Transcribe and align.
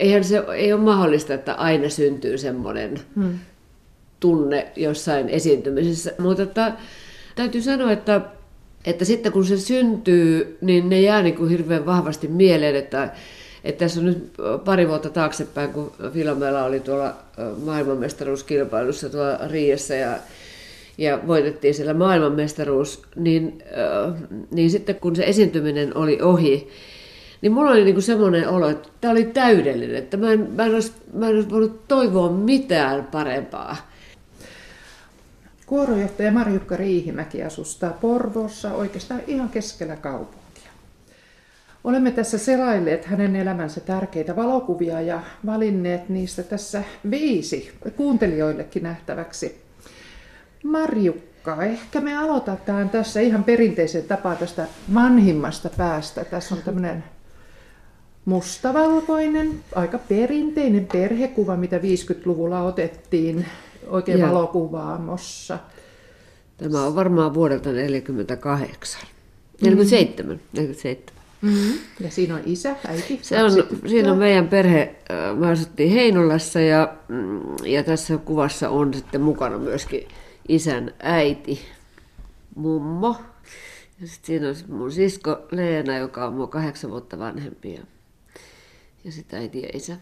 eihän 0.00 0.24
se 0.24 0.44
ei 0.56 0.72
ole 0.72 0.80
mahdollista, 0.80 1.34
että 1.34 1.54
aina 1.54 1.88
syntyy 1.88 2.38
semmoinen 2.38 3.00
hmm. 3.16 3.38
tunne 4.20 4.72
jossain 4.76 5.28
esiintymisessä. 5.28 6.12
Mutta 6.18 6.42
että, 6.42 6.72
täytyy 7.36 7.62
sanoa, 7.62 7.92
että, 7.92 8.20
että 8.84 9.04
sitten 9.04 9.32
kun 9.32 9.44
se 9.44 9.56
syntyy, 9.56 10.58
niin 10.60 10.88
ne 10.88 11.00
jää 11.00 11.22
niin 11.22 11.36
kuin 11.36 11.50
hirveän 11.50 11.86
vahvasti 11.86 12.28
mieleen, 12.28 12.76
että, 12.76 13.12
että 13.64 13.78
tässä 13.78 14.00
on 14.00 14.06
nyt 14.06 14.32
pari 14.64 14.88
vuotta 14.88 15.10
taaksepäin, 15.10 15.72
kun 15.72 15.92
Filomela 16.12 16.64
oli 16.64 16.80
tuolla 16.80 17.16
maailmanmestaruuskilpailussa 17.64 19.10
tuolla 19.10 19.38
Riiassa 19.48 19.94
ja 19.94 20.18
ja 20.98 21.20
voitettiin 21.26 21.74
siellä 21.74 21.94
maailmanmestaruus, 21.94 23.02
niin, 23.16 23.62
äh, 24.06 24.14
niin 24.50 24.70
sitten 24.70 24.94
kun 24.94 25.16
se 25.16 25.24
esiintyminen 25.24 25.96
oli 25.96 26.18
ohi, 26.22 26.68
niin 27.42 27.52
mulla 27.52 27.70
oli 27.70 27.84
niinku 27.84 28.00
semmoinen 28.00 28.48
olo, 28.48 28.68
että 28.68 28.88
tämä 29.00 29.12
oli 29.12 29.24
täydellinen, 29.24 29.96
että 29.96 30.16
mä 30.16 30.32
en, 30.32 30.50
mä, 30.56 30.64
en 30.64 30.74
olisi, 30.74 30.92
mä 31.12 31.28
en 31.28 31.34
olisi 31.34 31.50
voinut 31.50 31.88
toivoa 31.88 32.32
mitään 32.32 33.04
parempaa. 33.04 33.76
Kuorojohtaja 35.66 36.32
Marjukka 36.32 36.76
Riihimäki 36.76 37.42
asustaa 37.42 37.90
Porvoossa 37.90 38.72
oikeastaan 38.72 39.20
ihan 39.26 39.48
keskellä 39.48 39.96
kaupunkia. 39.96 40.38
Olemme 41.84 42.10
tässä 42.10 42.38
selailleet 42.38 43.04
hänen 43.04 43.36
elämänsä 43.36 43.80
tärkeitä 43.80 44.36
valokuvia 44.36 45.00
ja 45.00 45.22
valinneet 45.46 46.08
niistä 46.08 46.42
tässä 46.42 46.82
viisi 47.10 47.72
kuuntelijoillekin 47.96 48.82
nähtäväksi. 48.82 49.62
Marjukka, 50.64 51.62
ehkä 51.62 52.00
me 52.00 52.16
aloitetaan 52.16 52.90
tässä 52.90 53.20
ihan 53.20 53.44
perinteisen 53.44 54.04
tapaa 54.04 54.34
tästä 54.34 54.66
vanhimmasta 54.94 55.70
päästä. 55.76 56.24
Tässä 56.24 56.54
on 56.54 56.62
tämmöinen 56.62 57.04
mustavalkoinen, 58.28 59.60
aika 59.74 59.98
perinteinen 59.98 60.88
perhekuva, 60.92 61.56
mitä 61.56 61.78
50-luvulla 61.78 62.62
otettiin 62.62 63.46
oikein 63.86 64.20
Joo. 64.20 64.28
valokuvaamossa. 64.28 65.58
Tämä 66.56 66.86
on 66.86 66.94
varmaan 66.94 67.34
vuodelta 67.34 67.72
48. 67.72 69.02
47. 69.62 70.34
Mm. 70.34 70.40
47. 70.52 71.18
Mm-hmm. 71.42 71.78
Ja 72.00 72.10
siinä 72.10 72.34
on 72.34 72.40
isä, 72.46 72.76
äiti. 72.88 73.18
Se 73.22 73.42
on, 73.42 73.50
siinä 73.86 74.12
on 74.12 74.18
meidän 74.18 74.48
perhe, 74.48 74.94
me 75.38 75.50
asuttiin 75.50 75.92
Heinolassa 75.92 76.60
ja, 76.60 76.94
mm, 77.08 77.40
ja 77.64 77.82
tässä 77.82 78.16
kuvassa 78.16 78.68
on 78.70 78.94
sitten 78.94 79.20
mukana 79.20 79.58
myöskin 79.58 80.08
isän 80.48 80.94
äiti, 80.98 81.60
mummo. 82.54 83.16
Ja 84.00 84.06
sitten 84.06 84.26
siinä 84.26 84.48
on 84.48 84.54
mun 84.78 84.92
sisko 84.92 85.38
Leena, 85.50 85.98
joka 85.98 86.26
on 86.26 86.34
mua 86.34 86.46
kahdeksan 86.46 86.90
vuotta 86.90 87.18
vanhempi. 87.18 87.74
Ja, 87.74 87.80
ja 89.04 89.12
sitten 89.12 89.40
äiti 89.40 89.62
ja 89.62 89.68
isä. 89.74 89.96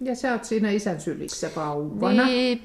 Ja 0.00 0.14
sä 0.14 0.32
oot 0.32 0.44
siinä 0.44 0.70
isän 0.70 1.00
sylissä 1.00 1.50
vauvana. 1.56 2.26
Niin. 2.26 2.62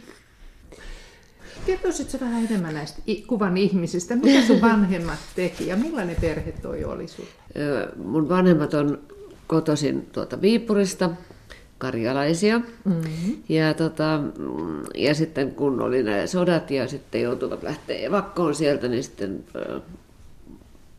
Kertoisitko 1.66 2.18
vähän 2.20 2.46
enemmän 2.46 2.74
näistä 2.74 3.02
kuvan 3.28 3.58
ihmisistä? 3.58 4.16
Mitä 4.16 4.48
sun 4.48 4.62
vanhemmat 4.72 5.20
teki 5.36 5.68
ja 5.68 5.76
millainen 5.76 6.16
perhe 6.22 6.52
toi 6.52 6.84
oli 6.84 7.08
sun? 7.08 7.26
Mun 8.04 8.30
vanhemmat 8.30 8.74
on 8.74 9.00
kotoisin 9.48 10.06
tuota 10.12 10.42
Viipurista 10.42 11.10
karjalaisia. 11.78 12.60
Mm-hmm. 12.60 13.44
Ja, 13.50 13.74
tota, 13.74 14.20
ja 14.96 15.16
sitten 15.16 15.56
kun 15.56 15.82
oli 15.82 16.04
nämä 16.04 16.28
sodat 16.28 16.72
ja 16.72 16.88
sitten 16.88 17.22
joutuivat 17.22 17.64
lähteä 17.64 17.98
evakkoon 17.98 18.56
sieltä, 18.56 18.88
niin 18.88 19.04
sitten 19.04 19.44
ö, 19.56 19.82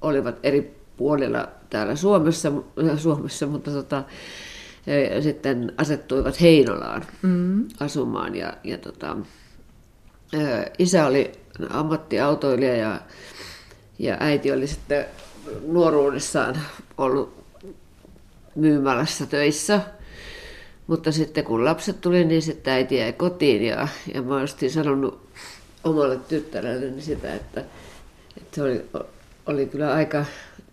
olivat 0.01 0.37
eri 0.43 0.77
puolilla 0.97 1.49
täällä 1.71 1.97
Suomessa, 1.97 2.53
Suomessa 2.97 3.47
mutta 3.47 3.71
tota, 3.71 4.05
ja 4.87 5.23
sitten 5.23 5.73
asettuivat 5.77 6.41
Heinolaan 6.41 7.05
mm-hmm. 7.23 7.69
asumaan. 7.81 8.35
Ja, 8.35 8.53
ja 8.65 8.79
tota, 8.79 9.17
isä 10.79 11.07
oli 11.07 11.33
ammattiautoilija 11.71 12.77
ja, 12.77 13.01
ja 13.99 14.17
äiti 14.21 14.53
oli 14.53 14.67
sitten 14.67 15.05
nuoruudessaan 15.67 16.59
ollut 16.99 17.45
myymälässä 18.55 19.27
töissä– 19.27 19.81
mutta 20.87 21.13
sitten 21.13 21.45
kun 21.45 21.65
lapset 21.65 22.01
tuli, 22.01 22.25
niin 22.25 22.43
sitten 22.43 22.73
äiti 22.73 22.97
jäi 22.97 23.13
kotiin 23.13 23.63
ja, 23.63 23.89
ja 24.15 24.23
mä 24.23 24.37
olisin 24.37 24.71
sanonut 24.71 25.29
omalle 25.85 26.17
tyttärelleni 26.29 27.03
sitä, 27.03 27.35
että, 27.35 27.61
että 28.37 28.55
se 28.55 28.63
oli, 28.63 28.85
oli 29.47 29.67
kyllä 29.67 29.95
aika 29.95 30.25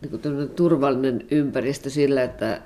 niin 0.01 0.49
turvallinen 0.49 1.27
ympäristö 1.31 1.89
sillä, 1.89 2.23
että, 2.23 2.61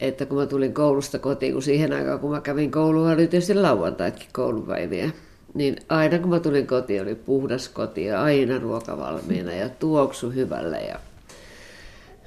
että 0.00 0.26
kun 0.26 0.38
mä 0.38 0.46
tulin 0.46 0.74
koulusta 0.74 1.18
kotiin, 1.18 1.52
kun 1.52 1.62
siihen 1.62 1.92
aikaan 1.92 2.20
kun 2.20 2.30
mä 2.30 2.40
kävin 2.40 2.70
koulua, 2.70 3.10
oli 3.10 3.26
tietysti 3.26 3.54
lauantaitkin 3.54 4.28
koulupäiviä, 4.32 5.10
niin 5.54 5.76
aina 5.88 6.18
kun 6.18 6.30
mä 6.30 6.40
tulin 6.40 6.66
kotiin, 6.66 7.02
oli 7.02 7.14
puhdas 7.14 7.68
koti 7.68 8.04
ja 8.04 8.22
aina 8.22 8.58
ruoka 8.58 8.98
valmiina 8.98 9.52
ja 9.52 9.68
tuoksu 9.68 10.30
hyvällä. 10.30 10.78
Ja, 10.78 11.00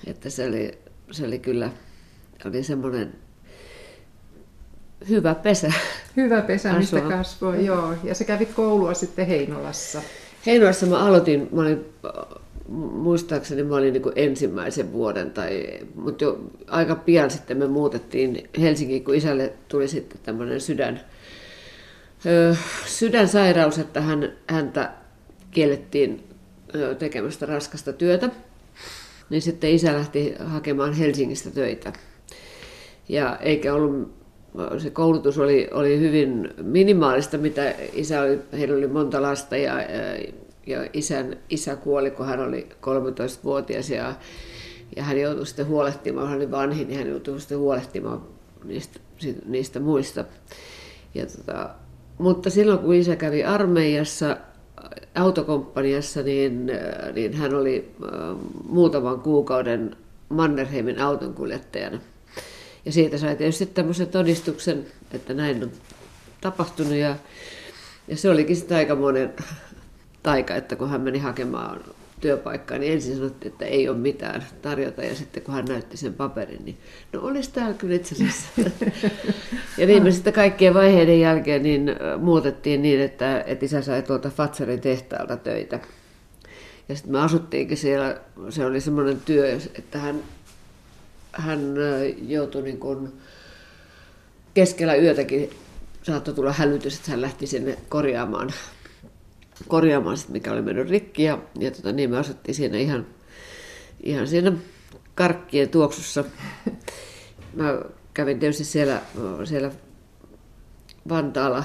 että 0.07 0.29
se 0.29 0.47
oli, 0.47 0.77
se 1.11 1.25
oli 1.25 1.39
kyllä 1.39 1.69
oli 2.45 2.63
semmoinen 2.63 3.13
hyvä 5.09 5.35
pesä. 5.35 5.73
Hyvä 6.17 6.41
pesä, 6.41 6.69
asua. 6.69 6.79
mistä 6.79 7.01
kasvoi, 7.01 7.65
joo. 7.65 7.93
Ja 8.03 8.15
sä 8.15 8.23
kävit 8.23 8.53
koulua 8.53 8.93
sitten 8.93 9.27
Heinolassa. 9.27 10.01
Heinolassa 10.45 10.85
mä 10.85 11.05
aloitin, 11.05 11.49
mä 11.51 11.61
olin, 11.61 11.85
muistaakseni 12.69 13.63
mä 13.63 13.75
olin 13.75 13.93
niin 13.93 14.03
ensimmäisen 14.15 14.93
vuoden, 14.93 15.31
tai, 15.31 15.79
mutta 15.95 16.23
jo 16.23 16.39
aika 16.67 16.95
pian 16.95 17.31
sitten 17.31 17.57
me 17.57 17.67
muutettiin 17.67 18.49
Helsinkiin, 18.59 19.03
kun 19.03 19.15
isälle 19.15 19.53
tuli 19.67 19.87
sitten 19.87 20.21
tämmöinen 20.23 20.61
sydän, 20.61 21.01
ö, 22.25 22.55
sydänsairaus, 22.85 23.77
että 23.77 24.01
hän, 24.01 24.33
häntä 24.47 24.91
kiellettiin 25.51 26.23
tekemästä 26.99 27.45
raskasta 27.45 27.93
työtä. 27.93 28.29
Niin 29.29 29.41
sitten 29.41 29.71
isä 29.71 29.93
lähti 29.93 30.35
hakemaan 30.39 30.93
Helsingistä 30.93 31.51
töitä. 31.51 31.93
Ja 33.09 33.37
eikä 33.37 33.73
ollut 33.73 34.13
se 34.77 34.89
koulutus 34.89 35.37
oli, 35.37 35.67
oli 35.71 35.99
hyvin 35.99 36.49
minimaalista, 36.61 37.37
mitä 37.37 37.73
isä 37.93 38.21
oli, 38.21 38.39
heillä 38.53 38.77
oli 38.77 38.87
monta 38.87 39.21
lasta 39.21 39.57
ja, 39.57 39.73
ja 40.67 40.89
isän 40.93 41.37
isä 41.49 41.75
kuoli, 41.75 42.11
kun 42.11 42.25
hän 42.25 42.39
oli 42.39 42.69
13-vuotias 42.81 43.89
ja, 43.89 44.15
ja 44.95 45.03
hän 45.03 45.19
joutui 45.19 45.45
sitten 45.45 45.67
huolehtimaan, 45.67 46.27
hän 46.27 46.37
oli 46.37 46.51
vanhin, 46.51 46.87
niin 46.87 46.99
hän 46.99 47.09
joutui 47.09 47.39
sitten 47.39 47.57
huolehtimaan 47.57 48.21
niistä, 48.63 48.99
niistä 49.45 49.79
muista. 49.79 50.25
Ja 51.13 51.25
tota, 51.25 51.69
mutta 52.17 52.49
silloin 52.49 52.79
kun 52.79 52.93
isä 52.93 53.15
kävi 53.15 53.43
armeijassa, 53.43 54.37
autokomppaniassa, 55.15 56.21
niin, 56.21 56.71
niin 57.13 57.33
hän 57.33 57.53
oli 57.53 57.95
muutaman 58.69 59.19
kuukauden 59.19 59.95
Mannerheimin 60.29 61.01
autonkuljettajana– 61.01 61.99
ja 62.85 62.91
siitä 62.91 63.17
sai 63.17 63.35
tietysti 63.35 63.65
tämmöisen 63.65 64.07
todistuksen, 64.07 64.85
että 65.13 65.33
näin 65.33 65.63
on 65.63 65.71
tapahtunut. 66.41 66.93
Ja, 66.93 67.15
ja 68.07 68.17
se 68.17 68.29
olikin 68.29 68.55
sitten 68.55 68.77
aika 68.77 68.95
monen 68.95 69.33
taika, 70.23 70.55
että 70.55 70.75
kun 70.75 70.89
hän 70.89 71.01
meni 71.01 71.19
hakemaan 71.19 71.83
työpaikkaa, 72.21 72.77
niin 72.77 72.93
ensin 72.93 73.15
sanottiin, 73.15 73.51
että 73.51 73.65
ei 73.65 73.89
ole 73.89 73.97
mitään 73.97 74.45
tarjota. 74.61 75.03
Ja 75.03 75.15
sitten 75.15 75.43
kun 75.43 75.53
hän 75.53 75.65
näytti 75.65 75.97
sen 75.97 76.13
paperin, 76.13 76.65
niin 76.65 76.77
no 77.13 77.21
olisi 77.21 77.51
täällä 77.51 77.73
kyllä 77.73 77.95
itse 77.95 78.15
asiassa. 78.15 78.47
ja 79.77 79.87
viimeisten 79.87 80.33
kaikkien 80.33 80.73
vaiheiden 80.73 81.19
jälkeen 81.19 81.63
niin 81.63 81.91
muutettiin 82.19 82.81
niin, 82.81 83.01
että, 83.01 83.43
että 83.47 83.65
isä 83.65 83.81
sai 83.81 84.01
tuolta 84.01 84.29
Fatsarin 84.29 84.81
tehtaalta 84.81 85.37
töitä. 85.37 85.79
Ja 86.89 86.95
sitten 86.95 87.11
me 87.11 87.21
asuttiinkin 87.21 87.77
siellä, 87.77 88.17
se 88.49 88.65
oli 88.65 88.81
semmoinen 88.81 89.21
työ, 89.25 89.57
että 89.75 89.99
hän 89.99 90.23
hän 91.33 91.75
joutui 92.27 92.61
niin 92.61 92.79
kuin 92.79 93.13
keskellä 94.53 94.95
yötäkin 94.95 95.49
saattoi 96.03 96.33
tulla 96.33 96.53
hälytys, 96.53 96.95
että 96.95 97.11
hän 97.11 97.21
lähti 97.21 97.47
sinne 97.47 97.77
korjaamaan, 97.89 98.53
korjaamaan 99.67 100.17
sit, 100.17 100.29
mikä 100.29 100.51
oli 100.51 100.61
mennyt 100.61 100.89
rikki. 100.89 101.23
Ja, 101.23 101.39
ja 101.59 101.71
tota, 101.71 101.91
niin 101.91 102.09
me 102.09 102.17
asuttiin 102.17 102.55
siinä 102.55 102.77
ihan, 102.77 103.05
ihan 104.03 104.27
siinä 104.27 104.53
karkkien 105.15 105.69
tuoksussa. 105.69 106.23
Mä 107.53 107.81
kävin 108.13 108.39
tietysti 108.39 108.63
siellä, 108.63 109.01
siellä 109.43 109.71
Vantaalla 111.09 111.63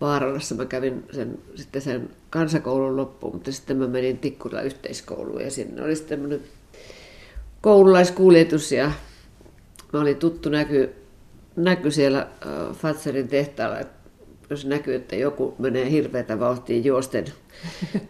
Vaaralassa. 0.00 0.54
Mä 0.54 0.64
kävin 0.64 1.04
sen, 1.12 1.38
sitten 1.54 1.82
sen 1.82 2.10
kansakoulun 2.30 2.96
loppuun, 2.96 3.34
mutta 3.34 3.52
sitten 3.52 3.76
mä 3.76 3.86
menin 3.86 4.18
Tikkula 4.18 4.60
yhteiskouluun 4.60 5.40
ja 5.40 5.50
sinne 5.50 5.82
oli 5.82 5.96
sitten 5.96 6.40
koululaiskuljetus 7.60 8.72
ja 8.72 8.92
mä 9.92 10.00
olin 10.00 10.16
tuttu 10.16 10.48
näky, 10.48 10.94
näky 11.56 11.90
siellä 11.90 12.28
Fatserin 12.72 13.28
tehtaalla, 13.28 13.80
että 13.80 14.01
jos 14.52 14.66
näkyy, 14.66 14.94
että 14.94 15.16
joku 15.16 15.54
menee 15.58 15.90
hirveätä 15.90 16.40
vauhtia 16.40 16.80
juosten 16.80 17.24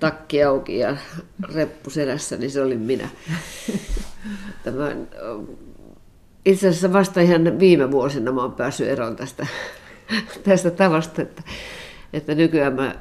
takki 0.01 0.43
auki 0.43 0.79
ja 0.79 0.97
reppu 1.55 1.91
selässä, 1.91 2.37
niin 2.37 2.51
se 2.51 2.63
oli 2.63 2.77
minä. 2.77 3.09
Tämä, 4.65 4.97
itse 6.45 6.69
asiassa 6.69 6.93
vasta 6.93 7.21
ihan 7.21 7.59
viime 7.59 7.91
vuosina 7.91 8.33
mä 8.33 8.43
oon 8.43 8.53
päässyt 8.53 8.89
eroon 8.89 9.17
tästä, 9.17 9.47
tästä 10.45 10.71
tavasta, 10.71 11.23
että, 11.23 11.43
että 12.13 12.35
nykyään 12.35 12.75
mä, 12.75 12.95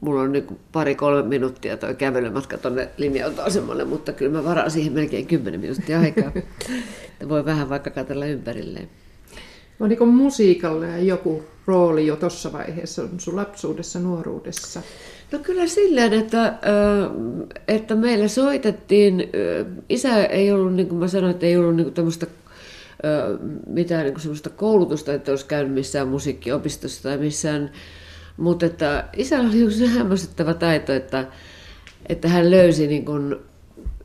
mulla 0.00 0.20
on 0.20 0.32
niin 0.32 0.58
pari-kolme 0.72 1.28
minuuttia 1.28 1.76
toi 1.76 1.94
kävelymatka 1.94 2.58
tuonne 2.58 2.88
linja-autoasemalle, 2.96 3.84
mutta 3.84 4.12
kyllä 4.12 4.38
mä 4.38 4.44
varaan 4.44 4.70
siihen 4.70 4.92
melkein 4.92 5.26
kymmenen 5.26 5.60
minuuttia 5.60 6.00
aikaa, 6.00 6.32
että 6.36 7.28
voi 7.28 7.44
vähän 7.44 7.68
vaikka 7.68 7.90
katsella 7.90 8.26
ympärilleen. 8.26 8.88
Oliko 9.80 10.06
musiikalle 10.06 11.00
joku 11.00 11.44
rooli 11.66 12.06
jo 12.06 12.16
tuossa 12.16 12.52
vaiheessa 12.52 13.02
sun 13.18 13.36
lapsuudessa, 13.36 13.98
nuoruudessa? 13.98 14.82
No 15.32 15.38
kyllä 15.38 15.66
silleen, 15.66 16.12
että, 16.12 16.54
että 17.68 17.94
meillä 17.94 18.28
soitettiin, 18.28 19.30
isä 19.88 20.24
ei 20.24 20.52
ollut, 20.52 20.74
niin 20.74 20.88
kuin 20.88 20.98
mä 20.98 21.08
sanoin, 21.08 21.30
että 21.30 21.46
ei 21.46 21.56
ollut 21.56 21.76
niin 21.76 21.94
tämmöistä 21.94 22.26
mitään 23.66 24.04
niin 24.04 24.20
semmoista 24.20 24.50
koulutusta, 24.50 25.14
että 25.14 25.32
olisi 25.32 25.46
käynyt 25.46 25.74
missään 25.74 26.08
musiikkiopistossa 26.08 27.02
tai 27.02 27.18
missään, 27.18 27.70
mutta 28.36 28.66
että 28.66 29.04
isällä 29.16 29.48
oli 29.48 29.72
se 29.72 29.86
hämmästyttävä 29.86 30.54
taito, 30.54 30.92
että, 30.92 31.26
että 32.08 32.28
hän 32.28 32.50
löysi 32.50 32.86
niin 32.86 33.04
kuin 33.04 33.36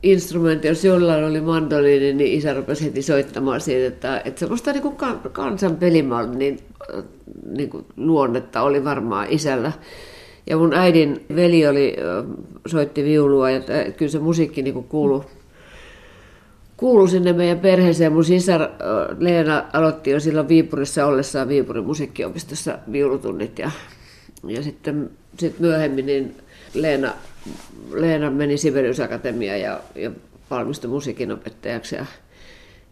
instrumentti, 0.02 0.68
jos 0.68 0.84
jollain 0.84 1.24
oli 1.24 1.40
mandoliini, 1.40 2.12
niin 2.12 2.38
isä 2.38 2.54
rupesi 2.54 2.84
heti 2.84 3.02
soittamaan 3.02 3.60
siitä, 3.60 3.86
että, 3.86 4.22
että 4.24 4.40
semmoista 4.40 4.72
niin 4.72 4.82
kuin 4.82 4.96
kansan 5.32 5.76
pelimallin 5.76 6.58
niin, 7.46 7.70
kuin 7.70 7.84
luonnetta 7.96 8.62
oli 8.62 8.84
varmaan 8.84 9.26
isällä. 9.30 9.72
Ja 10.46 10.56
mun 10.56 10.74
äidin 10.74 11.24
veli 11.36 11.66
oli, 11.66 11.96
soitti 12.66 13.04
viulua 13.04 13.50
ja 13.50 13.60
kyllä 13.96 14.12
se 14.12 14.18
musiikki 14.18 14.62
niin 14.62 14.84
kuului 14.84 15.22
kuulu 16.82 17.06
sinne 17.06 17.32
meidän 17.32 17.58
perheeseen. 17.58 18.12
Mun 18.12 18.24
sisar 18.24 18.68
Leena 19.18 19.64
aloitti 19.72 20.10
jo 20.10 20.20
silloin 20.20 20.48
Viipurissa 20.48 21.06
ollessaan 21.06 21.48
Viipurin 21.48 21.84
musiikkiopistossa 21.84 22.78
viulutunnit 22.92 23.58
ja, 23.58 23.70
ja 24.46 24.62
sitten 24.62 25.10
sit 25.38 25.58
myöhemmin 25.58 26.06
niin 26.06 26.36
Leena, 26.74 27.12
Leena 27.90 28.30
meni 28.30 28.56
Sibelius 28.56 29.00
Akatemiaan 29.00 29.60
ja, 29.60 29.80
ja 29.94 30.10
valmistui 30.50 30.90
musiikinopettajaksi 30.90 31.96
ja 31.96 32.06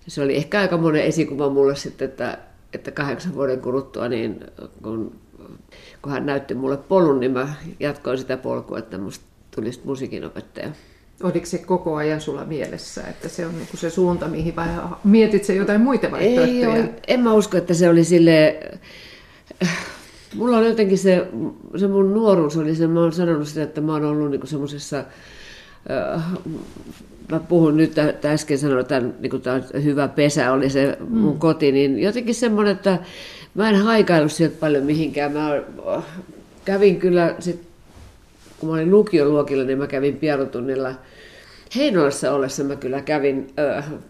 se 0.07 0.23
oli 0.23 0.37
ehkä 0.37 0.61
aika 0.61 0.77
monen 0.77 1.03
esikuva 1.03 1.51
mulle 1.51 1.77
sitten, 1.77 2.09
että, 2.09 2.39
että 2.73 2.91
kahdeksan 2.91 3.35
vuoden 3.35 3.61
kuluttua, 3.61 4.09
niin 4.09 4.45
kun 4.83 5.21
kun 6.03 6.13
hän 6.13 6.27
näytti 6.27 6.55
mulle 6.55 6.77
polun, 6.77 7.21
niin 7.21 7.33
mä 7.33 7.55
jatkoin 7.81 8.19
sitä 8.19 8.37
polkua, 8.37 8.79
että 8.79 8.99
musta 8.99 9.25
tulisi 9.51 9.81
musiikinopettaja. 9.85 10.71
Oliko 11.23 11.47
se 11.47 11.59
koko 11.59 11.97
ajan 11.97 12.21
sulla 12.21 12.45
mielessä, 12.45 13.03
että 13.03 13.29
se 13.29 13.47
on 13.47 13.59
niinku 13.59 13.77
se 13.77 13.91
suunta, 13.91 14.29
mihin 14.29 14.57
vai 14.57 14.69
mietit 15.05 15.45
se 15.45 15.55
jotain 15.55 15.81
muita 15.81 16.11
vaihtoehtoja? 16.11 16.77
Ei, 16.77 16.91
en 17.09 17.21
mä 17.21 17.33
usko, 17.33 17.57
että 17.57 17.75
se 17.75 17.89
oli 17.89 18.05
sille 18.05 18.61
Mulla 20.35 20.57
on 20.57 20.67
jotenkin 20.67 20.99
se, 20.99 21.27
se 21.77 21.89
mun 21.89 22.15
nuoruus 22.15 22.57
oli 22.57 22.75
se, 22.75 22.87
mä 22.87 23.01
oon 23.01 23.13
sanonut 23.13 23.49
sitä, 23.49 23.63
että 23.63 23.81
mä 23.81 23.93
oon 23.93 24.05
ollut 24.05 24.31
niinku 24.31 24.47
semmoisessa, 24.47 25.05
mä 27.33 27.41
puhun 27.41 27.77
nyt, 27.77 27.99
että 27.99 28.33
äsken 28.33 28.59
sanoin, 28.59 28.81
että 28.81 29.01
niin 29.01 29.41
tämä 29.43 29.63
hyvä 29.85 30.09
pesä 30.09 30.53
oli 30.53 30.71
se 30.71 30.97
mun 31.09 31.33
mm. 31.33 31.39
koti, 31.39 31.73
niin 31.73 31.99
jotenkin 31.99 32.35
semmoinen, 32.35 32.73
että 32.73 32.99
mä 33.55 33.71
en 33.71 33.77
haikaillut 33.77 34.33
sieltä 34.33 34.57
paljon 34.61 34.85
mihinkään. 34.85 35.33
Mä 35.33 35.63
kävin 36.65 37.01
kyllä 37.01 37.35
sit, 37.39 37.63
kun 38.59 38.69
mä 38.69 38.75
olin 38.75 38.91
lukioluokilla, 38.91 39.65
niin 39.65 39.79
mä 39.79 39.87
kävin 39.87 40.17
pianotunnilla 40.17 40.95
Heinolassa 41.77 42.33
ollessa 42.33 42.65
mä 42.65 42.77
kyllä 42.77 43.03
kävin, 43.03 43.47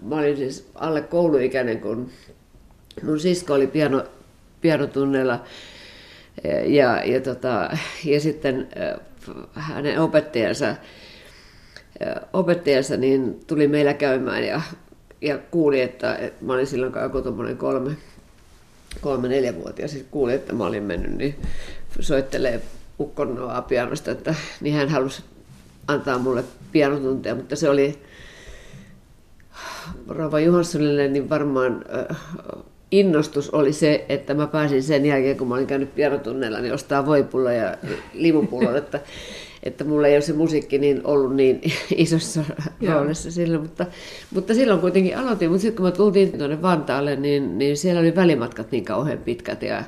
mä 0.03 0.17
olin 0.17 0.37
siis 0.37 0.71
alle 0.75 1.03
kouluikäinen, 1.03 1.81
kun 1.81 2.11
mun 3.03 3.21
sisko 3.21 3.55
oli 3.55 3.67
piano, 3.67 4.05
pianotunnilla. 4.61 5.45
Ja, 6.67 7.05
ja, 7.05 7.21
tota, 7.21 7.77
ja 8.05 8.21
sitten 8.21 8.69
hänen 9.53 10.01
opettajansa, 10.01 10.77
opettajansa 12.33 12.97
niin 12.97 13.41
tuli 13.47 13.69
meillä 13.69 13.95
käymään 13.95 14.45
ja, 14.45 14.61
ja 15.21 15.39
kuuli, 15.39 15.81
että, 15.81 16.17
että 16.17 16.45
mä 16.45 16.53
olin 16.53 16.67
silloin 16.67 16.93
joku 17.03 17.23
kolme, 17.57 17.97
kolme 19.01 19.29
neljävuotias 19.29 19.91
siis 19.91 20.07
kuuli, 20.11 20.33
että 20.33 20.53
mä 20.53 20.67
olin 20.67 20.83
mennyt, 20.83 21.17
niin 21.17 21.35
soittelee 22.01 22.63
ukkonoa 23.01 23.63
pianosta, 23.63 24.11
että 24.11 24.35
niin 24.61 24.75
hän 24.75 24.89
halusi 24.89 25.23
antaa 25.89 26.19
mulle 26.19 26.45
pianotunteja, 26.73 27.35
mutta 27.35 27.57
se 27.57 27.69
oli 27.69 27.99
Rova 30.09 30.41
Johanssonille 30.41 31.09
niin 31.09 31.31
varmaan 31.31 31.85
innostus 32.91 33.51
oli 33.51 33.73
se, 33.73 34.05
että 34.09 34.35
mä 34.35 34.47
pääsin 34.47 34.83
sen 34.83 35.07
jälkeen, 35.07 35.37
kun 35.37 35.49
mä 35.49 35.55
olin 35.55 35.67
käynyt 35.67 35.95
pianotunneilla, 35.95 36.61
niin 36.61 36.75
ostaa 36.75 37.07
voipulla 37.07 37.53
ja 37.53 37.77
limupullon, 38.13 38.77
että 38.77 39.01
että 39.63 39.85
mulla 39.85 40.07
ei 40.07 40.15
ole 40.15 40.21
se 40.21 40.33
musiikki 40.33 40.79
niin 40.79 41.01
ollut 41.05 41.35
niin 41.35 41.61
isossa 41.97 42.45
roolissa 42.89 43.31
silloin, 43.31 43.63
mutta, 43.63 43.87
mutta 44.35 44.55
silloin 44.55 44.81
kuitenkin 44.81 45.19
aloitin. 45.19 45.51
Mutta 45.51 45.63
sitten 45.63 45.77
kun 45.77 45.87
mä 45.87 45.91
tultiin 45.91 46.39
tuonne 46.39 46.63
Vantaalle, 46.63 47.17
niin, 47.17 47.59
niin 47.59 47.77
siellä 47.77 48.01
oli 48.01 48.15
välimatkat 48.15 48.71
niin 48.71 48.85
kauhean 48.85 49.19
pitkät 49.19 49.63
ja 49.63 49.85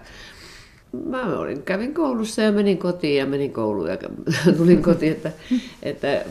mä 1.06 1.38
olin, 1.38 1.62
kävin 1.62 1.94
koulussa 1.94 2.43
ja 2.43 2.52
menin 2.52 2.78
kotiin 2.78 3.19
ja 3.19 3.26
menin 3.26 3.52
kouluun 3.52 3.88
ja 3.88 3.99
tulin 4.56 4.82
kotiin, 4.82 5.12
että, 5.12 5.31
että 5.82 6.25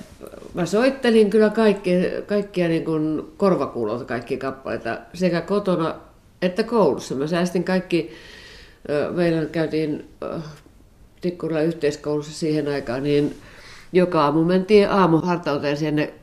mä 0.54 0.66
soittelin 0.66 1.30
kyllä 1.30 1.50
kaikkia, 1.50 2.22
kaikkia 2.26 2.68
niin 2.68 2.86
kuin 2.86 3.22
korvakuulot, 3.38 4.04
kaikki 4.04 4.38
kappaleita 4.38 4.98
sekä 5.14 5.42
kotona 5.42 5.96
että 6.42 6.64
koulussa. 6.64 7.16
Mä 7.16 7.28
säästin 7.28 7.64
kaikki, 7.64 8.12
meillä 9.16 9.46
käytiin 9.46 10.10
Tikkurilla 11.22 11.62
yhteiskoulussa 11.62 12.34
siihen 12.34 12.68
aikaan, 12.68 13.04
niin 13.04 13.36
joka 13.94 14.24
aamu 14.24 14.44
mentiin 14.44 14.90
aamuhartauteen 14.90 15.78
sinne 15.78 16.14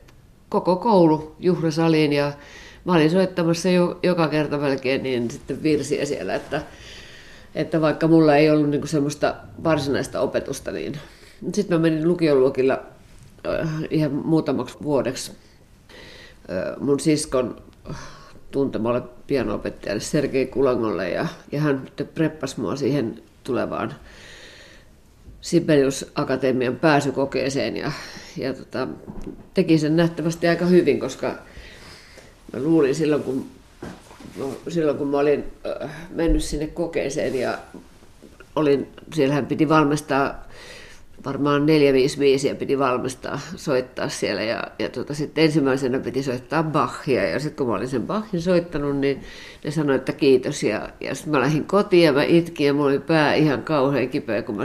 koko 0.49 0.77
koulu 0.77 1.37
juhlasaliin 1.39 2.13
ja 2.13 2.33
mä 2.85 2.95
olin 2.95 3.11
soittamassa 3.11 3.69
jo, 3.69 3.99
joka 4.03 4.29
kerta 4.29 4.59
melkein 4.59 5.03
niin 5.03 5.31
sitten 5.31 5.63
virsiä 5.63 6.05
siellä, 6.05 6.35
että, 6.35 6.63
että 7.55 7.81
vaikka 7.81 8.09
mulla 8.09 8.37
ei 8.37 8.51
ollut 8.51 8.71
niin 8.71 8.89
semmoista 8.89 9.35
varsinaista 9.65 10.21
opetusta, 10.21 10.71
niin 10.71 10.99
sitten 11.55 11.79
mä 11.79 11.83
menin 11.83 12.09
lukioluokilla 12.09 12.83
ihan 13.91 14.13
muutamaksi 14.13 14.77
vuodeksi 14.83 15.33
mun 16.81 17.01
siskon 17.01 17.63
tuntemalle 18.51 19.03
pianoopettajalle 19.29 20.01
Sergei 20.01 20.47
Kulangolle 20.47 21.11
ja, 21.11 21.27
ja 21.53 21.61
hän 21.61 21.87
preppasi 22.15 22.61
mua 22.61 22.77
siihen 22.77 23.23
tulevaan 23.45 23.95
Sibelius 25.41 26.07
Akatemian 26.15 26.77
pääsykokeeseen 26.77 27.77
ja, 27.77 27.93
ja 28.37 28.55
tota, 28.55 28.89
teki 29.55 29.79
sen 29.79 29.97
nähtävästi 29.97 30.49
aika 30.49 30.65
hyvin, 30.65 31.01
koska 31.01 31.35
mä 32.53 32.63
luulin 32.63 32.95
silloin, 32.95 33.23
kun, 33.23 33.47
silloin 34.69 34.99
kun 34.99 35.09
mä 35.09 35.19
olin 35.19 35.45
äh, 35.83 35.91
mennyt 36.11 36.45
sinne 36.45 36.67
kokeeseen 36.67 37.35
ja 37.35 37.59
olin, 38.57 38.89
siellähän 39.15 39.47
piti 39.47 39.69
valmistaa 39.69 40.49
varmaan 41.25 41.67
455 41.67 42.49
ja 42.49 42.55
piti 42.55 42.79
valmistaa, 42.79 43.41
soittaa 43.57 44.09
siellä 44.09 44.43
ja, 44.43 44.65
ja 44.79 44.89
tota, 44.89 45.15
sitten 45.15 45.45
ensimmäisenä 45.45 45.99
piti 45.99 46.23
soittaa 46.23 46.63
Bachia 46.63 47.29
ja 47.29 47.41
sitten 47.41 47.57
kun 47.57 47.67
mä 47.67 47.75
olin 47.75 47.89
sen 47.89 48.07
Bachin 48.07 48.43
soittanut, 48.43 48.97
niin 48.97 49.21
ne 49.65 49.71
sanoi, 49.71 49.97
että 49.97 50.13
kiitos 50.13 50.63
ja, 50.63 50.89
ja 51.01 51.15
sitten 51.15 51.33
mä 51.33 51.41
lähdin 51.41 51.65
kotiin 51.65 52.05
ja 52.05 52.13
mä 52.13 52.23
itkin 52.23 52.67
ja 52.67 52.75
mulla 52.75 52.89
oli 52.89 52.99
pää 52.99 53.35
ihan 53.35 53.63
kauhean 53.63 54.09
kipeä, 54.09 54.43
kun 54.43 54.57
mä 54.57 54.65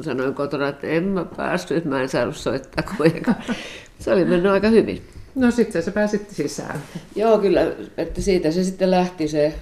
sanoin 0.00 0.34
kotona, 0.34 0.68
että 0.68 0.86
en 0.86 1.04
mä 1.04 1.24
päässyt, 1.24 1.84
mä 1.84 2.02
en 2.02 2.08
saanut 2.08 2.36
soittaa 2.36 2.94
kuitenkaan. 2.96 3.36
Se 3.98 4.12
oli 4.12 4.24
mennyt 4.24 4.52
aika 4.52 4.68
hyvin. 4.68 5.02
No 5.34 5.50
sitten 5.50 5.82
sä 5.82 5.90
pääsit 5.90 6.30
sisään. 6.30 6.82
Joo, 7.16 7.38
kyllä, 7.38 7.72
että 7.96 8.20
siitä 8.20 8.50
se 8.50 8.64
sitten 8.64 8.90
lähti 8.90 9.28
se. 9.28 9.54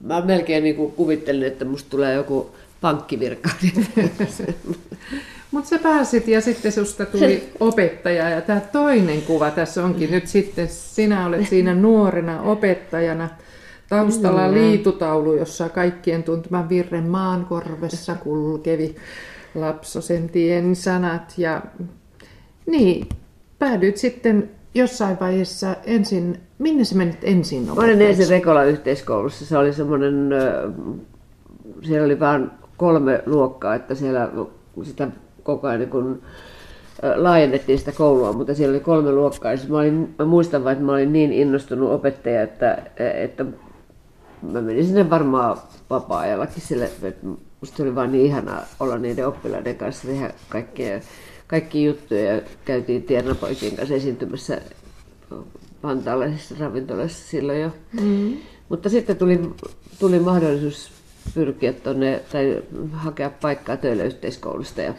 Mä 0.00 0.20
melkein 0.20 0.64
niin 0.64 0.76
kuin 0.76 0.92
kuvittelin, 0.92 1.46
että 1.46 1.64
musta 1.64 1.90
tulee 1.90 2.14
joku 2.14 2.54
pankkivirka. 2.80 3.50
Mutta 5.50 5.70
sä 5.70 5.78
pääsit 5.78 6.28
ja 6.28 6.40
sitten 6.40 6.72
susta 6.72 7.06
tuli 7.06 7.48
opettaja 7.60 8.30
ja 8.30 8.40
tämä 8.40 8.60
toinen 8.60 9.22
kuva 9.22 9.50
tässä 9.50 9.84
onkin 9.84 10.10
nyt 10.10 10.26
sitten, 10.26 10.68
sinä 10.68 11.26
olet 11.26 11.48
siinä 11.48 11.74
nuorena 11.74 12.42
opettajana– 12.42 13.28
Taustalla 13.88 14.48
mm. 14.48 14.54
liitutaulu, 14.54 15.34
jossa 15.34 15.68
kaikkien 15.68 16.22
tunteman 16.22 16.68
virren 16.68 17.08
maankorvessa 17.08 18.14
kulkevi 18.14 18.96
Lapsosen 19.54 20.28
tien 20.28 20.76
sanat. 20.76 21.34
Ja 21.36 21.62
niin, 22.66 23.08
päädyit 23.58 23.96
sitten 23.96 24.50
jossain 24.74 25.20
vaiheessa 25.20 25.76
ensin, 25.84 26.40
minne 26.58 26.84
sä 26.84 26.94
menit 26.94 27.18
ensin 27.22 27.62
Mä 27.62 27.72
olin 27.72 28.02
ensin 28.02 28.28
Rekola 28.28 28.64
yhteiskoulussa. 28.64 29.46
Se 29.46 29.58
oli 29.58 29.72
semmoinen, 29.72 30.30
siellä 31.82 32.06
oli 32.06 32.20
vain 32.20 32.50
kolme 32.76 33.22
luokkaa, 33.26 33.74
että 33.74 33.94
siellä 33.94 34.30
sitä 34.82 35.08
koko 35.42 35.66
ajan 35.66 35.80
niin 35.80 35.90
kun, 35.90 36.22
laajennettiin 37.16 37.78
sitä 37.78 37.92
koulua, 37.92 38.32
mutta 38.32 38.54
siellä 38.54 38.72
oli 38.72 38.80
kolme 38.80 39.12
luokkaa. 39.12 39.52
Ja 39.52 39.58
mä, 39.68 39.78
olin, 39.78 40.14
mä 40.18 40.24
muistan 40.24 40.64
vain, 40.64 40.72
että 40.72 40.84
mä 40.84 40.92
olin 40.92 41.12
niin 41.12 41.32
innostunut 41.32 41.90
opettaja, 41.92 42.42
että, 42.42 42.82
että 42.96 43.44
mä 44.52 44.60
menin 44.60 44.86
sinne 44.86 45.10
varmaan 45.10 45.58
vapaa-ajallakin 45.90 46.62
sille, 46.62 46.84
että 47.02 47.26
musta 47.60 47.82
oli 47.82 47.94
vaan 47.94 48.12
niin 48.12 48.26
ihanaa 48.26 48.62
olla 48.80 48.98
niiden 48.98 49.26
oppilaiden 49.26 49.76
kanssa 49.76 50.08
tehdä 50.08 50.34
kaikkea, 50.48 51.00
kaikki 51.46 51.84
juttuja 51.84 52.34
ja 52.34 52.42
käytiin 52.64 53.02
tiernapoikien 53.02 53.76
kanssa 53.76 53.94
esiintymässä 53.94 54.60
vantaalaisissa 55.82 56.54
ravintoloissa 56.58 57.28
silloin 57.28 57.60
jo. 57.60 57.70
Mm. 58.00 58.36
Mutta 58.68 58.88
sitten 58.88 59.16
tuli, 59.16 59.40
tuli 59.98 60.18
mahdollisuus 60.18 60.90
pyrkiä 61.34 61.72
tuonne 61.72 62.20
tai 62.32 62.62
hakea 62.92 63.30
paikkaa 63.30 63.76
Töölöyhteiskoulusta 63.76 64.82
ja 64.82 64.94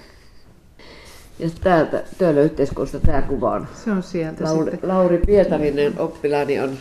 ja 1.39 1.49
täältä 1.63 2.03
Töölöyhteiskoulusta 2.17 2.99
tämä 2.99 3.21
kuva 3.21 3.51
on. 3.51 3.67
Se 3.83 3.91
on 3.91 4.03
sieltä 4.03 4.43
Lauri, 4.43 4.71
sitten. 4.71 4.89
Lauri 4.89 5.21
Pietarinen 5.25 5.99
oppilaani 5.99 6.59
on, 6.59 6.77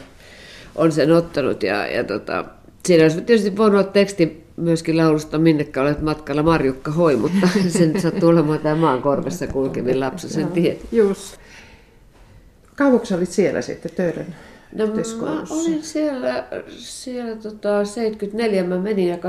on 0.76 0.92
sen 0.92 1.12
ottanut 1.12 1.62
ja, 1.62 1.86
ja 1.86 2.04
tota, 2.04 2.44
siinä 2.86 3.04
olisi 3.04 3.20
tietysti 3.20 3.56
voinut 3.56 3.80
olla 3.80 3.92
teksti 3.92 4.44
myöskin 4.56 4.96
laulusta 4.96 5.38
Minnekä 5.38 5.82
olet 5.82 6.00
matkalla 6.00 6.42
Marjukka 6.42 6.90
Hoi, 6.90 7.16
mutta 7.16 7.48
sen 7.68 8.00
sattuu 8.00 8.28
olemaan 8.28 8.58
tämä 8.60 8.74
maan 8.74 9.02
korvessa 9.02 9.46
kulkevin 9.46 10.00
lapsi, 10.00 10.28
sen 10.28 10.48
tiedät. 10.48 10.78
Just. 10.92 11.36
Kauanko 12.76 13.06
olit 13.16 13.30
siellä 13.30 13.62
sitten 13.62 13.92
töiden 13.96 14.26
No, 14.74 14.86
mä 14.86 15.42
olin 15.50 15.82
siellä, 15.82 16.44
siellä 16.68 17.36
tota, 17.36 17.84
74, 17.84 18.64
mä 18.64 18.78
menin 18.78 19.08
ja 19.08 19.16
82-83 19.16 19.20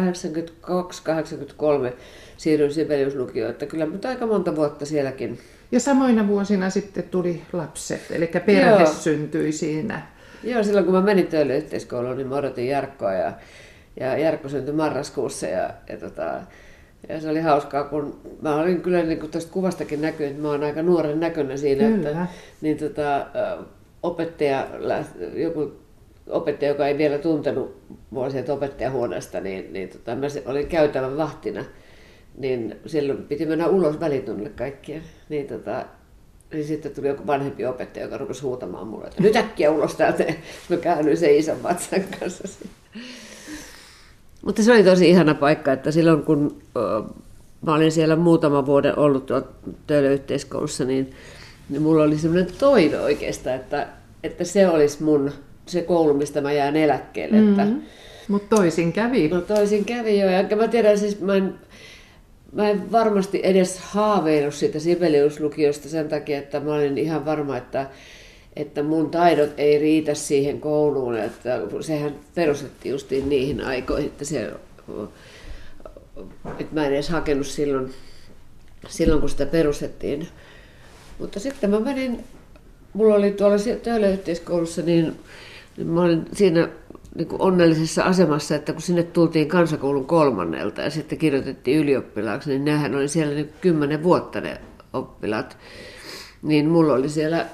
siirryin 2.38 2.74
Sibeliuslukioon, 2.74 3.52
että 3.52 3.66
kyllä 3.66 3.86
nyt 3.86 4.06
aika 4.06 4.26
monta 4.28 4.56
vuotta 4.56 4.86
sielläkin. 4.86 5.40
Ja 5.72 5.80
samoina 5.80 6.28
vuosina 6.28 6.70
sitten 6.70 7.04
tuli 7.04 7.42
lapset, 7.54 8.02
eli 8.10 8.28
perhe 8.46 8.70
Joo. 8.70 8.86
syntyi 8.86 9.52
siinä. 9.52 10.02
Joo, 10.44 10.64
silloin 10.64 10.86
kun 10.86 10.94
mä 10.94 11.02
menin 11.02 11.28
töille 11.28 11.58
yhteiskouluun, 11.58 12.18
niin 12.18 12.28
mä 12.28 12.36
odotin 12.36 12.68
Jarkkoa 12.68 13.14
ja, 13.14 13.34
ja 14.00 14.18
Jarkko 14.18 14.50
syntyi 14.50 14.74
marraskuussa 14.74 15.48
ja, 15.48 15.70
ja, 15.90 15.98
tota, 15.98 16.42
ja 17.10 17.22
se 17.22 17.30
oli 17.30 17.42
hauskaa, 17.42 17.84
kun 17.84 18.20
mä 18.42 18.56
olin 18.56 18.82
kyllä 18.82 19.04
niin 19.04 19.20
kuin 19.20 19.32
tuosta 19.32 19.52
kuvastakin 19.52 20.02
näkyy, 20.02 20.28
että 20.28 20.42
mä 20.42 20.50
oon 20.50 20.64
aika 20.64 20.82
nuoren 20.82 21.20
näköinen 21.20 21.60
siinä, 21.60 21.84
kyllä. 21.84 22.10
että 22.10 22.28
niin 22.62 22.78
tota, 22.78 23.28
opettaja, 24.06 24.68
joku 25.34 25.72
opettaja, 26.28 26.72
joka 26.72 26.88
ei 26.88 26.98
vielä 26.98 27.18
tuntenut 27.18 27.78
mua 28.10 28.30
sieltä 28.30 28.54
opettajahuoneesta, 28.54 29.40
niin, 29.40 29.74
niin 29.74 29.90
tota, 29.90 30.16
mä 30.16 30.28
olin 30.46 30.68
käytävän 30.68 31.18
vahtina, 31.18 31.66
niin 32.38 32.76
silloin 32.86 33.24
piti 33.24 33.46
mennä 33.46 33.68
ulos 33.68 34.00
välitunnille 34.00 34.50
kaikkien. 34.50 35.02
Niin, 35.30 35.48
tota, 35.48 35.86
niin 36.54 36.66
sitten 36.66 36.92
tuli 36.92 37.08
joku 37.08 37.28
vanhempi 37.28 37.66
opettaja, 37.66 38.06
joka 38.06 38.18
rupesi 38.18 38.42
huutamaan 38.42 38.88
mulle, 38.88 39.08
että 39.08 39.22
nyt 39.22 39.36
äkkiä 39.36 39.72
ulos 39.72 39.96
täältä. 39.96 40.24
Mä 40.70 40.78
käännyin 40.78 41.18
sen 41.18 41.36
isän 41.36 41.64
vatsan 41.64 42.04
kanssa. 42.20 42.48
Mutta 44.46 44.64
se 44.64 44.72
oli 44.72 44.84
tosi 44.84 45.10
ihana 45.10 45.36
paikka, 45.36 45.74
että 45.74 45.92
silloin 45.92 46.24
kun 46.24 46.62
mä 47.62 47.76
olin 47.76 47.92
siellä 47.92 48.16
muutama 48.16 48.66
vuoden 48.66 49.00
ollut 49.00 49.26
tuolla 49.26 49.48
töölöyhteiskoulussa, 49.88 50.86
niin 50.86 51.12
niin 51.70 51.82
mulla 51.82 52.04
oli 52.04 52.18
semmoinen 52.18 52.54
toive 52.60 53.00
oikeastaan, 53.00 53.56
että, 53.56 53.88
että 54.24 54.44
se 54.44 54.68
olisi 54.68 55.04
mun 55.04 55.32
se 55.66 55.82
koulu, 55.82 56.14
mistä 56.14 56.42
mä 56.42 56.52
jään 56.52 56.76
eläkkeelle. 56.76 57.38
Mm-hmm. 57.38 57.60
Että, 57.60 57.68
Mutta 58.28 58.56
toisin 58.56 58.94
kävi. 58.94 59.28
No 59.28 59.42
toisin 59.42 59.86
kävi 59.86 60.20
jo. 60.20 60.30
Ja 60.30 60.58
mä 60.58 60.68
tiedän 60.68 61.00
siis, 61.00 61.22
mä 61.22 61.36
en, 61.36 61.56
mä 62.52 62.70
en 62.70 62.92
varmasti 62.92 63.40
edes 63.44 63.80
haaveillut 63.80 64.54
siitä 64.54 64.80
Sibeliuslukiosta 64.80 65.90
sen 65.90 66.10
takia, 66.10 66.38
että 66.38 66.60
mä 66.60 66.74
olin 66.74 66.98
ihan 66.98 67.26
varma, 67.26 67.58
että, 67.58 67.90
että 68.56 68.84
mun 68.84 69.12
taidot 69.12 69.50
ei 69.58 69.80
riitä 69.80 70.14
siihen 70.14 70.62
kouluun. 70.62 71.18
Että 71.18 71.62
sehän 71.82 72.16
perustettiin 72.36 72.92
justiin 72.92 73.30
niihin 73.30 73.62
aikoihin, 73.62 74.08
että, 74.08 74.26
se, 74.26 74.52
että 76.60 76.76
mä 76.76 76.86
en 76.86 76.94
edes 76.94 77.10
hakenut 77.10 77.48
silloin, 77.48 77.94
silloin 78.88 79.20
kun 79.20 79.30
sitä 79.30 79.46
perustettiin. 79.46 80.28
Mutta 81.20 81.40
sitten 81.40 81.70
mä 81.70 81.80
menin, 81.80 82.24
mulla 82.94 83.16
oli 83.16 83.32
tuolla 83.32 83.56
töölöyhteiskoulussa, 83.84 84.82
niin, 84.82 85.16
niin 85.78 85.88
mä 85.88 86.02
olin 86.02 86.26
siinä 86.34 86.70
niin 87.16 87.28
kuin 87.28 87.42
onnellisessa 87.42 88.04
asemassa, 88.04 88.56
että 88.56 88.74
kun 88.74 88.82
sinne 88.82 89.04
tultiin 89.04 89.48
kansakoulun 89.48 90.06
kolmannelta 90.06 90.82
ja 90.82 90.90
sitten 90.90 91.18
kirjoitettiin 91.18 91.80
ylioppilaaksi, 91.80 92.50
niin 92.50 92.66
nehän 92.66 92.96
oli 92.96 93.08
siellä 93.08 93.34
niin 93.34 93.50
kymmenen 93.62 94.04
vuotta 94.04 94.42
ne 94.42 94.58
oppilaat. 94.94 95.58
Niin 96.42 96.70
mulla 96.70 96.94
oli 96.94 97.10
siellä 97.10 97.46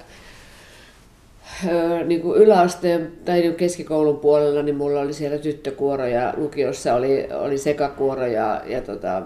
niin 2.05 2.21
kuin 2.21 2.41
yläasteen 2.41 3.11
tai 3.25 3.53
keskikoulun 3.57 4.19
puolella, 4.19 4.61
niin 4.61 4.75
mulla 4.75 4.99
oli 4.99 5.13
siellä 5.13 5.37
tyttökuoro 5.37 6.05
ja 6.05 6.33
lukiossa 6.37 6.93
oli, 6.93 7.27
oli 7.31 7.57
sekakuoro 7.57 8.25
ja, 8.25 8.61
ja, 8.65 8.81
tota, 8.81 9.21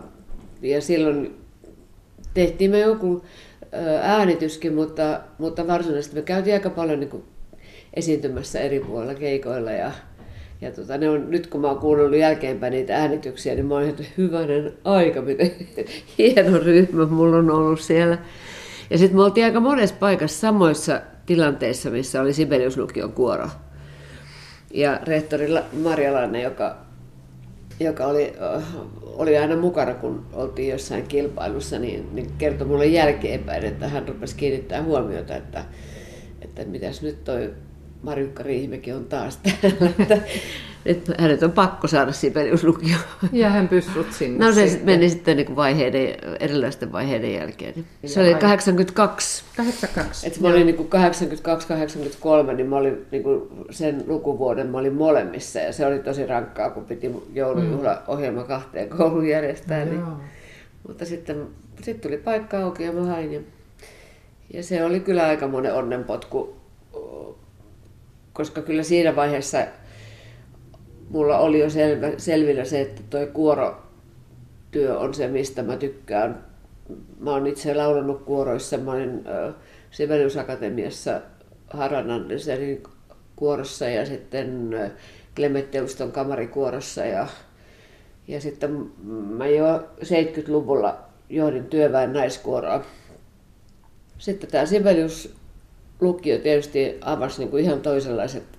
ja 0.62 0.82
silloin 0.82 1.36
tehtiin 2.34 2.72
me 2.72 2.80
joku 2.80 3.24
äänityskin, 4.02 4.74
mutta, 4.74 5.22
mutta 5.38 5.68
varsinaisesti 5.68 6.16
me 6.16 6.22
käytiin 6.22 6.54
aika 6.54 6.70
paljon 6.70 7.00
niin 7.00 7.10
kuin 7.10 7.24
esiintymässä 7.94 8.60
eri 8.60 8.80
puolilla 8.80 9.16
keikoilla 9.16 9.72
ja, 9.72 9.92
ja 10.62 10.72
tota, 10.72 10.98
ne 10.98 11.10
on, 11.10 11.32
nyt 11.32 11.48
kun 11.48 11.62
mä 11.62 11.68
oon 11.68 11.80
kuunnellut 11.80 12.20
jälkeenpäin 12.20 12.72
niitä 12.72 12.98
äänityksiä, 12.98 13.56
niin 13.56 13.66
mä 13.66 13.74
oon 13.74 13.90
että 13.90 14.04
hyvänen 14.18 14.74
aika, 14.84 15.22
miten 15.22 15.52
hieno 16.18 16.60
ryhmä 16.60 17.06
mulla 17.06 17.38
on 17.38 17.50
ollut 17.50 17.80
siellä. 17.80 18.18
Ja 18.90 18.98
sitten 18.98 19.18
me 19.18 19.24
oltiin 19.24 19.46
aika 19.46 19.60
monessa 19.60 19.96
paikassa 20.00 20.40
samoissa 20.40 21.02
tilanteissa, 21.26 21.90
missä 21.90 22.22
oli 22.22 22.34
Sibeliuslukion 22.34 23.14
kuoro. 23.14 23.48
Ja 24.74 25.00
rehtori 25.04 25.48
Marjalainen, 25.84 26.42
joka 26.42 26.85
joka 27.80 28.06
oli, 28.06 28.34
oli 29.04 29.38
aina 29.38 29.58
mukana, 29.58 29.94
kun 29.94 30.26
oltiin 30.34 30.70
jossain 30.70 31.08
kilpailussa, 31.08 31.80
niin, 31.80 32.16
niin 32.16 32.32
kertoi 32.38 32.68
mulle 32.68 32.86
jälkeenpäin, 32.86 33.66
että 33.66 33.88
hän 33.88 34.08
rupesi 34.08 34.36
kiinnittää 34.36 34.84
huomiota, 34.84 35.36
että, 35.36 35.66
että 36.42 36.66
mitäs 36.66 37.02
nyt 37.02 37.24
toi 37.24 37.54
Marjukka 38.04 38.44
Riihimäki 38.44 38.92
on 38.92 39.06
taas 39.06 39.38
täällä. 39.38 40.22
Että 40.86 41.14
hänet 41.20 41.44
on 41.44 41.52
pakko 41.52 41.88
saada 41.88 42.12
Sibeliuslukioon. 42.12 43.02
Ja 43.32 43.50
hän 43.50 43.68
pystyt 43.68 44.14
sinne 44.14 44.46
No 44.46 44.54
se 44.54 44.68
sitten. 44.68 44.86
meni 44.86 45.10
sitten 45.10 45.38
niin 45.38 45.46
kuin 45.46 45.56
vaiheiden, 45.56 46.16
erilaisten 46.40 46.92
vaiheiden 46.92 47.34
jälkeen. 47.34 47.86
Se 48.06 48.22
oli 48.22 48.36
82. 48.36 49.44
82. 49.58 50.28
Että 50.28 50.42
mä 50.42 50.48
olin 50.48 50.66
niin 50.66 50.90
82-83, 52.50 52.54
niin 52.54 52.70
mä 52.70 52.76
olin 52.76 53.06
niin 53.12 53.24
kuin 53.24 53.42
sen 53.70 54.04
lukuvuoden 54.08 54.68
mä 54.68 54.78
olin 54.78 54.94
molemmissa. 54.94 55.60
Ja 55.60 55.74
se 55.74 55.86
oli 55.86 56.00
tosi 56.00 56.26
rankkaa, 56.26 56.70
kun 56.70 56.86
piti 56.86 57.12
joulujuhlaohjelma 57.34 58.44
kahteen 58.44 58.90
koulun 58.90 59.28
järjestää. 59.28 59.86
Niin. 59.86 60.04
Mutta 60.88 61.06
sitten, 61.06 61.48
sitten 61.82 62.00
tuli 62.10 62.18
paikka 62.18 62.64
auki 62.64 62.84
ja 62.84 62.92
mä 62.92 63.06
hain. 63.06 63.34
Ja, 63.34 63.40
ja 64.54 64.64
se 64.64 64.84
oli 64.84 65.00
kyllä 65.00 65.28
aika 65.28 65.48
monen 65.48 65.74
onnenpotku, 65.74 66.56
koska 68.34 68.62
kyllä 68.62 68.84
siinä 68.84 69.16
vaiheessa 69.16 69.58
mulla 71.16 71.38
oli 71.38 71.60
jo 71.60 71.70
selvä, 71.70 72.12
selvillä 72.18 72.66
se, 72.66 72.82
että 72.82 73.02
toi 73.10 73.28
kuorotyö 73.34 75.00
on 75.00 75.14
se, 75.14 75.28
mistä 75.28 75.64
mä 75.64 75.78
tykkään. 75.78 76.44
Mä 77.20 77.32
oon 77.32 77.48
itse 77.48 77.74
laulanut 77.74 78.22
kuoroissa. 78.24 78.78
Mä 78.78 78.92
olin 78.92 79.24
äh, 79.28 79.54
Sibeliusakatemiassa 79.92 81.22
Haran 81.70 82.12
Andersenin 82.12 82.84
kuorossa 83.36 83.86
ja 83.86 84.06
sitten 84.06 84.74
äh, 84.74 86.12
kamarikuorossa. 86.12 87.06
Ja, 87.06 87.28
ja 88.28 88.42
sitten 88.42 88.92
mä 89.30 89.48
jo 89.48 89.90
70-luvulla 90.02 90.98
johdin 91.30 91.66
työväen 91.66 92.14
naiskuoroa. 92.14 92.84
Sitten 94.18 94.52
tämä 94.52 94.66
Sibelius 94.66 95.36
lukio 96.02 96.38
tietysti 96.38 96.98
avasi 97.02 97.40
niin 97.40 97.50
kuin 97.50 97.64
ihan 97.64 97.82
toisenlaiset 97.82 98.55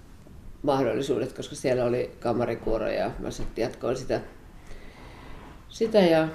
mahdollisuudet, 0.66 1.32
koska 1.32 1.54
siellä 1.54 1.84
oli 1.84 2.10
kamarikuoro 2.20 2.88
ja 2.88 3.10
mä 3.18 3.30
sitten 3.30 3.62
jatkoin 3.62 3.96
sitä, 3.96 4.20
sitä 5.68 5.98
ja 5.98 6.28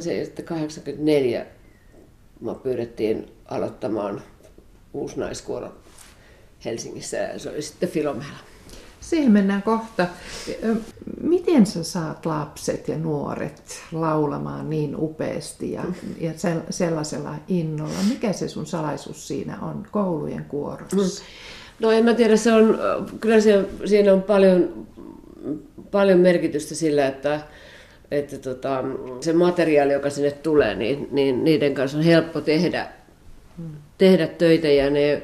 se, 0.00 0.24
sitten 0.24 0.44
84 0.44 1.46
mä 2.40 2.54
pyydettiin 2.54 3.32
aloittamaan 3.48 4.22
uusi 4.92 5.20
naiskuoro 5.20 5.72
Helsingissä 6.64 7.16
ja 7.16 7.38
se 7.38 7.50
oli 7.50 7.62
sitten 7.62 7.88
Filomela. 7.88 8.38
Siihen 9.00 9.32
mennään 9.32 9.62
kohta. 9.62 10.06
Miten 11.20 11.66
sä 11.66 11.84
saat 11.84 12.26
lapset 12.26 12.88
ja 12.88 12.98
nuoret 12.98 13.80
laulamaan 13.92 14.70
niin 14.70 14.96
upeasti 14.98 15.72
ja, 15.72 15.84
ja 16.20 16.32
sellaisella 16.70 17.34
innolla? 17.48 17.98
Mikä 18.08 18.32
se 18.32 18.48
sun 18.48 18.66
salaisuus 18.66 19.28
siinä 19.28 19.58
on 19.60 19.86
koulujen 19.90 20.44
kuorossa? 20.44 20.96
Mm. 20.96 21.26
No 21.82 21.90
en 21.90 22.04
mä 22.04 22.14
tiedä, 22.14 22.36
se 22.36 22.52
on, 22.52 22.78
kyllä 23.20 23.40
se, 23.40 23.64
siinä 23.84 24.12
on 24.12 24.22
paljon, 24.22 24.86
paljon 25.90 26.18
merkitystä 26.18 26.74
sillä, 26.74 27.06
että, 27.06 27.40
että 28.10 28.38
tota, 28.38 28.84
se 29.20 29.32
materiaali, 29.32 29.92
joka 29.92 30.10
sinne 30.10 30.30
tulee, 30.30 30.74
niin, 30.74 31.08
niin 31.10 31.44
niiden 31.44 31.74
kanssa 31.74 31.98
on 31.98 32.04
helppo 32.04 32.40
tehdä 32.40 32.88
tehdä 33.98 34.26
töitä 34.26 34.68
ja 34.68 34.90
ne, 34.90 35.22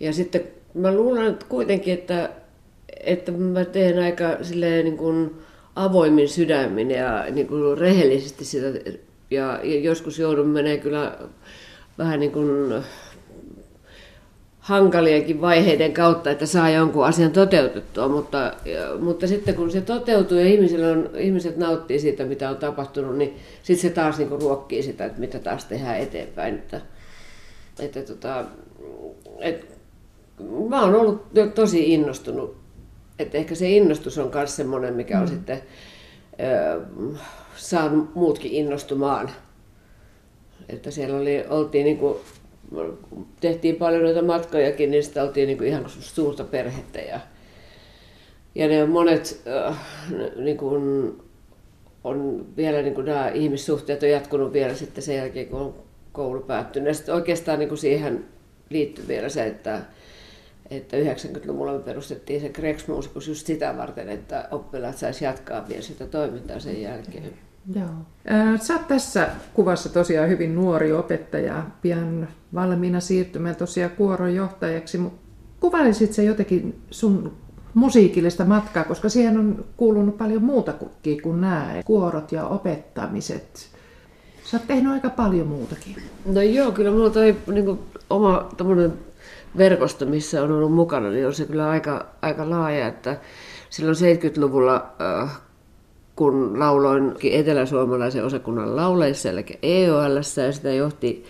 ja 0.00 0.12
sitten 0.12 0.42
mä 0.74 0.94
luulen 0.94 1.26
että 1.26 1.46
kuitenkin, 1.48 1.94
että, 1.94 2.30
että 3.04 3.32
mä 3.32 3.64
teen 3.64 3.98
aika 3.98 4.36
silleen 4.42 4.84
niin 4.84 4.96
kuin 4.96 5.34
avoimin 5.76 6.28
sydämin 6.28 6.90
ja 6.90 7.26
niin 7.30 7.46
kuin 7.46 7.78
rehellisesti 7.78 8.44
sitä 8.44 8.66
ja, 9.30 9.60
ja 9.62 9.80
joskus 9.80 10.18
joudun 10.18 10.48
menee 10.48 10.78
kyllä 10.78 11.18
vähän 11.98 12.20
niin 12.20 12.32
kuin 12.32 12.72
hankaliakin 14.70 15.40
vaiheiden 15.40 15.92
kautta, 15.92 16.30
että 16.30 16.46
saa 16.46 16.70
jonkun 16.70 17.06
asian 17.06 17.32
toteutettua, 17.32 18.08
mutta, 18.08 18.52
mutta 19.00 19.26
sitten 19.26 19.54
kun 19.54 19.70
se 19.70 19.80
toteutuu 19.80 20.38
ja 20.38 20.46
ihmisillä 20.46 20.88
on, 20.88 21.10
ihmiset 21.18 21.56
nauttii 21.56 21.98
siitä, 21.98 22.24
mitä 22.24 22.50
on 22.50 22.56
tapahtunut, 22.56 23.16
niin 23.16 23.36
sitten 23.62 23.90
se 23.90 23.94
taas 23.94 24.18
niin 24.18 24.42
ruokkii 24.42 24.82
sitä, 24.82 25.04
että 25.04 25.20
mitä 25.20 25.38
taas 25.38 25.64
tehdään 25.64 25.98
eteenpäin. 25.98 26.54
Että, 26.54 26.80
että 27.78 28.02
tota, 28.02 28.44
et, 29.38 29.66
mä 30.68 30.82
oon 30.82 30.94
ollut 30.94 31.26
tosi 31.54 31.94
innostunut, 31.94 32.56
että 33.18 33.38
ehkä 33.38 33.54
se 33.54 33.70
innostus 33.70 34.18
on 34.18 34.30
myös 34.34 34.56
semmoinen, 34.56 34.94
mikä 34.94 35.18
on 35.18 35.24
mm. 35.24 35.30
sitten 35.30 35.62
ö, 36.40 36.80
saanut 37.56 38.14
muutkin 38.14 38.52
innostumaan. 38.52 39.30
Että 40.68 40.90
siellä 40.90 41.16
oli, 41.16 41.44
oltiin 41.48 41.84
niin 41.84 41.98
kuin 41.98 42.16
tehtiin 43.40 43.76
paljon 43.76 44.02
noita 44.02 44.22
matkojakin, 44.22 44.90
niin 44.90 45.04
sitä 45.04 45.22
oltiin 45.22 45.46
niin 45.46 45.58
kuin 45.58 45.68
ihan 45.68 45.84
suurta 45.88 46.44
perhettä. 46.44 46.98
Ja, 46.98 47.20
ja 48.54 48.68
ne 48.68 48.86
monet 48.86 49.42
äh, 49.68 49.78
niin 50.36 50.56
kuin, 50.56 51.14
on 52.04 52.46
vielä 52.56 52.82
niin 52.82 52.94
kuin 52.94 53.06
nämä 53.06 53.28
ihmissuhteet 53.28 54.02
on 54.02 54.10
jatkunut 54.10 54.52
vielä 54.52 54.74
sitten 54.74 55.04
sen 55.04 55.16
jälkeen, 55.16 55.46
kun 55.46 55.60
on 55.60 55.74
koulu 56.12 56.40
päättynyt. 56.40 56.88
Ja 56.88 56.94
sitten 56.94 57.14
oikeastaan 57.14 57.58
niin 57.58 57.68
kuin 57.68 57.78
siihen 57.78 58.24
liittyy 58.70 59.08
vielä 59.08 59.28
se, 59.28 59.46
että, 59.46 59.80
että 60.70 60.96
90-luvulla 60.96 61.72
me 61.72 61.78
perustettiin 61.78 62.40
se 62.40 62.48
Grex 62.48 62.88
Musikus 62.88 63.28
just 63.28 63.46
sitä 63.46 63.76
varten, 63.76 64.08
että 64.08 64.48
oppilaat 64.50 64.98
saisi 64.98 65.24
jatkaa 65.24 65.68
vielä 65.68 65.82
sitä 65.82 66.06
toimintaa 66.06 66.60
sen 66.60 66.82
jälkeen. 66.82 67.49
Joo. 67.74 67.88
Sä 68.60 68.74
oot 68.74 68.88
tässä 68.88 69.28
kuvassa 69.54 69.88
tosiaan 69.88 70.28
hyvin 70.28 70.54
nuori 70.54 70.92
opettaja, 70.92 71.62
pian 71.82 72.28
valmiina 72.54 73.00
siirtymään 73.00 73.56
tosiaan 73.56 73.90
kuoronjohtajaksi, 73.90 74.98
mutta 74.98 75.20
kuvailisit 75.60 76.12
se 76.12 76.24
jotenkin 76.24 76.80
sun 76.90 77.32
musiikillista 77.74 78.44
matkaa, 78.44 78.84
koska 78.84 79.08
siihen 79.08 79.38
on 79.38 79.64
kuulunut 79.76 80.18
paljon 80.18 80.42
muuta 80.42 80.72
kuin 81.22 81.40
nämä 81.40 81.74
kuorot 81.84 82.32
ja 82.32 82.46
opettamiset. 82.46 83.70
Sä 84.44 84.56
oot 84.56 84.66
tehnyt 84.66 84.92
aika 84.92 85.10
paljon 85.10 85.46
muutakin. 85.46 85.96
No 86.26 86.42
joo, 86.42 86.72
kyllä 86.72 86.90
mulla 86.90 87.10
toi 87.10 87.36
niin 87.52 87.64
kuin, 87.64 87.78
oma 88.10 88.48
verkosto, 89.56 90.06
missä 90.06 90.42
on 90.42 90.52
ollut 90.52 90.72
mukana, 90.72 91.10
niin 91.10 91.26
on 91.26 91.34
se 91.34 91.44
kyllä 91.44 91.70
aika, 91.70 92.06
aika 92.22 92.50
laaja, 92.50 92.86
että 92.86 93.16
silloin 93.70 93.96
70-luvulla 93.96 94.94
äh, 95.22 95.40
kun 96.20 96.58
lauloin 96.58 97.14
eteläsuomalaisen 97.22 98.24
osakunnan 98.24 98.76
lauleissa, 98.76 99.28
eli 99.28 99.44
EOL, 99.62 100.16
ja 100.16 100.52
sitä 100.52 100.70
johti 100.70 101.24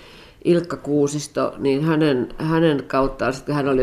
Ilkka 0.44 0.76
Kuusisto, 0.76 1.54
niin 1.58 1.84
hänen, 1.84 2.28
hänen 2.38 2.84
kauttaan, 2.86 3.32
sitten 3.32 3.54
hän 3.54 3.68
oli 3.68 3.82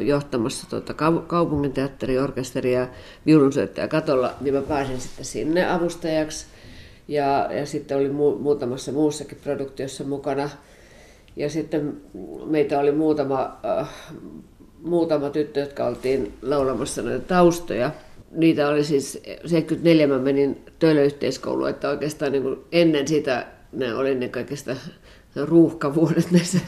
johtamassa 0.00 0.70
tuota 0.70 0.94
kaupunginteatteriorkesteria 1.26 2.88
viulunsoittaja 3.26 3.88
katolla, 3.88 4.34
niin 4.40 4.54
mä 4.54 4.62
pääsin 4.62 5.00
sitten 5.00 5.24
sinne 5.24 5.70
avustajaksi. 5.70 6.46
Ja, 7.08 7.48
ja 7.52 7.66
sitten 7.66 7.98
oli 7.98 8.08
mu, 8.08 8.38
muutamassa 8.38 8.92
muussakin 8.92 9.38
produktiossa 9.44 10.04
mukana. 10.04 10.50
Ja 11.36 11.50
sitten 11.50 12.00
meitä 12.46 12.80
oli 12.80 12.92
muutama, 12.92 13.58
äh, 13.80 13.88
muutama 14.82 15.30
tyttö, 15.30 15.60
jotka 15.60 15.86
oltiin 15.86 16.32
laulamassa 16.42 17.02
näitä 17.02 17.24
taustoja 17.26 17.90
niitä 18.30 18.68
oli 18.68 18.84
siis 18.84 19.22
74 19.44 20.06
mä 20.06 20.18
menin 20.18 20.64
töölöyhteiskouluun, 20.78 21.68
että 21.68 21.88
oikeastaan 21.88 22.32
niin 22.32 22.56
ennen 22.72 23.08
sitä 23.08 23.46
ne 23.72 23.94
oli 23.94 24.14
ne 24.14 24.28
kaikista 24.28 24.76
ruuhkavuodet 25.36 26.30
näissä 26.32 26.58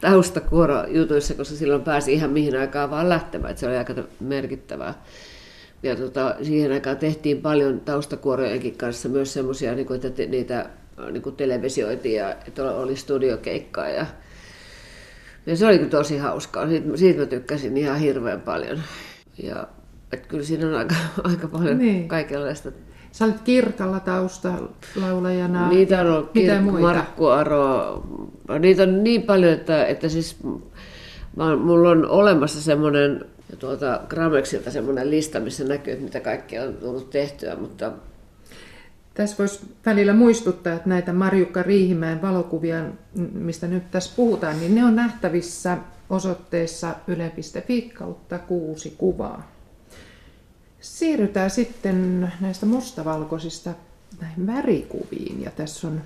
taustakuorojutuissa, 0.00 1.34
koska 1.34 1.56
silloin 1.56 1.82
pääsi 1.82 2.12
ihan 2.12 2.30
mihin 2.30 2.58
aikaan 2.58 2.90
vaan 2.90 3.08
lähtemään, 3.08 3.50
että 3.50 3.60
se 3.60 3.66
oli 3.66 3.76
aika 3.76 3.94
merkittävää. 4.20 5.04
Ja 5.82 5.96
tota, 5.96 6.36
siihen 6.42 6.72
aikaan 6.72 6.96
tehtiin 6.96 7.42
paljon 7.42 7.80
taustakuorojenkin 7.80 8.76
kanssa 8.76 9.08
myös 9.08 9.32
semmoisia, 9.32 9.74
niin 9.74 9.86
että 10.04 10.22
niitä 10.22 10.70
niin 11.10 11.22
kuin 11.22 11.36
televisioitiin 11.36 12.14
ja 12.14 12.30
että 12.30 12.64
oli 12.72 12.96
studiokeikkaa 12.96 13.88
ja, 13.88 14.06
ja 15.46 15.56
se 15.56 15.66
oli 15.66 15.78
tosi 15.78 16.18
hauskaa. 16.18 16.68
Siitä, 16.68 16.96
siitä 16.96 17.20
mä 17.20 17.26
tykkäsin 17.26 17.76
ihan 17.76 17.98
hirveän 17.98 18.40
paljon. 18.40 18.82
Ja 19.42 19.66
että 20.14 20.28
kyllä 20.28 20.44
siinä 20.44 20.66
on 20.66 20.74
aika, 20.74 20.94
aika 21.30 21.48
paljon 21.48 21.78
niin. 21.78 22.08
kaikenlaista. 22.08 22.72
Sä 23.12 23.24
olet 23.24 23.40
Kirkalla 23.40 24.00
taustalaulajana. 24.00 25.68
Niitä 25.68 26.00
on 26.00 26.06
ollut 26.06 26.34
Mitä 26.34 26.58
Kirk, 26.58 26.80
Markku 26.80 27.26
Aro. 27.26 28.02
Niitä 28.58 28.82
on 28.82 29.04
niin 29.04 29.22
paljon, 29.22 29.52
että, 29.52 29.86
että 29.86 30.08
siis 30.08 30.36
mä, 31.36 31.56
mulla 31.56 31.90
on 31.90 32.08
olemassa 32.08 32.62
semmoinen 32.62 33.24
tuolta 33.58 34.00
Gramexilta 34.08 34.70
semmoinen 34.70 35.10
lista, 35.10 35.40
missä 35.40 35.64
näkyy, 35.64 35.92
että 35.92 36.04
mitä 36.04 36.20
kaikkea 36.20 36.62
on 36.62 36.74
tullut 36.74 37.10
tehtyä, 37.10 37.56
mutta 37.56 37.92
tässä 39.14 39.36
voisi 39.38 39.60
välillä 39.86 40.12
muistuttaa, 40.12 40.72
että 40.72 40.88
näitä 40.88 41.12
Marjukka 41.12 41.62
Riihimäen 41.62 42.22
valokuvia, 42.22 42.84
mistä 43.32 43.66
nyt 43.66 43.90
tässä 43.90 44.12
puhutaan, 44.16 44.60
niin 44.60 44.74
ne 44.74 44.84
on 44.84 44.96
nähtävissä 44.96 45.78
osoitteessa 46.10 46.94
yle.fi 47.06 47.82
kautta 47.82 48.38
kuusi 48.38 48.94
kuvaa. 48.98 49.53
Siirrytään 50.84 51.50
sitten 51.50 52.32
näistä 52.40 52.66
mustavalkoisista 52.66 53.70
näihin 54.20 54.46
värikuviin. 54.46 55.42
Ja 55.42 55.50
tässä 55.50 55.86
on 55.86 56.00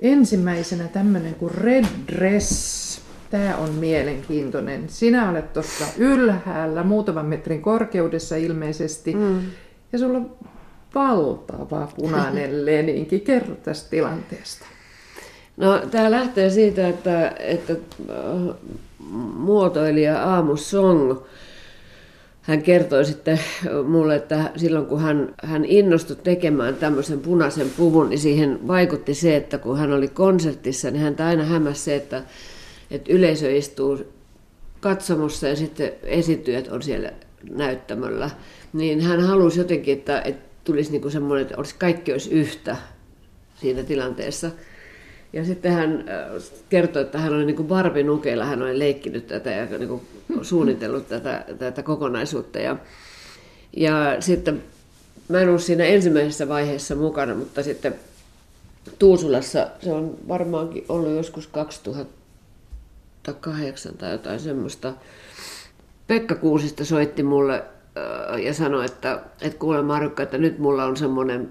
ensimmäisenä 0.00 0.88
tämmöinen 0.88 1.34
kuin 1.34 1.54
Red 1.54 1.84
Dress. 2.08 3.00
Tämä 3.30 3.56
on 3.56 3.70
mielenkiintoinen. 3.70 4.88
Sinä 4.88 5.30
olet 5.30 5.52
tuossa 5.52 5.84
ylhäällä, 5.98 6.82
muutaman 6.82 7.26
metrin 7.26 7.62
korkeudessa 7.62 8.36
ilmeisesti. 8.36 9.14
Mm. 9.14 9.40
Ja 9.92 9.98
sulla 9.98 10.18
on 10.18 10.36
valtava 10.94 11.88
punainen 11.96 12.64
leninki. 12.66 13.20
Kerro 13.20 13.54
tästä 13.54 13.90
tilanteesta. 13.90 14.66
No, 15.56 15.78
tämä 15.90 16.10
lähtee 16.10 16.50
siitä, 16.50 16.88
että, 16.88 17.34
että 17.38 17.72
äh, 17.72 18.56
muotoilija 19.34 20.22
Aamus 20.22 20.70
Song 20.70 21.18
hän 22.46 22.62
kertoi 22.62 23.04
sitten 23.04 23.40
mulle, 23.88 24.16
että 24.16 24.50
silloin 24.56 24.86
kun 24.86 25.00
hän, 25.00 25.34
hän 25.42 25.64
innostui 25.64 26.16
tekemään 26.16 26.74
tämmöisen 26.74 27.20
punaisen 27.20 27.70
puvun, 27.76 28.10
niin 28.10 28.18
siihen 28.18 28.68
vaikutti 28.68 29.14
se, 29.14 29.36
että 29.36 29.58
kun 29.58 29.78
hän 29.78 29.92
oli 29.92 30.08
konsertissa, 30.08 30.90
niin 30.90 31.02
hän 31.02 31.16
aina 31.18 31.44
hämäsi 31.44 31.82
se, 31.82 31.96
että, 31.96 32.22
että 32.90 33.12
yleisö 33.12 33.56
istuu 33.56 33.98
katsomossa 34.80 35.48
ja 35.48 35.56
sitten 35.56 35.92
esityöt 36.02 36.68
on 36.68 36.82
siellä 36.82 37.12
näyttämöllä. 37.50 38.30
Niin 38.72 39.00
hän 39.00 39.20
halusi 39.20 39.60
jotenkin, 39.60 39.98
että, 39.98 40.20
että 40.20 40.46
tulisi 40.64 40.90
niin 40.90 41.02
kuin 41.02 41.12
semmoinen, 41.12 41.42
että 41.42 41.56
olisi, 41.56 41.74
kaikki 41.78 42.12
olisi 42.12 42.30
yhtä 42.30 42.76
siinä 43.54 43.82
tilanteessa. 43.82 44.50
Ja 45.32 45.44
sitten 45.44 45.72
hän 45.72 46.04
äh, 46.08 46.42
kertoi, 46.68 47.02
että 47.02 47.18
hän 47.18 47.34
oli 47.34 47.44
niin 47.44 47.56
kuin 47.56 47.68
barbinukeilla, 47.68 48.44
hän 48.44 48.62
oli 48.62 48.78
leikkinyt 48.78 49.26
tätä 49.26 49.50
ja 49.50 49.78
niin 49.78 49.88
kuin 49.88 50.02
suunnitellut 50.42 51.08
tätä, 51.08 51.44
tätä 51.58 51.82
kokonaisuutta. 51.82 52.58
Ja, 52.58 52.76
ja 53.76 54.16
sitten 54.20 54.62
mä 55.28 55.40
en 55.40 55.48
ollut 55.48 55.62
siinä 55.62 55.84
ensimmäisessä 55.84 56.48
vaiheessa 56.48 56.94
mukana, 56.94 57.34
mutta 57.34 57.62
sitten 57.62 57.94
Tuusulassa 58.98 59.68
se 59.82 59.92
on 59.92 60.18
varmaankin 60.28 60.84
ollut 60.88 61.16
joskus 61.16 61.46
2008 61.46 63.94
tai 63.94 64.12
jotain 64.12 64.40
semmoista. 64.40 64.92
Pekka 66.06 66.34
Kuusista 66.34 66.84
soitti 66.84 67.22
mulle 67.22 67.54
äh, 67.54 67.62
ja 68.40 68.54
sanoi, 68.54 68.84
että, 68.84 69.20
että 69.42 69.58
kuule 69.58 69.82
Marukka, 69.82 70.22
että 70.22 70.38
nyt 70.38 70.58
mulla 70.58 70.84
on 70.84 70.96
semmoinen 70.96 71.50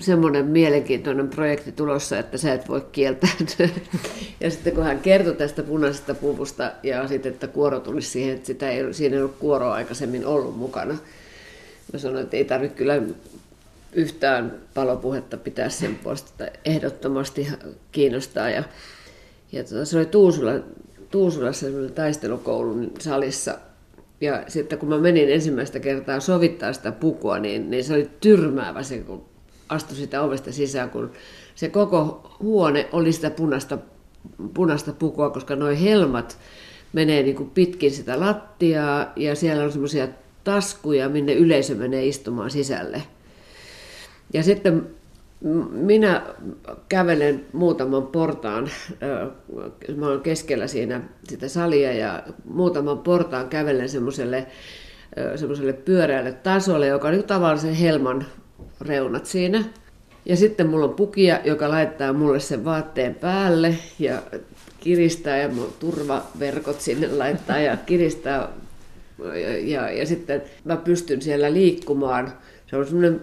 semmoinen 0.00 0.46
mielenkiintoinen 0.46 1.28
projekti 1.28 1.72
tulossa, 1.72 2.18
että 2.18 2.38
sä 2.38 2.52
et 2.52 2.68
voi 2.68 2.80
kieltää. 2.92 3.30
Ja 4.40 4.50
sitten 4.50 4.74
kun 4.74 4.84
hän 4.84 4.98
kertoi 4.98 5.34
tästä 5.34 5.62
punaisesta 5.62 6.14
puvusta 6.14 6.72
ja 6.82 7.08
sitten, 7.08 7.32
että 7.32 7.46
kuoro 7.46 7.80
tulisi 7.80 8.10
siihen, 8.10 8.34
että 8.34 8.46
sitä 8.46 8.70
ei, 8.70 8.94
siinä 8.94 9.16
ei 9.16 9.22
ollut 9.22 9.36
kuoroa 9.38 9.74
aikaisemmin 9.74 10.26
ollut 10.26 10.56
mukana. 10.56 10.98
Mä 11.92 11.98
sanoin, 11.98 12.24
että 12.24 12.36
ei 12.36 12.44
tarvitse 12.44 12.76
kyllä 12.76 13.02
yhtään 13.92 14.54
palopuhetta 14.74 15.36
pitää 15.36 15.68
sen 15.68 15.94
puolesta, 15.94 16.46
että 16.46 16.58
ehdottomasti 16.64 17.48
kiinnostaa. 17.92 18.50
Ja, 18.50 18.64
ja 19.52 19.64
tota, 19.64 19.84
se 19.84 19.96
oli 19.96 20.06
Tuusula, 20.06 20.52
Tuusulassa 21.10 21.66
taistelukoulun 21.94 22.92
salissa 22.98 23.58
ja 24.20 24.44
sitten 24.48 24.78
kun 24.78 24.88
mä 24.88 24.98
menin 24.98 25.32
ensimmäistä 25.32 25.80
kertaa 25.80 26.20
sovittaa 26.20 26.72
sitä 26.72 26.92
pukua, 26.92 27.38
niin, 27.38 27.70
niin 27.70 27.84
se 27.84 27.94
oli 27.94 28.10
tyrmäävä 28.20 28.82
se, 28.82 28.98
kun 28.98 29.29
astui 29.70 29.96
sitä 29.96 30.22
ovesta 30.22 30.52
sisään, 30.52 30.90
kun 30.90 31.10
se 31.54 31.68
koko 31.68 32.30
huone 32.42 32.88
oli 32.92 33.12
sitä 33.12 33.30
punaista 33.30 33.78
punaista 34.54 34.92
pukua, 34.92 35.30
koska 35.30 35.56
nuo 35.56 35.68
helmat 35.68 36.38
menee 36.92 37.22
niin 37.22 37.36
kuin 37.36 37.50
pitkin 37.50 37.90
sitä 37.90 38.20
lattiaa 38.20 39.12
ja 39.16 39.34
siellä 39.34 39.64
on 39.64 39.72
semmoisia 39.72 40.08
taskuja, 40.44 41.08
minne 41.08 41.32
yleisö 41.32 41.74
menee 41.74 42.06
istumaan 42.06 42.50
sisälle. 42.50 43.02
Ja 44.34 44.42
sitten 44.42 44.86
minä 45.70 46.22
kävelen 46.88 47.46
muutaman 47.52 48.06
portaan, 48.06 48.70
mä 49.96 50.06
olen 50.06 50.20
keskellä 50.20 50.66
siinä 50.66 51.00
sitä 51.28 51.48
salia 51.48 51.92
ja 51.92 52.22
muutaman 52.44 52.98
portaan 52.98 53.48
kävelen 53.48 53.88
semmoiselle 53.88 54.46
semmoiselle 55.36 55.72
pyöreälle 55.72 56.32
tasolle, 56.32 56.86
joka 56.86 57.08
on 57.08 57.14
niin 57.14 57.24
tavallisen 57.24 57.74
helman 57.74 58.26
reunat 58.80 59.26
siinä. 59.26 59.64
Ja 60.24 60.36
sitten 60.36 60.66
mulla 60.66 60.84
on 60.84 60.94
pukia, 60.94 61.40
joka 61.44 61.68
laittaa 61.68 62.12
mulle 62.12 62.40
sen 62.40 62.64
vaatteen 62.64 63.14
päälle 63.14 63.74
ja 63.98 64.22
kiristää 64.80 65.38
ja 65.38 65.48
mun 65.48 65.72
turvaverkot 65.78 66.80
sinne 66.80 67.08
laittaa 67.16 67.58
ja 67.58 67.76
kiristää. 67.76 68.48
Ja, 69.18 69.58
ja, 69.58 69.90
ja 69.90 70.06
sitten 70.06 70.42
mä 70.64 70.76
pystyn 70.76 71.22
siellä 71.22 71.52
liikkumaan. 71.52 72.32
Se 72.66 72.76
on 72.76 72.86
semmoinen 72.86 73.20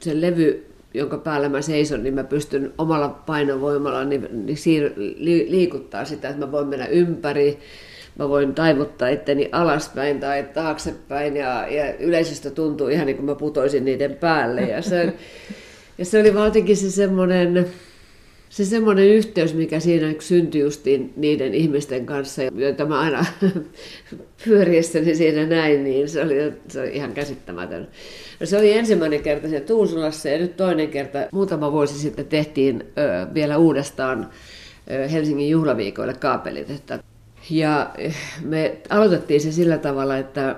se 0.00 0.20
levy, 0.20 0.66
jonka 0.94 1.18
päällä 1.18 1.48
mä 1.48 1.62
seison, 1.62 2.02
niin 2.02 2.14
mä 2.14 2.24
pystyn 2.24 2.72
omalla 2.78 3.08
painovoimalla 3.08 4.04
niin, 4.04 4.28
niin 4.32 4.56
siir, 4.56 4.92
li, 4.96 5.46
liikuttaa 5.50 6.04
sitä, 6.04 6.28
että 6.28 6.46
mä 6.46 6.52
voin 6.52 6.68
mennä 6.68 6.86
ympäri. 6.86 7.58
Mä 8.18 8.28
voin 8.28 8.54
taivuttaa 8.54 9.08
itteni 9.08 9.48
alaspäin 9.52 10.20
tai 10.20 10.42
taaksepäin 10.54 11.36
ja, 11.36 11.66
ja 11.68 11.94
yleisöstä 11.94 12.50
tuntuu 12.50 12.88
ihan 12.88 13.06
niin 13.06 13.16
kuin 13.16 13.26
mä 13.26 13.34
putoisin 13.34 13.84
niiden 13.84 14.14
päälle. 14.14 14.60
Ja 14.60 14.82
se, 14.82 15.12
ja 15.98 16.04
se 16.04 16.20
oli 16.20 16.34
vaan 16.34 16.52
se 16.74 16.90
semmoinen, 16.90 17.66
se 18.48 18.64
semmoinen 18.64 19.06
yhteys, 19.06 19.54
mikä 19.54 19.80
siinä 19.80 20.14
syntyi 20.18 20.60
justiin 20.60 21.12
niiden 21.16 21.54
ihmisten 21.54 22.06
kanssa, 22.06 22.42
joita 22.42 22.84
mä 22.84 23.00
aina 23.00 23.24
pyöriessäni 24.44 25.14
siinä 25.14 25.46
näin, 25.46 25.84
niin 25.84 26.08
se 26.08 26.22
oli, 26.22 26.52
se 26.68 26.80
oli 26.80 26.90
ihan 26.90 27.12
käsittämätön. 27.12 27.88
No 28.40 28.46
se 28.46 28.58
oli 28.58 28.72
ensimmäinen 28.72 29.22
kerta 29.22 29.48
siellä 29.48 29.66
Tuusulassa 29.66 30.28
ja 30.28 30.38
nyt 30.38 30.56
toinen 30.56 30.88
kerta 30.88 31.18
muutama 31.32 31.72
vuosi 31.72 31.98
sitten 31.98 32.26
tehtiin 32.26 32.84
ö, 32.98 33.34
vielä 33.34 33.58
uudestaan 33.58 34.30
ö, 34.90 35.08
Helsingin 35.08 35.50
juhlaviikoille 35.50 36.14
kaapelit. 36.14 36.70
Että, 36.70 36.98
ja 37.50 37.94
me 38.42 38.76
aloitettiin 38.90 39.40
se 39.40 39.52
sillä 39.52 39.78
tavalla, 39.78 40.16
että 40.16 40.56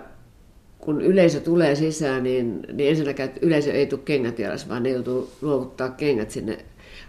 kun 0.78 1.00
yleisö 1.00 1.40
tulee 1.40 1.74
sisään, 1.74 2.22
niin, 2.22 2.62
niin 2.72 2.90
ensinnäkään 2.90 3.30
yleisö 3.42 3.72
ei 3.72 3.86
tule 3.86 4.00
kengät 4.04 4.38
jalassa, 4.38 4.68
vaan 4.68 4.82
ne 4.82 4.90
joutuu 4.90 5.30
luovuttaa 5.42 5.88
kengät 5.88 6.30
sinne 6.30 6.58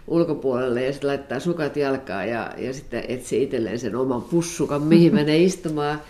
ulkopuolelle 0.06 0.84
ja 0.84 0.92
sitten 0.92 1.08
laittaa 1.08 1.40
sukat 1.40 1.76
jalkaan 1.76 2.28
ja, 2.28 2.52
ja 2.58 2.72
sitten 2.72 3.04
etsii 3.08 3.42
itselleen 3.42 3.78
sen 3.78 3.96
oman 3.96 4.22
pussukan, 4.22 4.82
mihin 4.82 5.14
menee 5.14 5.38
istumaan. 5.52 6.02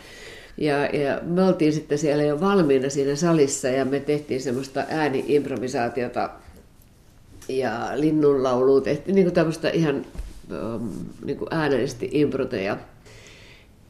Ja, 0.57 0.87
ja 0.87 1.21
me 1.23 1.43
oltiin 1.43 1.73
sitten 1.73 1.99
siellä 1.99 2.23
jo 2.23 2.41
valmiina 2.41 2.91
siinä 2.91 3.17
salissa 3.17 3.69
ja 3.69 3.85
me 3.85 4.01
tehtiin 4.01 4.41
semmoista 4.41 4.85
ääniimprovisaatiota 4.89 6.31
ja 7.49 7.91
linnunlaulua 7.95 8.81
tehtiin 8.81 9.15
niin 9.15 9.25
kuin 9.25 9.35
tämmöistä 9.35 9.71
ihan 9.71 10.07
niin 11.25 11.39
kuin 11.39 11.49
äänellisesti 11.51 12.09
improteja. 12.13 12.77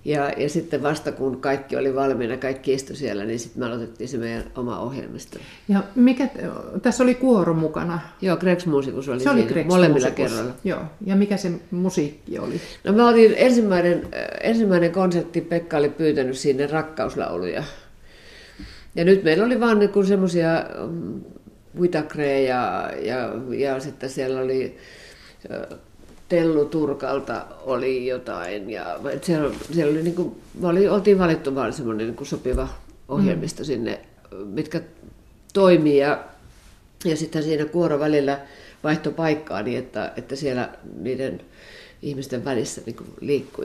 Ja, 0.05 0.31
ja 0.37 0.49
sitten 0.49 0.83
vasta 0.83 1.13
kun 1.13 1.41
kaikki 1.41 1.77
oli 1.77 1.95
valmiina, 1.95 2.37
kaikki 2.37 2.73
istui 2.73 2.97
siellä, 2.97 3.25
niin 3.25 3.39
sitten 3.39 3.63
me 3.63 3.67
aloitettiin 3.67 4.09
se 4.09 4.19
meidän 4.19 4.45
oma 4.57 4.79
ohjelmisto. 4.79 5.39
Ja 5.69 5.83
mikä, 5.95 6.29
tässä 6.83 7.05
oli 7.05 7.15
kuoro 7.15 7.55
mukana? 7.55 7.99
Joo, 8.21 8.37
Grex 8.37 8.67
Musikus 8.67 9.09
oli, 9.09 9.21
se 9.21 9.31
oli 9.31 9.43
Grex 9.43 9.67
molemmilla 9.67 10.11
kerralla. 10.11 10.53
Joo, 10.65 10.81
ja 11.07 11.17
mikä 11.17 11.37
se 11.37 11.51
musiikki 11.71 12.39
oli? 12.39 12.61
No 12.85 12.93
me 12.93 13.03
oltiin 13.03 13.35
ensimmäinen, 13.37 14.09
ensimmäinen 14.43 14.93
konsertti, 14.93 15.41
Pekka 15.41 15.77
oli 15.77 15.89
pyytänyt 15.89 16.39
sinne 16.39 16.67
rakkauslauluja. 16.67 17.65
Ja 18.95 19.05
nyt 19.05 19.25
meillä 19.25 19.45
oli 19.45 19.61
vaan 19.61 19.79
niin 19.79 20.07
semmoisia 20.07 20.65
mm, 20.91 21.21
ja, 22.47 22.91
ja, 23.03 23.33
ja 23.59 23.81
sitten 23.81 24.11
siellä 24.11 24.41
oli 24.41 24.77
Tellu 26.33 26.65
Turkalta 26.65 27.47
oli 27.61 28.07
jotain. 28.07 28.71
Ja 28.71 29.01
siellä, 29.23 29.55
siellä 29.73 29.93
oli 29.93 30.03
niin 30.03 30.15
kuin, 30.15 30.41
oli, 30.63 30.89
oltiin 30.89 31.19
valittu 31.19 31.55
vaan 31.55 31.73
semmoinen 31.73 32.07
niin 32.07 32.27
sopiva 32.27 32.69
ohjelmisto 33.09 33.63
mm. 33.63 33.67
sinne, 33.67 34.01
mitkä 34.45 34.81
toimii. 35.53 35.99
Ja, 35.99 36.25
ja 37.05 37.17
sitten 37.17 37.43
siinä 37.43 37.65
kuoro 37.65 37.99
välillä 37.99 38.41
vaihtoi 38.85 39.13
paikkaa 39.13 39.63
niin, 39.63 39.79
että, 39.79 40.13
että 40.17 40.37
siellä 40.37 40.69
niiden 41.01 41.41
ihmisten 42.03 42.45
välissä 42.45 42.81
niin 42.87 42.97
liikkuu. 43.21 43.65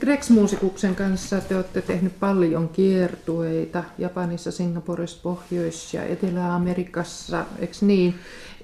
Grex-muusikuksen 0.00 0.94
kanssa 0.94 1.40
te 1.40 1.56
olette 1.56 1.82
tehnyt 1.82 2.20
paljon 2.20 2.68
kiertueita 2.68 3.84
Japanissa, 3.98 4.50
Singaporessa, 4.50 5.22
Pohjois- 5.22 5.94
ja 5.94 6.02
Etelä-Amerikassa, 6.02 7.44
eikö 7.58 7.74
niin? 7.80 8.14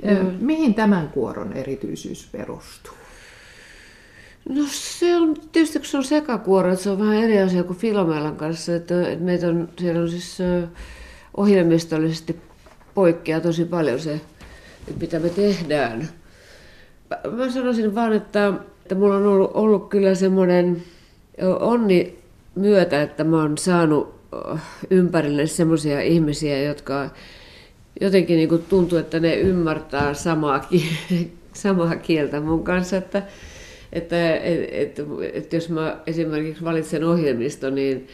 Mm. 0.02 0.36
Mihin 0.40 0.74
tämän 0.74 1.08
kuoron 1.08 1.52
erityisyys 1.52 2.28
perustuu? 2.32 2.94
No 4.48 4.64
se 4.70 5.16
on, 5.16 5.36
tietysti 5.52 5.78
kun 5.78 5.86
se 5.86 5.96
on 5.96 6.04
sekakuoro, 6.04 6.72
että 6.72 6.84
se 6.84 6.90
on 6.90 6.98
vähän 6.98 7.16
eri 7.16 7.40
asia 7.40 7.64
kuin 7.64 7.78
Filomelan 7.78 8.36
kanssa, 8.36 8.74
että, 8.74 9.08
että 9.08 9.24
meitä 9.24 9.48
on, 9.48 9.68
siellä 9.78 10.00
on 10.00 10.10
siis 10.10 10.38
ohjelmistollisesti 11.36 12.36
poikkeaa 12.94 13.40
tosi 13.40 13.64
paljon 13.64 14.00
se, 14.00 14.20
mitä 15.00 15.18
me 15.18 15.28
tehdään. 15.28 16.08
Mä 17.30 17.50
sanoisin 17.50 17.94
vaan, 17.94 18.12
että, 18.12 18.52
että 18.92 19.00
mulla 19.00 19.16
on 19.16 19.26
ollut, 19.26 19.50
ollut 19.54 19.88
kyllä 19.88 20.14
semmoinen 20.14 20.82
onni 21.60 22.18
myötä, 22.54 23.02
että 23.02 23.24
mä 23.24 23.42
oon 23.42 23.58
saanut 23.58 24.14
ympärille 24.90 25.46
semmoisia 25.46 26.00
ihmisiä, 26.00 26.62
jotka 26.62 27.10
jotenkin 28.00 28.36
niin 28.36 28.48
kuin 28.48 28.64
tuntuu, 28.68 28.98
että 28.98 29.20
ne 29.20 29.34
ymmärtää 29.34 30.14
samaa, 30.14 30.68
samaa 31.52 31.96
kieltä 31.96 32.40
mun 32.40 32.64
kanssa, 32.64 32.96
että, 32.96 33.22
että, 33.92 34.36
että, 34.70 35.02
että 35.32 35.56
jos 35.56 35.68
mä 35.68 35.96
esimerkiksi 36.06 36.64
valitsen 36.64 37.04
ohjelmisto, 37.04 37.70
niin, 37.70 38.06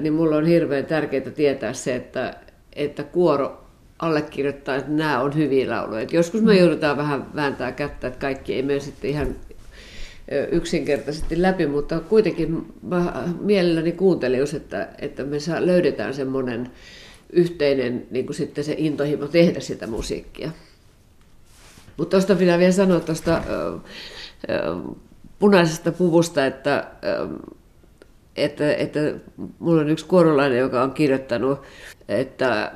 niin 0.00 0.12
mulla 0.12 0.36
on 0.36 0.46
hirveän 0.46 0.86
tärkeää 0.86 1.30
tietää 1.30 1.72
se, 1.72 1.94
että, 1.94 2.34
että 2.76 3.02
kuoro 3.02 3.64
allekirjoittaa, 3.98 4.76
että 4.76 4.90
nämä 4.90 5.20
on 5.20 5.34
hyviä 5.34 5.70
lauluja. 5.70 6.06
joskus 6.12 6.42
me 6.42 6.52
mm. 6.52 6.58
joudutaan 6.58 6.96
vähän 6.96 7.26
vääntää 7.34 7.72
kättä, 7.72 8.06
että 8.06 8.20
kaikki 8.20 8.54
ei 8.54 8.62
mene 8.62 8.80
sitten 8.80 9.10
ihan 9.10 9.36
yksinkertaisesti 10.50 11.42
läpi, 11.42 11.66
mutta 11.66 12.00
kuitenkin 12.00 12.66
mä 12.82 13.24
mielelläni 13.40 13.92
kuuntelin, 13.92 14.56
että, 14.56 14.88
että 14.98 15.24
me 15.24 15.40
saa, 15.40 15.66
löydetään 15.66 16.14
semmoinen 16.14 16.70
yhteinen 17.32 18.06
niin 18.10 18.26
kuin 18.26 18.36
sitten 18.36 18.64
se 18.64 18.74
intohimo 18.78 19.26
tehdä 19.26 19.60
sitä 19.60 19.86
musiikkia. 19.86 20.50
Mutta 21.96 22.10
tuosta 22.10 22.34
pitää 22.34 22.58
vielä 22.58 22.72
sanoa 22.72 23.00
tuosta 23.00 23.42
punaisesta 25.38 25.92
puvusta, 25.92 26.46
että, 26.46 26.86
että, 28.36 28.74
että 28.74 29.00
mulla 29.58 29.80
on 29.80 29.90
yksi 29.90 30.06
kuorolainen, 30.06 30.58
joka 30.58 30.82
on 30.82 30.90
kirjoittanut, 30.90 31.62
että 32.08 32.72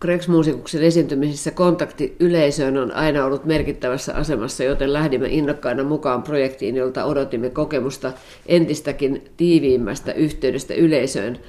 Grex-muusikuksen 0.00 0.82
esiintymisissä 0.82 1.50
kontakti 1.50 2.16
yleisöön 2.20 2.76
on 2.76 2.92
aina 2.92 3.24
ollut 3.24 3.44
merkittävässä 3.44 4.14
asemassa, 4.14 4.64
joten 4.64 4.92
lähdimme 4.92 5.28
innokkaina 5.28 5.84
mukaan 5.84 6.22
projektiin, 6.22 6.76
jolta 6.76 7.04
odotimme 7.04 7.50
kokemusta 7.50 8.12
entistäkin 8.46 9.30
tiiviimmästä 9.36 10.12
yhteydestä 10.12 10.74
yleisöön– 10.74 11.38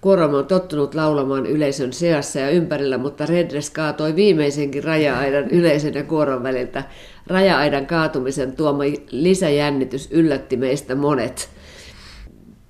Kuoroma 0.00 0.38
on 0.38 0.46
tottunut 0.46 0.94
laulamaan 0.94 1.46
yleisön 1.46 1.92
seassa 1.92 2.38
ja 2.38 2.50
ympärillä, 2.50 2.98
mutta 2.98 3.26
Redres 3.26 3.70
kaatoi 3.70 4.16
viimeisenkin 4.16 4.84
raja-aidan 4.84 5.50
yleisön 5.50 5.94
ja 5.94 6.04
kuoron 6.04 6.42
väliltä. 6.42 6.84
Raja-aidan 7.26 7.86
kaatumisen 7.86 8.52
tuoma 8.56 8.82
lisäjännitys 9.10 10.08
yllätti 10.10 10.56
meistä 10.56 10.94
monet. 10.94 11.48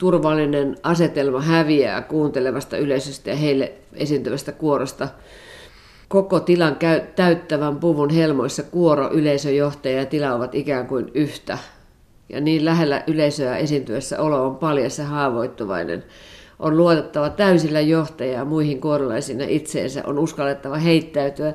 Turvallinen 0.00 0.76
asetelma 0.82 1.40
häviää 1.40 2.02
kuuntelevasta 2.02 2.76
yleisöstä 2.76 3.30
ja 3.30 3.36
heille 3.36 3.72
esiintyvästä 3.94 4.52
kuorosta. 4.52 5.08
Koko 6.08 6.40
tilan 6.40 6.76
täyttävän 7.16 7.76
puvun 7.76 8.10
helmoissa 8.10 8.62
kuoro, 8.62 9.10
yleisöjohtaja 9.12 9.98
ja 9.98 10.06
tila 10.06 10.34
ovat 10.34 10.54
ikään 10.54 10.86
kuin 10.86 11.10
yhtä. 11.14 11.58
Ja 12.28 12.40
niin 12.40 12.64
lähellä 12.64 13.02
yleisöä 13.06 13.56
esiintyessä 13.56 14.20
olo 14.20 14.46
on 14.46 14.56
paljas 14.56 14.98
ja 14.98 15.04
haavoittuvainen 15.04 16.04
on 16.58 16.76
luotettava 16.76 17.30
täysillä 17.30 17.80
johtajaa 17.80 18.44
muihin 18.44 18.80
kuorolaisina 18.80 19.44
itseensä, 19.48 20.02
on 20.06 20.18
uskallettava 20.18 20.76
heittäytyä. 20.76 21.54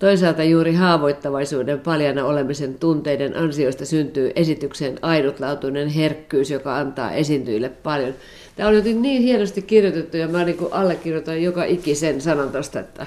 Toisaalta 0.00 0.44
juuri 0.44 0.74
haavoittavaisuuden 0.74 1.80
paljana 1.80 2.24
olemisen 2.24 2.74
tunteiden 2.74 3.36
ansioista 3.36 3.86
syntyy 3.86 4.32
esityksen 4.36 4.98
ainutlaatuinen 5.02 5.88
herkkyys, 5.88 6.50
joka 6.50 6.76
antaa 6.76 7.12
esiintyjille 7.12 7.68
paljon. 7.68 8.14
Tämä 8.56 8.68
on 8.68 8.74
jotenkin 8.74 9.02
niin 9.02 9.22
hienosti 9.22 9.62
kirjoitettu 9.62 10.16
ja 10.16 10.28
mä 10.28 10.44
niin 10.44 10.56
allekirjoitan 10.70 11.42
joka 11.42 11.64
ikisen 11.64 12.20
sanan 12.20 12.52
tuosta, 12.52 12.80
että, 12.80 13.06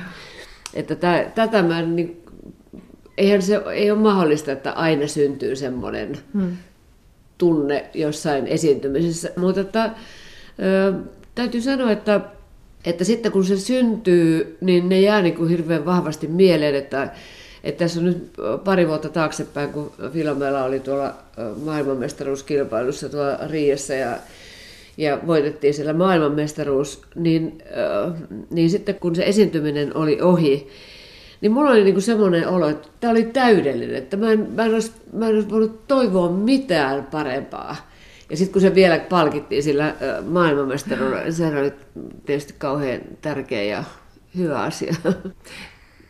että 0.74 0.96
tätä 1.36 1.64
mä 1.64 1.82
niin 1.82 2.24
eihän 3.18 3.42
se 3.42 3.62
ei 3.74 3.92
ole 3.92 4.00
mahdollista, 4.00 4.52
että 4.52 4.72
aina 4.72 5.08
syntyy 5.08 5.56
semmoinen 5.56 6.18
hmm. 6.34 6.58
tunne 7.38 7.86
jossain 7.94 8.48
esiintymisessä. 8.48 9.32
Mutta 9.38 9.62
että, 9.62 9.92
ö, 10.60 10.94
täytyy 11.36 11.62
sanoa, 11.62 11.92
että, 11.92 12.22
että 12.86 13.04
sitten 13.04 13.32
kun 13.32 13.46
se 13.46 13.58
syntyy, 13.58 14.58
niin 14.62 14.90
ne 14.90 15.02
jää 15.02 15.22
niin 15.22 15.36
kuin 15.36 15.50
hirveän 15.50 15.86
vahvasti 15.86 16.28
mieleen, 16.28 16.76
että, 16.76 17.10
että 17.64 17.80
tässä 17.80 18.00
on 18.00 18.06
nyt 18.06 18.34
pari 18.64 18.88
vuotta 18.88 19.10
taaksepäin, 19.10 19.70
kun 19.70 19.92
Filomela 20.14 20.64
oli 20.64 20.80
tuolla 20.80 21.14
maailmanmestaruuskilpailussa 21.64 23.10
tuolla 23.10 23.38
Riiassa 23.48 23.94
ja 23.94 24.18
ja 24.98 25.20
voitettiin 25.28 25.74
siellä 25.74 25.94
maailmanmestaruus, 25.94 27.02
niin, 27.16 27.58
niin 28.50 28.70
sitten 28.70 28.96
kun 28.96 29.16
se 29.16 29.24
esiintyminen 29.24 29.98
oli 29.98 30.22
ohi, 30.22 30.68
niin 31.42 31.52
mulla 31.52 31.72
oli 31.72 31.84
niinku 31.84 32.02
semmoinen 32.02 32.48
olo, 32.48 32.70
että 32.70 32.88
tämä 33.00 33.12
oli 33.12 33.24
täydellinen, 33.24 33.96
että 33.96 34.18
mä 34.18 34.32
en, 34.32 34.48
mä 34.56 34.66
en, 34.66 34.74
olisi, 34.74 34.92
mä 35.14 35.28
en 35.28 35.36
olisi 35.36 35.50
voinut 35.50 35.88
toivoa 35.88 36.32
mitään 36.32 37.08
parempaa. 37.12 37.93
Ja 38.30 38.38
sitten 38.38 38.54
kun 38.54 38.62
se 38.62 38.76
vielä 38.76 39.00
palkittiin 39.00 39.64
sillä 39.64 39.96
maailmanmestaruudella, 40.28 41.24
niin 41.24 41.34
se 41.34 41.48
oli 41.48 41.74
tietysti 42.26 42.56
kauhean 42.58 43.02
tärkeä 43.22 43.64
ja 43.64 43.84
hyvä 44.38 44.62
asia. 44.62 44.96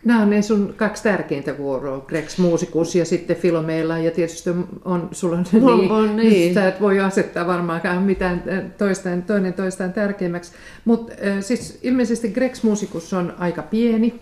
Nämä 0.06 0.22
on 0.22 0.30
ne 0.30 0.42
sun 0.42 0.74
kaksi 0.78 1.04
tärkeintä 1.04 1.58
vuoroa, 1.58 2.06
Grex 2.08 2.38
Muusikus 2.38 2.96
ja 2.96 3.06
sitten 3.06 3.36
Filomeilla, 3.36 3.98
ja 3.98 4.12
tietysti 4.12 4.50
on 4.86 5.10
sulla 5.12 5.38
on, 5.38 5.46
no, 5.62 5.78
niin, 5.78 5.92
on 5.92 6.16
niin. 6.16 6.54
Sä 6.54 6.68
et 6.68 6.82
voi 6.82 7.00
asettaa 7.00 7.48
varmaankaan 7.48 8.04
mitään 8.04 8.44
toistaan, 8.78 9.24
toinen 9.24 9.54
toistaan 9.54 9.94
tärkeimmäksi. 9.94 10.52
Mutta 10.86 11.14
siis 11.40 11.80
ilmeisesti 11.84 12.30
Grex 12.30 12.64
Muusikus 12.64 13.14
on 13.14 13.34
aika 13.40 13.62
pieni. 13.62 14.20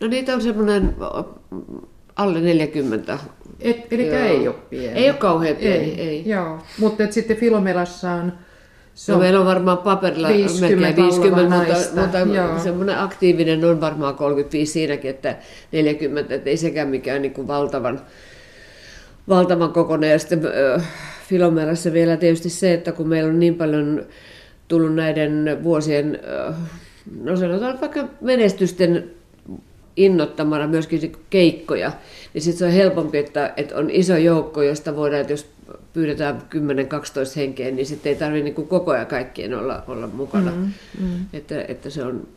No 0.00 0.08
niitä 0.08 0.34
on 0.34 0.42
semmoinen 0.42 0.94
alle 2.16 2.40
40. 2.40 3.18
Et, 3.60 3.92
eli 3.92 4.10
ei 4.10 4.48
ole 4.48 4.56
pieni. 4.70 4.98
Ei 4.98 5.10
ole 5.10 5.18
kauhean 5.18 5.56
pieni, 5.56 5.84
ei. 5.84 6.00
ei. 6.00 6.22
Joo, 6.26 6.58
mutta 6.78 7.12
sitten 7.12 7.36
Filomelassa 7.36 8.10
on 8.10 8.32
se 8.98 9.12
no, 9.12 9.18
meillä 9.18 9.40
on 9.40 9.46
varmaan 9.46 9.78
paperilla 9.78 10.28
50 10.28 10.80
melkein 10.80 11.06
50, 11.06 11.56
mutta, 11.56 12.24
mutta 12.24 12.58
semmoinen 12.62 12.98
aktiivinen 12.98 13.64
on 13.64 13.80
varmaan 13.80 14.14
35 14.14 14.72
siinäkin, 14.72 15.10
että 15.10 15.36
40, 15.72 16.34
että 16.34 16.50
ei 16.50 16.56
sekään 16.56 16.88
mikään 16.88 17.22
niin 17.22 17.32
kuin 17.32 17.46
valtavan, 17.46 18.00
valtavan 19.28 19.72
kokoinen. 19.72 20.10
Ja 20.10 20.18
sitten 20.18 20.42
Filomerassa 21.28 21.92
vielä 21.92 22.16
tietysti 22.16 22.50
se, 22.50 22.74
että 22.74 22.92
kun 22.92 23.08
meillä 23.08 23.30
on 23.30 23.40
niin 23.40 23.54
paljon 23.54 24.06
tullut 24.68 24.94
näiden 24.94 25.58
vuosien, 25.62 26.20
no 27.22 27.36
sanotaan 27.36 27.80
vaikka 27.80 28.08
menestysten 28.20 29.10
innottamana 29.98 30.66
myöskin 30.66 31.12
keikkoja, 31.30 31.92
niin 32.34 32.42
sitten 32.42 32.58
se 32.58 32.64
on 32.64 32.70
helpompi, 32.70 33.18
että, 33.18 33.52
että 33.56 33.76
on 33.76 33.90
iso 33.90 34.16
joukko, 34.16 34.62
josta 34.62 34.96
voidaan, 34.96 35.20
että 35.20 35.32
jos 35.32 35.46
pyydetään 35.92 36.42
10-12 36.54 36.58
henkeä, 37.36 37.70
niin 37.70 37.86
sitten 37.86 38.10
ei 38.10 38.18
tarvitse 38.18 38.44
niin 38.44 38.68
koko 38.68 38.90
ajan 38.90 39.06
kaikkien 39.06 39.54
olla, 39.54 39.82
olla 39.86 40.06
mukana. 40.06 40.50
Mm, 40.50 40.72
mm. 41.00 41.24
Että, 41.32 41.64
että 41.68 41.90
se 41.90 42.04
on, 42.04 42.28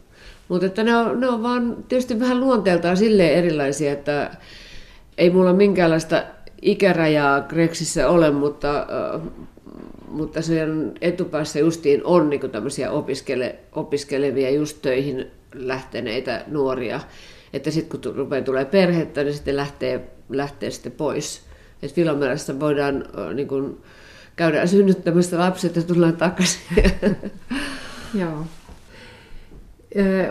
mutta 0.47 0.65
että 0.65 0.83
ne, 0.83 0.95
on, 0.95 1.19
ne 1.19 1.29
on 1.29 1.43
vaan 1.43 1.77
tietysti 1.87 2.19
vähän 2.19 2.39
luonteeltaan 2.39 2.97
silleen 2.97 3.33
erilaisia, 3.33 3.91
että 3.91 4.31
ei 5.17 5.29
mulla 5.29 5.53
minkäänlaista 5.53 6.23
ikärajaa 6.61 7.41
Grexissä 7.41 8.09
ole, 8.09 8.31
mutta, 8.31 8.87
äh, 9.15 9.21
mutta 10.07 10.41
sen 10.41 10.93
etupäässä 11.01 11.59
justiin 11.59 12.01
on 12.03 12.29
niin 12.29 12.51
tämmöisiä 12.51 12.91
opiskele, 12.91 13.55
opiskelevia 13.71 14.49
just 14.49 14.77
töihin 14.81 15.31
lähteneitä 15.55 16.43
nuoria, 16.47 16.99
että 17.53 17.71
sitten 17.71 18.01
kun 18.01 18.15
rupeaa 18.15 18.43
tulee 18.43 18.65
perhettä, 18.65 19.23
niin 19.23 19.33
sitten 19.33 19.55
lähtee, 19.55 20.11
lähtee 20.29 20.71
sitten 20.71 20.91
pois. 20.91 21.41
Että 21.83 21.95
Filomerassa 21.95 22.59
voidaan 22.59 23.05
niin 23.33 23.47
kuin, 23.47 23.77
käydä 24.35 24.65
synnyttämässä 24.65 25.39
lapset 25.39 25.75
ja 25.75 25.81
tullaan 25.81 26.17
takaisin. 26.17 26.61
Joo. 28.21 28.45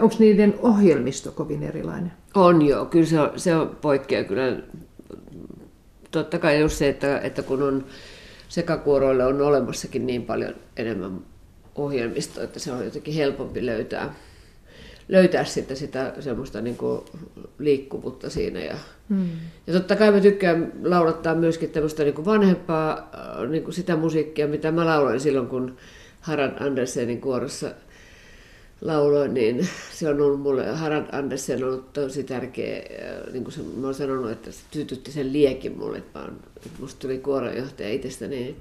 Onko 0.01 0.17
niiden 0.19 0.55
ohjelmisto 0.63 1.33
kovin 1.33 1.63
erilainen? 1.63 2.13
On 2.35 2.63
joo, 2.63 2.87
kyllä 2.87 3.07
se 3.07 3.21
on, 3.21 3.31
se 3.37 3.57
on 3.57 3.77
poikkea 3.81 4.25
kyllä. 4.25 4.57
Totta 6.11 6.39
kai 6.39 6.61
just 6.61 6.77
se, 6.77 6.89
että, 6.89 7.19
että 7.19 7.43
kun 7.43 7.63
on 7.63 7.85
sekakuoroille 8.49 9.25
on 9.25 9.43
olemassakin 9.43 10.07
niin 10.07 10.23
paljon 10.23 10.55
enemmän 10.77 11.21
ohjelmistoa, 11.75 12.45
että 12.45 12.59
se 12.59 12.73
on 12.73 12.85
jotenkin 12.85 13.15
helpompi 13.15 13.67
löytää, 13.67 14.15
löytää 15.11 15.45
sitten 15.45 15.77
sitä 15.77 16.15
semmoista 16.21 16.61
niin 16.61 16.77
kuin 16.77 17.01
liikkuvuutta 17.59 18.31
siinä. 18.31 18.61
Ja, 18.61 18.77
hmm. 19.09 19.29
ja 19.67 19.73
totta 19.73 19.97
kai 19.97 20.13
mä 20.13 20.21
tykkään 20.21 20.73
laulattaa 20.83 21.35
myöskin 21.35 21.71
tämmöistä 21.71 22.05
niin 22.05 22.15
kuin 22.15 22.25
vanhempaa 22.25 23.11
äh, 23.15 23.49
niin 23.49 23.65
kuin 23.65 23.75
sitä 23.75 23.97
musiikkia, 23.97 24.49
mitä 24.49 24.73
mä 24.73 24.87
lauloin 24.87 25.21
silloin, 25.21 25.49
kun 25.49 25.77
Harald 26.21 26.53
Andersenin 26.61 27.21
kuorossa 27.21 27.71
lauloin, 28.81 29.35
niin 29.35 29.69
se 29.93 30.09
on 30.09 30.21
ollut 30.21 30.41
mulle, 30.41 30.67
Harald 30.67 31.07
Andersen 31.13 31.65
on 31.65 31.71
ollut 31.71 31.93
tosi 31.93 32.25
tärkeä, 32.25 32.77
äh, 32.77 33.33
niin 33.33 33.45
kuin 33.45 33.55
se, 33.55 33.61
mä 33.63 33.87
oon 33.87 33.95
sanonut, 33.95 34.31
että 34.31 34.53
se 34.53 34.61
tytytti 34.71 35.13
sen 35.13 35.33
liekin 35.33 35.79
mulle, 35.79 35.99
että, 35.99 36.19
mä, 36.19 36.29
että 36.57 36.81
musta 36.81 37.01
tuli 37.01 37.19
kuoronjohtaja 37.19 37.91
itsestäni, 37.91 38.57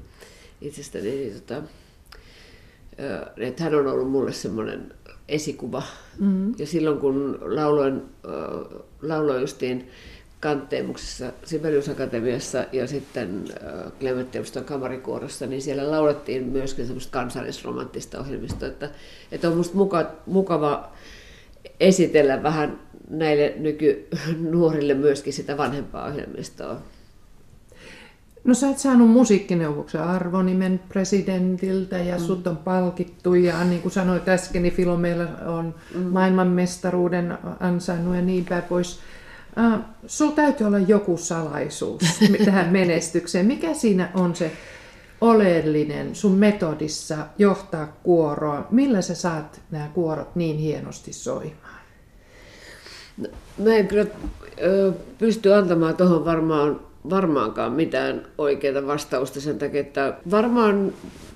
itsestäni 0.61 1.09
niin, 1.09 1.33
tota, 1.33 1.57
äh, 1.57 3.29
että 3.37 3.63
hän 3.63 3.75
on 3.75 3.87
ollut 3.87 4.11
mulle 4.11 4.33
semmoinen 4.33 4.93
esikuva. 5.29 5.83
Mm-hmm. 6.19 6.53
Ja 6.57 6.67
silloin 6.67 6.99
kun 6.99 7.39
lauloin, 7.41 8.01
äh, 8.25 8.81
lauloin 9.01 9.41
justiin 9.41 9.89
Kantteemuksessa 10.39 11.33
Sibelius 11.45 11.89
Akatemiassa 11.89 12.65
ja 12.71 12.87
sitten 12.87 13.43
äh, 13.49 13.91
Clementtiuston 13.99 14.63
kamarikuorossa, 14.65 15.45
niin 15.45 15.61
siellä 15.61 15.91
laulettiin 15.91 16.43
myöskin 16.43 16.85
semmoista 16.85 17.11
kansallisromanttista 17.11 18.19
ohjelmista, 18.19 18.67
että, 18.67 18.89
että 19.31 19.49
on 19.49 19.57
musta 19.57 19.77
muka, 19.77 20.11
mukava 20.25 20.91
esitellä 21.79 22.43
vähän 22.43 22.79
näille 23.09 23.53
nykynuorille 23.57 24.93
myöskin 24.93 25.33
sitä 25.33 25.57
vanhempaa 25.57 26.07
ohjelmistoa. 26.07 26.81
No 28.43 28.53
sä 28.53 28.67
oot 28.67 28.77
saanut 28.77 29.09
musiikkineuvoksen 29.09 30.03
arvonimen 30.03 30.79
presidentiltä 30.89 31.97
ja 31.97 32.17
mm. 32.17 32.23
sut 32.23 32.47
on 32.47 32.57
palkittu 32.57 33.35
ja 33.35 33.63
niin 33.63 33.81
kuin 33.81 33.91
sanoit 33.91 34.29
äsken, 34.29 34.63
niin 34.63 34.73
Filomeilla 34.73 35.27
on 35.45 35.75
mm. 35.95 36.01
maailmanmestaruuden 36.01 37.37
ansainnut 37.59 38.15
ja 38.15 38.21
niin 38.21 38.45
päin 38.45 38.63
pois. 38.63 38.99
Uh, 39.57 39.79
sulla 40.07 40.31
täytyy 40.31 40.67
olla 40.67 40.79
joku 40.79 41.17
salaisuus 41.17 42.03
tähän 42.45 42.69
menestykseen. 42.69 43.45
Mikä 43.45 43.73
siinä 43.73 44.09
on 44.13 44.35
se 44.35 44.51
oleellinen 45.21 46.15
sun 46.15 46.31
metodissa 46.31 47.17
johtaa 47.37 47.87
kuoroa? 48.03 48.67
Millä 48.71 49.01
sä 49.01 49.15
saat 49.15 49.61
nämä 49.71 49.89
kuorot 49.93 50.35
niin 50.35 50.57
hienosti 50.57 51.13
soimaan? 51.13 51.79
No, 53.17 53.27
mä 53.57 53.75
en 53.75 53.87
kyllä 53.87 54.05
ö, 54.61 54.93
pysty 55.17 55.53
antamaan 55.53 55.95
tuohon 55.95 56.25
varmaan 56.25 56.88
varmaankaan 57.09 57.71
mitään 57.71 58.25
oikeaa 58.37 58.87
vastausta 58.87 59.41
sen 59.41 59.59
takia, 59.59 59.81
että 59.81 60.13
varmaan 60.31 60.93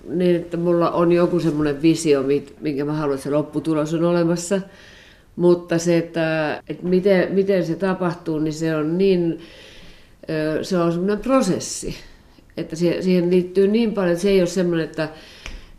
niin, 0.10 0.36
että 0.36 0.58
mulla 0.58 0.92
on 0.92 1.12
joku 1.12 1.40
semmoinen 1.40 1.82
visio, 1.82 2.24
minkä 2.62 2.86
mä 2.86 2.94
haluan, 2.94 3.16
että 3.16 3.24
se 3.24 3.30
lopputulos 3.30 3.94
on 3.94 4.04
olemassa. 4.04 4.62
Mutta 5.36 5.78
se, 5.78 5.98
että, 5.98 6.62
että 6.68 6.88
miten, 6.88 7.34
miten 7.34 7.66
se 7.66 7.76
tapahtuu, 7.76 8.40
niin 8.40 8.54
se 8.54 8.76
on 8.76 8.98
niin, 8.98 9.40
se 10.62 10.78
on 10.78 10.92
semmoinen 10.92 11.20
prosessi. 11.20 11.96
Että 12.58 12.76
siihen 12.76 13.32
liittyy 13.32 13.68
niin 13.68 13.94
paljon, 13.94 14.12
että 14.12 14.22
se 14.22 14.30
ei 14.30 14.42
ole 14.42 14.48
semmoinen, 14.48 14.86
että, 14.86 15.10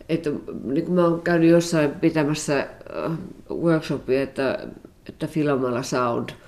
että 0.09 0.31
niin 0.65 0.85
kuin 0.85 0.95
mä 0.95 1.05
oon 1.05 1.23
käynyt 1.23 1.51
jossain 1.51 1.91
pitämässä 1.91 2.67
workshopia, 3.51 4.23
että, 4.23 4.69
että 5.09 5.27
Filomalla 5.27 5.83
Sound– 5.83 6.29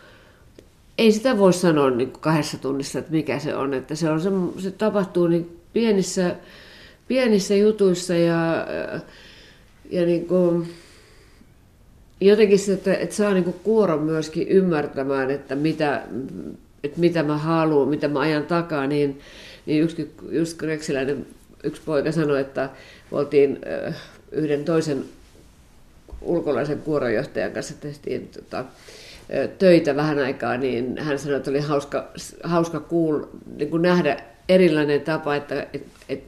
ei 0.99 1.13
sitä 1.13 1.39
voi 1.39 1.53
sanoa 1.53 1.91
niin 1.91 2.11
kuin 2.11 2.21
kahdessa 2.21 2.59
tunnissa, 2.59 2.99
että 2.99 3.13
mikä 3.13 3.39
se 3.39 3.57
on. 3.57 3.75
Että 3.75 3.95
se, 3.95 4.11
on 4.11 4.21
se, 4.21 4.31
se 4.59 4.71
tapahtuu 4.71 5.27
niin 5.27 5.61
pienissä, 5.73 6.35
pienissä 7.09 7.55
jutuissa 7.55 8.15
ja, 8.15 8.67
ja 9.91 10.07
niin 10.07 10.27
kuin, 10.27 10.69
jotenkin 12.21 12.59
se, 12.59 12.73
että, 12.73 12.95
että 12.95 13.15
saa 13.17 13.33
niin 13.33 13.45
kuin 13.45 13.57
kuoron 13.63 14.03
myöskin 14.03 14.49
ymmärtämään, 14.49 15.31
että 15.31 15.55
mitä, 15.55 16.03
että 16.85 17.01
mitä 17.01 17.23
mä 17.23 17.39
haluan, 17.39 17.89
mitä 17.89 18.09
mä 18.09 18.21
ajan 18.21 18.47
takaa, 18.47 18.87
niin, 18.87 19.21
niin 19.67 19.83
yksi, 19.83 20.15
just 20.31 20.63
Reksiläinen 20.63 21.27
yksi 21.65 21.83
poika 21.85 22.13
sanoi, 22.13 22.41
että 22.41 22.71
oltiin 23.13 23.59
yhden 24.33 24.65
toisen 24.65 25.05
ulkolaisen 26.21 26.79
kuoronjohtajan 26.79 27.53
kanssa 27.53 27.75
tehtiin 27.81 28.29
tota, 28.29 28.65
töitä 29.59 29.97
vähän 29.97 30.19
aikaa, 30.19 30.57
niin 30.57 30.99
hän 30.99 31.19
sanoi, 31.19 31.37
että 31.37 31.51
oli 31.51 31.61
hauska, 31.61 32.09
hauska 32.45 32.81
kuul, 32.81 33.23
niin 33.57 33.71
kuin 33.71 33.83
nähdä 33.83 34.17
erilainen 34.49 35.01
tapa, 35.01 35.37
että 35.37 35.67
et, 35.73 35.87
et 36.09 36.25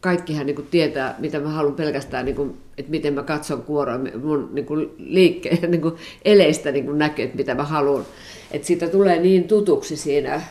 kaikkihan 0.00 0.46
niin 0.46 0.56
kuin 0.56 0.68
tietää, 0.70 1.14
mitä 1.18 1.40
mä 1.40 1.48
haluan 1.48 1.74
pelkästään, 1.74 2.24
niin 2.24 2.36
kuin, 2.36 2.56
että 2.78 2.90
miten 2.90 3.14
mä 3.14 3.22
katson 3.22 3.62
kuoroa, 3.62 3.98
mun 4.22 4.50
niin 4.52 4.66
kuin 4.66 4.90
liikkeen, 4.98 5.70
niin 5.70 5.82
kuin 5.82 5.94
eleistä 6.24 6.72
niin 6.72 6.84
kuin 6.84 6.98
näkyy, 6.98 7.24
että 7.24 7.36
mitä 7.36 7.54
mä 7.54 7.64
haluan. 7.64 8.06
Että 8.50 8.66
siitä 8.66 8.88
tulee 8.88 9.18
niin 9.18 9.48
tutuksi 9.48 9.96
siinä 9.96 10.42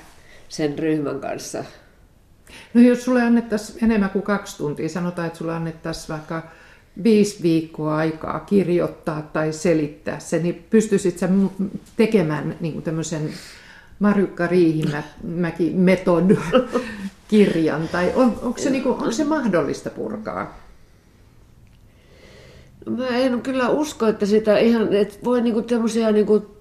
sen 0.49 0.79
ryhmän 0.79 1.19
kanssa. 1.19 1.63
No 2.73 2.81
jos 2.81 3.05
sulle 3.05 3.21
annettaisiin 3.21 3.83
enemmän 3.83 4.09
kuin 4.09 4.23
kaksi 4.23 4.57
tuntia, 4.57 4.89
sanotaan, 4.89 5.27
että 5.27 5.37
sulle 5.37 5.53
annettaisiin 5.53 6.09
vaikka 6.09 6.43
viisi 7.03 7.43
viikkoa 7.43 7.97
aikaa 7.97 8.39
kirjoittaa 8.39 9.21
tai 9.21 9.53
selittää 9.53 10.19
se, 10.19 10.39
niin 10.39 10.65
pystyisit 10.69 11.17
sä 11.17 11.29
tekemään 11.97 12.55
niin 12.59 12.73
kuin 12.73 12.83
tämmöisen 12.83 13.29
Marjukka 13.99 14.47
Riihimäki 14.47 15.71
metod 15.73 16.37
kirjan, 17.27 17.87
tai 17.87 18.11
on, 18.15 18.39
onko, 18.41 18.57
se, 18.57 18.69
niin 18.69 18.83
kuin, 18.83 18.93
onko 18.93 19.11
se 19.11 19.23
mahdollista 19.23 19.89
purkaa? 19.89 20.65
Mä 22.97 23.07
en 23.07 23.41
kyllä 23.41 23.69
usko, 23.69 24.07
että 24.07 24.25
sitä 24.25 24.57
ihan, 24.57 24.93
että 24.93 25.15
voi 25.23 25.41
niinku 25.41 25.61
tämmöisiä 25.61 26.11
niinku 26.11 26.55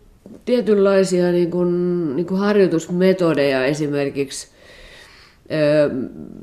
tietynlaisia 0.44 1.32
niinku, 1.32 1.64
niinku 2.14 2.36
harjoitusmetodeja 2.36 3.64
esimerkiksi, 3.64 4.48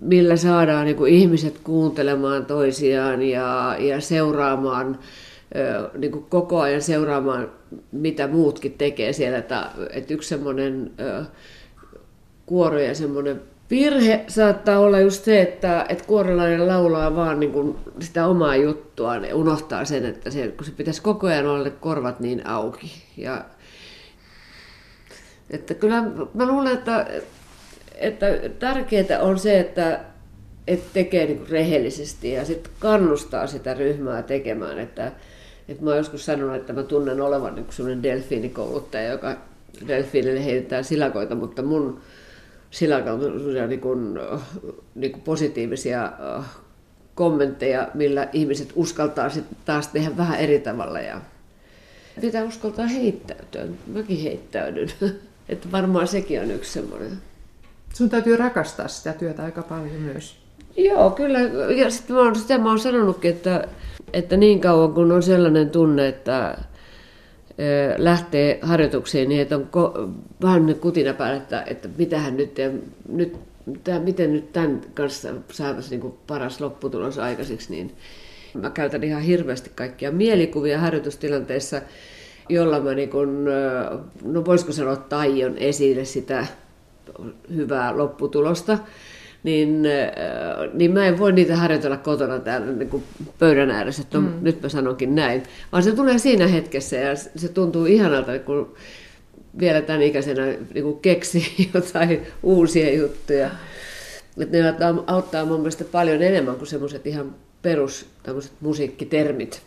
millä 0.01 0.35
saadaan 0.35 0.85
niinku 0.85 1.05
ihmiset 1.05 1.59
kuuntelemaan 1.63 2.45
toisiaan 2.45 3.21
ja, 3.21 3.75
ja 3.79 4.01
seuraamaan, 4.01 4.99
niinku 5.97 6.25
koko 6.29 6.59
ajan 6.59 6.81
seuraamaan, 6.81 7.51
mitä 7.91 8.27
muutkin 8.27 8.73
tekee 8.73 9.13
siellä. 9.13 9.37
Että, 9.37 9.69
että 9.93 10.13
yksi 10.13 10.29
semmoinen 10.29 10.91
kuoro 12.45 12.79
ja 12.79 12.95
semmoinen 12.95 13.41
Virhe 13.69 14.25
saattaa 14.27 14.79
olla 14.79 14.99
just 14.99 15.23
se, 15.23 15.41
että, 15.41 15.85
että 15.89 16.03
kuorolainen 16.03 16.67
laulaa 16.67 17.15
vaan 17.15 17.39
niin 17.39 17.51
kuin 17.51 17.75
sitä 17.99 18.27
omaa 18.27 18.55
juttuaan 18.55 19.25
ja 19.25 19.35
unohtaa 19.35 19.85
sen, 19.85 20.05
että 20.05 20.31
se, 20.31 20.47
kun 20.47 20.65
se 20.65 20.71
pitäisi 20.71 21.01
koko 21.01 21.27
ajan 21.27 21.47
olla 21.47 21.69
korvat 21.69 22.19
niin 22.19 22.47
auki. 22.47 22.91
Ja, 23.17 23.45
että 25.49 25.73
kyllä 25.73 26.03
mä 26.33 26.47
luulen, 26.47 26.73
että, 26.73 27.07
että 28.01 28.25
tärkeää 28.59 29.21
on 29.21 29.39
se, 29.39 29.59
että, 29.59 29.99
että 30.67 30.89
tekee 30.93 31.25
niin 31.25 31.49
rehellisesti 31.49 32.31
ja 32.31 32.45
sitten 32.45 32.73
kannustaa 32.79 33.47
sitä 33.47 33.73
ryhmää 33.73 34.23
tekemään. 34.23 34.79
Että, 34.79 35.11
että 35.67 35.83
mä 35.83 35.89
oon 35.89 35.97
joskus 35.97 36.25
sanonut, 36.25 36.55
että 36.55 36.73
mä 36.73 36.83
tunnen 36.83 37.21
olevan 37.21 37.55
niin 37.55 37.65
sellainen 37.69 38.03
delfiinikouluttaja, 38.03 39.11
joka 39.11 39.37
delfiinille 39.87 40.45
heitetään 40.45 40.83
silakoita, 40.83 41.35
mutta 41.35 41.61
mun 41.61 42.01
sillä 42.71 43.01
tavalla 43.01 43.67
niin 43.67 43.81
kuin, 43.81 44.19
niin 44.95 45.11
kuin 45.11 45.21
positiivisia 45.21 46.05
äh, 46.37 46.45
kommentteja, 47.15 47.87
millä 47.93 48.27
ihmiset 48.33 48.69
uskaltaa 48.75 49.29
sitten 49.29 49.57
taas 49.65 49.87
tehdä 49.87 50.17
vähän 50.17 50.39
eri 50.39 50.59
tavalla. 50.59 50.99
Ja 50.99 51.21
pitää 52.21 52.43
uskaltaa 52.43 52.87
heittäytyä. 52.87 53.65
Mäkin 53.87 54.21
heittäydyn. 54.23 54.89
Että 55.49 55.71
varmaan 55.71 56.07
sekin 56.07 56.41
on 56.41 56.51
yksi 56.51 56.71
semmoinen. 56.71 57.11
Sun 57.93 58.09
täytyy 58.09 58.37
rakastaa 58.37 58.87
sitä 58.87 59.13
työtä 59.13 59.43
aika 59.43 59.61
paljon 59.61 59.95
myös. 59.95 60.35
Joo, 60.77 61.11
kyllä. 61.11 61.39
Ja 61.75 61.89
sitten 61.89 62.15
mä 62.15 62.21
oon, 62.21 62.35
sitä 62.35 62.57
mä 62.57 62.69
oon 62.69 62.79
sanonutkin, 62.79 63.31
että, 63.31 63.67
että 64.13 64.37
niin 64.37 64.61
kauan 64.61 64.93
kun 64.93 65.11
on 65.11 65.23
sellainen 65.23 65.69
tunne, 65.69 66.07
että 66.07 66.57
lähtee 67.97 68.59
harjoituksiin 68.61 69.29
niin, 69.29 69.41
että 69.41 69.55
on 69.55 69.67
ko- 69.77 70.09
vähän 70.41 70.75
kutina 70.75 71.13
päällä, 71.13 71.37
että, 71.37 71.63
että 71.67 71.89
mitähän 71.97 72.37
nyt, 72.37 72.57
ja 72.57 72.69
nyt 73.07 73.37
tämä, 73.83 73.99
miten 73.99 74.33
nyt 74.33 74.53
tämän 74.53 74.81
kanssa 74.93 75.29
saataisiin 75.51 76.01
niin 76.01 76.13
paras 76.27 76.61
lopputulos 76.61 77.19
aikaiseksi, 77.19 77.71
niin 77.71 77.95
mä 78.53 78.69
käytän 78.69 79.03
ihan 79.03 79.21
hirveästi 79.21 79.71
kaikkia 79.75 80.11
mielikuvia 80.11 80.79
harjoitustilanteissa, 80.79 81.81
jolla 82.49 82.79
mä 82.79 82.93
niin 82.93 83.09
kuin, 83.09 83.45
no 84.23 84.45
voisiko 84.45 84.71
sanoa 84.71 84.95
taion 84.95 85.57
esille 85.57 86.05
sitä 86.05 86.47
hyvää 87.55 87.97
lopputulosta 87.97 88.77
niin, 89.43 89.83
niin 90.73 90.91
mä 90.91 91.05
en 91.05 91.19
voi 91.19 91.31
niitä 91.31 91.55
harjoitella 91.55 91.97
kotona 91.97 92.39
täällä 92.39 92.71
niin 92.71 92.89
kuin 92.89 93.03
pöydän 93.39 93.71
ääressä, 93.71 94.01
että 94.01 94.17
on, 94.17 94.23
mm. 94.23 94.33
nyt 94.41 94.61
mä 94.61 94.69
sanonkin 94.69 95.15
näin, 95.15 95.43
vaan 95.71 95.83
se 95.83 95.91
tulee 95.91 96.17
siinä 96.17 96.47
hetkessä 96.47 96.95
ja 96.95 97.15
se 97.15 97.47
tuntuu 97.47 97.85
ihanalta, 97.85 98.39
kun 98.39 98.75
vielä 99.59 99.81
tämän 99.81 100.01
ikäisenä 100.01 100.45
niin 100.45 100.83
kuin 100.83 100.99
keksii 100.99 101.69
jotain 101.73 102.21
uusia 102.43 102.93
juttuja. 102.93 103.49
Että 104.37 104.57
ne 104.57 104.63
auttaa 105.07 105.45
mun 105.45 105.59
mielestä 105.59 105.83
paljon 105.83 106.21
enemmän 106.21 106.55
kuin 106.55 106.67
semmoiset 106.67 107.07
ihan 107.07 107.35
perus 107.61 108.05
musiikkitermit. 108.61 109.61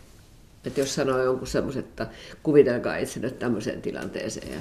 Että 0.65 0.79
jos 0.79 0.95
sanoo 0.95 1.23
jonkun 1.23 1.47
semmoiset, 1.47 1.85
että 1.85 2.07
kuvitelkaa 2.43 2.97
itse 2.97 3.19
tämmöiseen 3.19 3.81
tilanteeseen. 3.81 4.51
Ja 4.51 4.57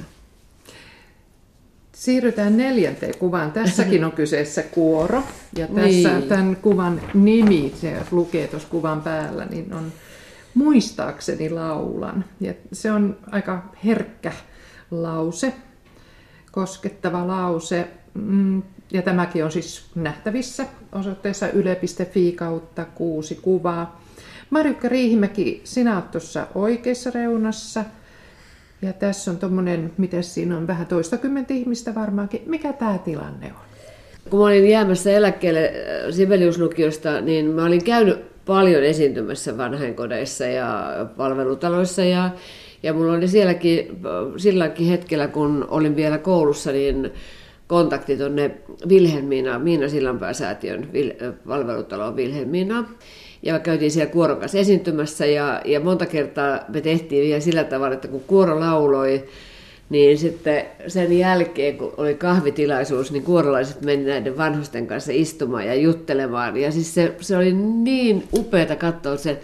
Siirrytään 1.95 2.57
neljänteen 2.57 3.19
kuvaan. 3.19 3.53
Tässäkin 3.53 4.05
on 4.05 4.13
kyseessä 4.13 4.63
kuoro. 4.63 5.23
Ja 5.57 5.67
tässä 5.67 6.19
niin. 6.19 6.29
tämän 6.29 6.57
kuvan 6.57 7.01
nimi, 7.15 7.73
se 7.81 7.97
lukee 8.11 8.47
tuossa 8.47 8.69
kuvan 8.69 9.03
päällä, 9.03 9.45
niin 9.45 9.73
on 9.73 9.93
muistaakseni 10.55 11.51
laulan. 11.51 12.25
Ja 12.41 12.55
se 12.73 12.93
on 12.93 13.17
aika 13.31 13.73
herkkä 13.85 14.33
lause, 14.91 15.53
koskettava 16.53 17.27
lause. 17.27 17.89
Mm, 18.15 18.63
ja 18.93 19.03
tämäkin 19.03 19.45
on 19.45 19.53
siis 19.53 19.87
nähtävissä 19.95 20.67
osoitteessa 20.93 21.49
yle.fi 21.49 22.33
kautta 22.33 22.85
kuusi 22.85 23.35
kuvaa. 23.35 24.01
Marjukka 24.51 24.89
Riihimäki, 24.89 25.61
sinä 25.65 25.95
olet 25.95 26.11
tuossa 26.11 26.47
oikeassa 26.55 27.11
reunassa– 27.11 27.85
ja 28.85 28.93
tässä 28.93 29.31
on 29.31 29.37
tuommoinen, 29.37 29.93
miten 29.99 30.25
siinä 30.25 30.57
on 30.57 30.67
vähän 30.67 30.87
toistakymmentä 30.87 31.55
ihmistä 31.55 31.95
varmaankin. 31.95 32.43
Mikä 32.47 32.73
tämä 32.73 32.99
tilanne 32.99 33.47
on? 33.47 33.61
Kun 34.31 34.41
mä 34.41 34.47
olin 34.47 34.69
jäämässä 34.69 35.11
eläkkeelle 35.11 35.65
äh, 35.67 36.11
Sibeliuslukiosta, 36.11 37.21
niin 37.21 37.47
mä 37.47 37.65
olin 37.65 37.85
käynyt 37.85 38.45
paljon 38.47 38.85
esiintymässä 38.85 39.59
vanhainkodeissa 39.59 40.45
ja 40.47 40.95
palvelutaloissa 41.17 42.05
ja, 42.05 42.31
ja 42.83 42.93
mulla 42.93 43.13
oli 43.13 43.29
sielläkin, 43.29 43.91
äh, 43.91 44.33
silläkin 44.37 44.87
hetkellä, 44.87 45.29
kun 45.29 45.67
olin 45.69 45.97
vielä 45.97 46.19
koulussa, 46.19 46.73
niin 46.73 47.13
kontakti 47.67 48.17
tuonne 48.17 48.51
Vilhelmiina, 48.89 49.59
Miina 49.59 49.89
Sillanpää-säätiön 49.89 50.83
äh, 50.83 51.35
palvelutaloon 51.49 52.17
Vilhelmiinaan 52.17 52.89
ja 53.45 53.59
käytiin 53.59 53.91
siellä 53.91 54.13
kuoron 54.13 54.37
kanssa 54.37 54.59
esiintymässä 54.59 55.27
ja, 55.27 55.63
ja 55.65 55.81
monta 55.81 56.07
kertaa 56.07 56.61
me 56.69 56.81
tehtiin 56.81 57.25
vielä 57.25 57.41
sillä 57.41 57.65
tavalla, 57.65 57.95
että 57.95 58.09
kun 58.09 58.25
kuoro 58.27 58.61
lauloi, 58.61 59.25
niin 59.91 60.19
sitten 60.19 60.65
sen 60.87 61.19
jälkeen, 61.19 61.79
kun 61.79 61.93
oli 61.97 62.15
kahvitilaisuus, 62.15 63.13
niin 63.13 63.23
kuorolaiset 63.23 63.81
meni 63.81 64.05
näiden 64.05 64.39
vanhusten 64.39 64.87
kanssa 64.87 65.13
istumaan 65.15 65.67
ja 65.67 65.75
juttelemaan. 65.75 66.57
Ja 66.57 66.73
siis 66.73 66.95
se, 66.95 67.15
se 67.21 67.37
oli 67.37 67.53
niin 67.53 68.25
upeata 68.33 68.77
katsoa 68.77 69.17
sen, 69.17 69.39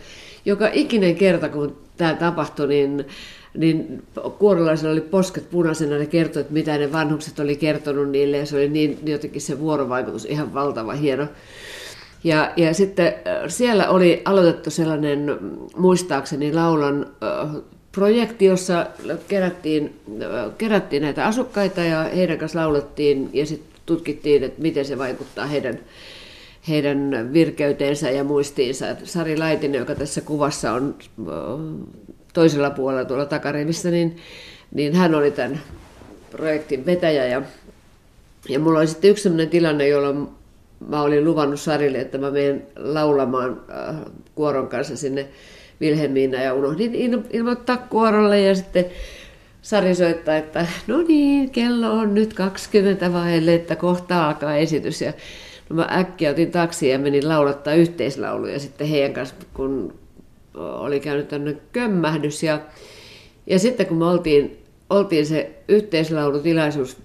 joka 0.44 0.68
ikinen 0.72 1.14
kerta, 1.14 1.48
kun 1.48 1.76
tämä 1.96 2.14
tapahtui, 2.14 2.68
niin, 2.68 3.06
niin 3.54 4.02
kuorolaisilla 4.38 4.92
oli 4.92 5.00
posket 5.00 5.50
punaisena, 5.50 5.98
ne 5.98 6.06
kertoi, 6.06 6.40
että 6.40 6.52
mitä 6.52 6.78
ne 6.78 6.92
vanhukset 6.92 7.38
oli 7.38 7.56
kertonut 7.56 8.08
niille, 8.08 8.36
ja 8.36 8.46
se 8.46 8.56
oli 8.56 8.68
niin 8.68 8.98
jotenkin 9.06 9.40
se 9.40 9.60
vuorovaikutus 9.60 10.24
ihan 10.24 10.54
valtava 10.54 10.92
hieno. 10.92 11.26
Ja, 12.24 12.52
ja 12.56 12.74
sitten 12.74 13.06
äh, 13.06 13.14
siellä 13.48 13.88
oli 13.88 14.22
aloitettu 14.24 14.70
sellainen, 14.70 15.38
muistaakseni 15.76 16.52
laulan 16.52 17.06
äh, 17.22 17.62
projekti, 17.92 18.44
jossa 18.44 18.86
kerättiin, 19.28 20.00
äh, 20.22 20.52
kerättiin 20.58 21.02
näitä 21.02 21.26
asukkaita 21.26 21.80
ja 21.80 22.02
heidän 22.02 22.38
kanssa 22.38 22.58
laulettiin 22.58 23.30
ja 23.32 23.46
sitten 23.46 23.80
tutkittiin, 23.86 24.44
että 24.44 24.62
miten 24.62 24.84
se 24.84 24.98
vaikuttaa 24.98 25.46
heidän, 25.46 25.78
heidän 26.68 27.30
virkeyteensä 27.32 28.10
ja 28.10 28.24
muistiinsa. 28.24 28.86
Sari 29.04 29.36
Laitinen, 29.36 29.78
joka 29.78 29.94
tässä 29.94 30.20
kuvassa 30.20 30.72
on 30.72 30.94
toisella 32.32 32.70
puolella 32.70 33.04
tuolla 33.04 33.26
takarivissä, 33.26 33.90
niin, 33.90 34.16
niin 34.74 34.94
hän 34.94 35.14
oli 35.14 35.30
tämän 35.30 35.60
projektin 36.30 36.86
vetäjä 36.86 37.26
ja, 37.26 37.42
ja 38.48 38.58
mulla 38.58 38.78
oli 38.78 38.86
sitten 38.86 39.10
yksi 39.10 39.22
sellainen 39.22 39.48
tilanne, 39.48 39.88
jolloin 39.88 40.28
mä 40.88 41.02
olin 41.02 41.24
luvannut 41.24 41.60
Sarille, 41.60 41.98
että 41.98 42.18
mä 42.18 42.30
menen 42.30 42.66
laulamaan 42.76 43.62
äh, 43.70 43.96
kuoron 44.34 44.68
kanssa 44.68 44.96
sinne 44.96 45.28
Vilhelmiina 45.80 46.42
ja 46.42 46.54
unohdin 46.54 46.94
ilmoittaa 47.30 47.76
kuorolle 47.76 48.40
ja 48.40 48.54
sitten 48.54 48.84
Sari 49.62 49.94
soittaa, 49.94 50.36
että 50.36 50.66
no 50.86 51.02
niin, 51.02 51.50
kello 51.50 51.92
on 51.92 52.14
nyt 52.14 52.34
20 52.34 53.12
vaille, 53.12 53.54
että 53.54 53.76
kohta 53.76 54.28
alkaa 54.28 54.56
esitys. 54.56 55.00
Ja 55.02 55.12
no 55.68 55.76
mä 55.76 55.88
äkkiä 55.92 56.30
otin 56.30 56.50
taksi 56.50 56.88
ja 56.88 56.98
menin 56.98 57.28
laulattaa 57.28 57.74
yhteislauluja 57.74 58.58
sitten 58.58 58.86
heidän 58.86 59.12
kanssa, 59.12 59.34
kun 59.54 59.94
oli 60.54 61.00
käynyt 61.00 61.28
tämmöinen 61.28 61.60
kömmähdys. 61.72 62.42
Ja, 62.42 62.60
ja 63.46 63.58
sitten 63.58 63.86
kun 63.86 63.96
me 63.96 64.04
oltiin, 64.04 64.58
oltiin 64.90 65.26
se 65.26 65.50
yhteislaulutilaisuus 65.68 66.96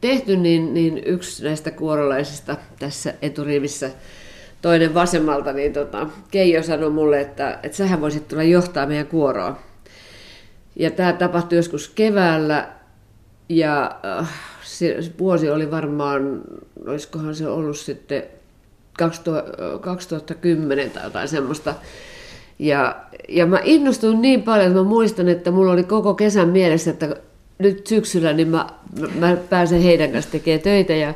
tehty, 0.00 0.36
niin, 0.36 0.74
niin 0.74 1.02
yksi 1.06 1.44
näistä 1.44 1.70
kuorolaisista 1.70 2.56
tässä 2.78 3.14
eturivissä 3.22 3.90
toinen 4.62 4.94
vasemmalta, 4.94 5.52
niin 5.52 5.72
tota, 5.72 6.06
Keijo 6.30 6.62
sanoi 6.62 6.90
mulle, 6.90 7.20
että, 7.20 7.58
että 7.62 7.76
sähän 7.76 8.00
voisit 8.00 8.28
tulla 8.28 8.42
johtaa 8.42 8.86
meidän 8.86 9.06
kuoroa. 9.06 9.58
Ja 10.76 10.90
tämä 10.90 11.12
tapahtui 11.12 11.58
joskus 11.58 11.88
keväällä 11.88 12.68
ja 13.48 14.00
äh, 14.18 14.30
se, 14.62 14.96
vuosi 15.18 15.50
oli 15.50 15.70
varmaan, 15.70 16.40
olisikohan 16.86 17.34
se 17.34 17.48
ollut 17.48 17.76
sitten 17.76 18.22
2010 19.80 20.90
tai 20.90 21.04
jotain 21.04 21.28
semmoista. 21.28 21.74
Ja, 22.58 22.96
ja 23.28 23.46
mä 23.46 23.60
innostuin 23.64 24.22
niin 24.22 24.42
paljon, 24.42 24.66
että 24.66 24.78
mä 24.78 24.88
muistan, 24.88 25.28
että 25.28 25.50
mulla 25.50 25.72
oli 25.72 25.84
koko 25.84 26.14
kesän 26.14 26.48
mielessä, 26.48 26.90
että 26.90 27.16
nyt 27.58 27.86
syksyllä 27.86 28.32
niin 28.32 28.48
mä, 28.48 28.66
mä 29.14 29.36
pääsen 29.50 29.82
heidän 29.82 30.12
kanssa 30.12 30.30
tekemään 30.30 30.60
töitä 30.60 30.92
ja, 30.92 31.14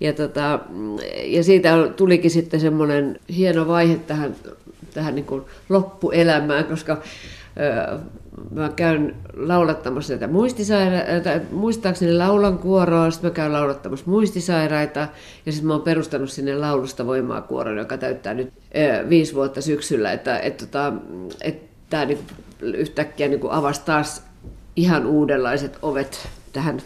ja, 0.00 0.12
tota, 0.12 0.60
ja 1.24 1.44
siitä 1.44 1.88
tulikin 1.96 2.30
sitten 2.30 2.60
semmoinen 2.60 3.20
hieno 3.36 3.68
vaihe 3.68 3.96
tähän, 3.96 4.36
tähän 4.94 5.14
niin 5.14 5.24
kuin 5.24 5.42
loppuelämään, 5.68 6.64
koska 6.64 7.02
mä 8.50 8.72
käyn 8.76 9.14
laulattamassa 9.36 10.12
näitä 10.12 10.26
muistisairaita, 10.26 11.30
muistaakseni 11.50 12.12
laulan 12.12 12.58
kuoroa, 12.58 13.10
sitten 13.10 13.30
mä 13.30 13.34
käyn 13.34 13.52
laulattamassa 13.52 14.10
muistisairaita, 14.10 15.08
ja 15.46 15.52
sitten 15.52 15.66
mä 15.66 15.74
oon 15.74 15.82
perustanut 15.82 16.30
sinne 16.30 16.54
laulusta 16.54 17.06
voimaa 17.06 17.42
kuoron, 17.42 17.78
joka 17.78 17.98
täyttää 17.98 18.34
nyt 18.34 18.52
viisi 19.08 19.34
vuotta 19.34 19.60
syksyllä, 19.60 20.12
että 20.12 20.38
et, 20.38 20.56
tota, 20.56 20.92
et 21.40 21.62
tämä 21.90 22.04
niin 22.04 22.18
yhtäkkiä 22.60 23.28
niin 23.28 23.40
avasi 23.50 23.80
taas 23.84 24.22
ihan 24.76 25.06
uudenlaiset 25.06 25.78
ovet 25.82 26.28
tähän, 26.52 26.82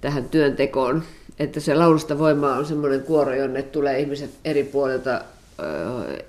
tähän 0.00 0.28
työntekoon. 0.28 1.02
Että 1.38 1.60
se 1.60 1.74
laulusta 1.74 2.18
voimaa 2.18 2.56
on 2.56 2.66
semmoinen 2.66 3.02
kuoro, 3.02 3.34
jonne 3.34 3.62
tulee 3.62 4.00
ihmiset 4.00 4.30
eri 4.44 4.64
puolilta, 4.64 5.20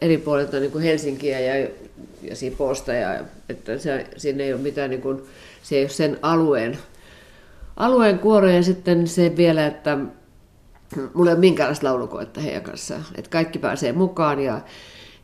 eri 0.01 0.17
puolilta 0.17 0.59
niin 0.59 0.71
kuin 0.71 0.83
Helsinkiä 0.83 1.39
ja 1.39 1.67
ja 2.23 2.35
Sipoosta, 2.35 2.93
ja, 2.93 3.19
että 3.49 3.77
se, 3.77 4.07
siinä 4.17 4.43
ei 4.43 4.53
ole 4.53 4.61
mitään, 4.61 4.89
niin 4.89 5.01
kuin, 5.01 5.21
se 5.63 5.75
ei 5.75 5.83
ole 5.83 5.89
sen 5.89 6.19
alueen, 6.21 6.77
alueen 7.77 8.19
kuoro, 8.19 8.47
ja 8.47 8.63
sitten 8.63 9.07
se 9.07 9.37
vielä, 9.37 9.65
että 9.65 9.97
mulla 11.13 11.29
ei 11.29 11.33
ole 11.33 11.39
minkäänlaista 11.39 11.87
laulukoetta 11.87 12.41
heidän 12.41 12.63
kanssaan, 12.63 13.05
että 13.15 13.29
kaikki 13.29 13.59
pääsee 13.59 13.93
mukaan, 13.93 14.39
ja, 14.39 14.61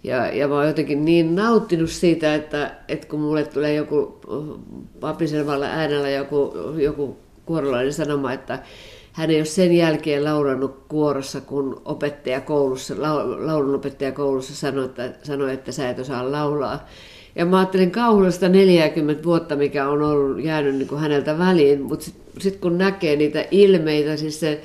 ja, 0.03 0.35
ja 0.35 0.47
mä 0.47 0.55
oon 0.55 0.67
jotenkin 0.67 1.05
niin 1.05 1.35
nauttinut 1.35 1.89
siitä, 1.89 2.35
että, 2.35 2.75
että 2.87 3.07
kun 3.07 3.19
mulle 3.19 3.43
tulee 3.43 3.73
joku 3.73 4.19
papiselvalla 4.99 5.65
äänellä 5.65 6.09
joku, 6.09 6.53
joku 6.77 7.17
kuorolainen 7.45 7.93
sanoma, 7.93 8.33
että 8.33 8.59
hän 9.13 9.29
ei 9.29 9.37
ole 9.37 9.45
sen 9.45 9.75
jälkeen 9.75 10.23
laulannut 10.23 10.83
kuorossa, 10.87 11.41
kun 11.41 11.81
opettaja 11.85 12.41
koulussa, 12.41 12.95
laulun 13.37 13.75
opettaja 13.75 14.11
koulussa 14.11 14.55
sanoi, 14.55 14.85
että, 14.85 15.11
sanoi, 15.23 15.53
että 15.53 15.71
sä 15.71 15.89
et 15.89 15.99
osaa 15.99 16.31
laulaa. 16.31 16.87
Ja 17.35 17.45
mä 17.45 17.57
ajattelin 17.57 17.91
kauhullista 17.91 18.49
40 18.49 19.23
vuotta, 19.23 19.55
mikä 19.55 19.89
on 19.89 20.01
ollut 20.01 20.43
jäänyt 20.43 20.75
niin 20.75 20.87
kuin 20.87 21.01
häneltä 21.01 21.37
väliin, 21.37 21.81
mutta 21.81 22.05
sitten 22.05 22.41
sit 22.41 22.55
kun 22.55 22.77
näkee 22.77 23.15
niitä 23.15 23.45
ilmeitä, 23.51 24.17
siis 24.17 24.39
se, 24.39 24.61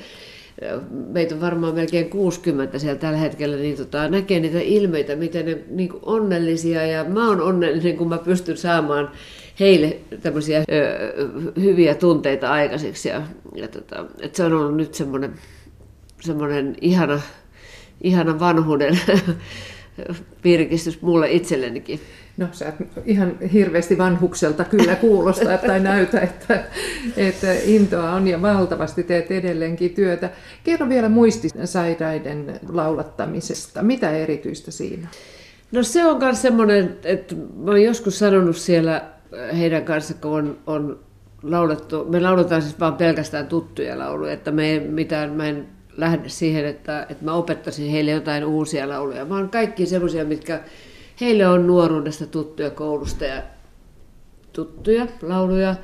meitä 0.89 1.35
on 1.35 1.41
varmaan 1.41 1.75
melkein 1.75 2.09
60 2.09 2.79
siellä 2.79 2.99
tällä 2.99 3.17
hetkellä, 3.17 3.57
niin 3.57 3.77
tota, 3.77 4.09
näkee 4.09 4.39
niitä 4.39 4.59
ilmeitä, 4.59 5.15
miten 5.15 5.45
ne 5.45 5.57
niin 5.69 5.89
kuin 5.89 6.03
onnellisia, 6.05 6.85
ja 6.85 7.03
mä 7.03 7.27
oon 7.29 7.41
onnellinen, 7.41 7.97
kun 7.97 8.09
mä 8.09 8.17
pystyn 8.17 8.57
saamaan 8.57 9.11
heille 9.59 9.97
tämmöisiä 10.21 10.59
ö, 10.59 10.63
hyviä 11.61 11.95
tunteita 11.95 12.51
aikaiseksi. 12.51 13.09
Ja, 13.09 13.21
ja 13.55 13.67
tota, 13.67 14.05
että 14.19 14.37
se 14.37 14.43
on 14.43 14.53
ollut 14.53 14.77
nyt 14.77 14.93
semmoinen, 14.93 15.33
semmoinen 16.21 16.75
ihana, 16.81 17.21
ihana 18.01 18.39
vanhuuden 18.39 18.99
virkistys 20.43 21.01
mulle 21.01 21.31
itsellenikin. 21.31 21.99
No 22.37 22.47
sä 22.51 22.73
ihan 23.05 23.39
hirveästi 23.39 23.97
vanhukselta 23.97 24.63
kyllä 24.63 24.95
kuulosta 24.95 25.57
tai 25.57 25.79
näytä, 25.79 26.21
että, 26.21 26.63
että 27.17 27.53
intoa 27.63 28.11
on 28.11 28.27
ja 28.27 28.41
valtavasti 28.41 29.03
teet 29.03 29.31
edelleenkin 29.31 29.93
työtä. 29.93 30.29
Kerro 30.63 30.89
vielä 30.89 31.09
muistisairaiden 31.09 32.59
laulattamisesta. 32.69 33.83
Mitä 33.83 34.11
erityistä 34.11 34.71
siinä? 34.71 35.07
No 35.71 35.83
se 35.83 36.05
on 36.05 36.19
myös 36.19 36.41
semmoinen, 36.41 36.97
että 37.03 37.35
mä 37.35 37.71
olen 37.71 37.83
joskus 37.83 38.19
sanonut 38.19 38.57
siellä 38.57 39.01
heidän 39.57 39.85
kanssa, 39.85 40.13
kun 40.13 40.31
on, 40.31 40.57
on 40.67 40.99
laulettu, 41.43 42.05
me 42.09 42.19
lauletaan 42.19 42.61
siis 42.61 42.79
vaan 42.79 42.95
pelkästään 42.95 43.47
tuttuja 43.47 43.99
lauluja, 43.99 44.33
että 44.33 44.51
me 44.51 44.69
ei 44.69 44.79
mitään, 44.79 45.33
mä 45.33 45.47
en 45.47 45.67
lähde 45.97 46.29
siihen, 46.29 46.65
että, 46.65 47.05
että 47.09 47.25
mä 47.25 47.33
opettaisin 47.33 47.91
heille 47.91 48.11
jotain 48.11 48.45
uusia 48.45 48.89
lauluja, 48.89 49.29
vaan 49.29 49.49
kaikki 49.49 49.85
semmoisia, 49.85 50.25
mitkä 50.25 50.59
heille 51.21 51.47
on 51.47 51.67
nuoruudesta 51.67 52.25
tuttuja 52.25 52.69
koulusta 52.69 53.25
ja 53.25 53.41
tuttuja 54.53 55.07
lauluja. 55.21 55.75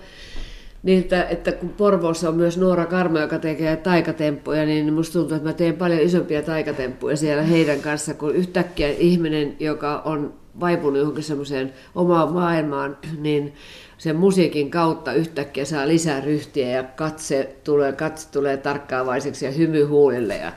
Niin, 0.83 1.07
että, 1.29 1.51
kun 1.51 1.69
Porvoossa 1.69 2.29
on 2.29 2.35
myös 2.35 2.57
Noora 2.57 2.85
Karmo, 2.85 3.19
joka 3.19 3.39
tekee 3.39 3.75
taikatemppuja, 3.75 4.65
niin 4.65 4.93
musta 4.93 5.13
tuntuu, 5.13 5.37
että 5.37 5.49
mä 5.49 5.53
teen 5.53 5.77
paljon 5.77 5.99
isompia 6.01 6.41
taikatemppuja 6.41 7.17
siellä 7.17 7.43
heidän 7.43 7.81
kanssa, 7.81 8.13
kun 8.13 8.35
yhtäkkiä 8.35 8.89
ihminen, 8.89 9.55
joka 9.59 10.01
on 10.05 10.33
vaipunut 10.59 10.99
johonkin 10.99 11.23
semmoiseen 11.23 11.73
omaan 11.95 12.33
maailmaan, 12.33 12.97
niin 13.17 13.53
sen 13.97 14.15
musiikin 14.15 14.71
kautta 14.71 15.13
yhtäkkiä 15.13 15.65
saa 15.65 15.87
lisää 15.87 16.21
ryhtiä 16.21 16.69
ja 16.69 16.83
katse 16.83 17.55
tulee, 17.63 17.93
katse 17.93 18.31
tulee 18.31 18.57
tarkkaavaiseksi 18.57 19.45
ja 19.45 19.51
hymy 19.51 19.83
huulille. 19.83 20.37
Ja 20.37 20.51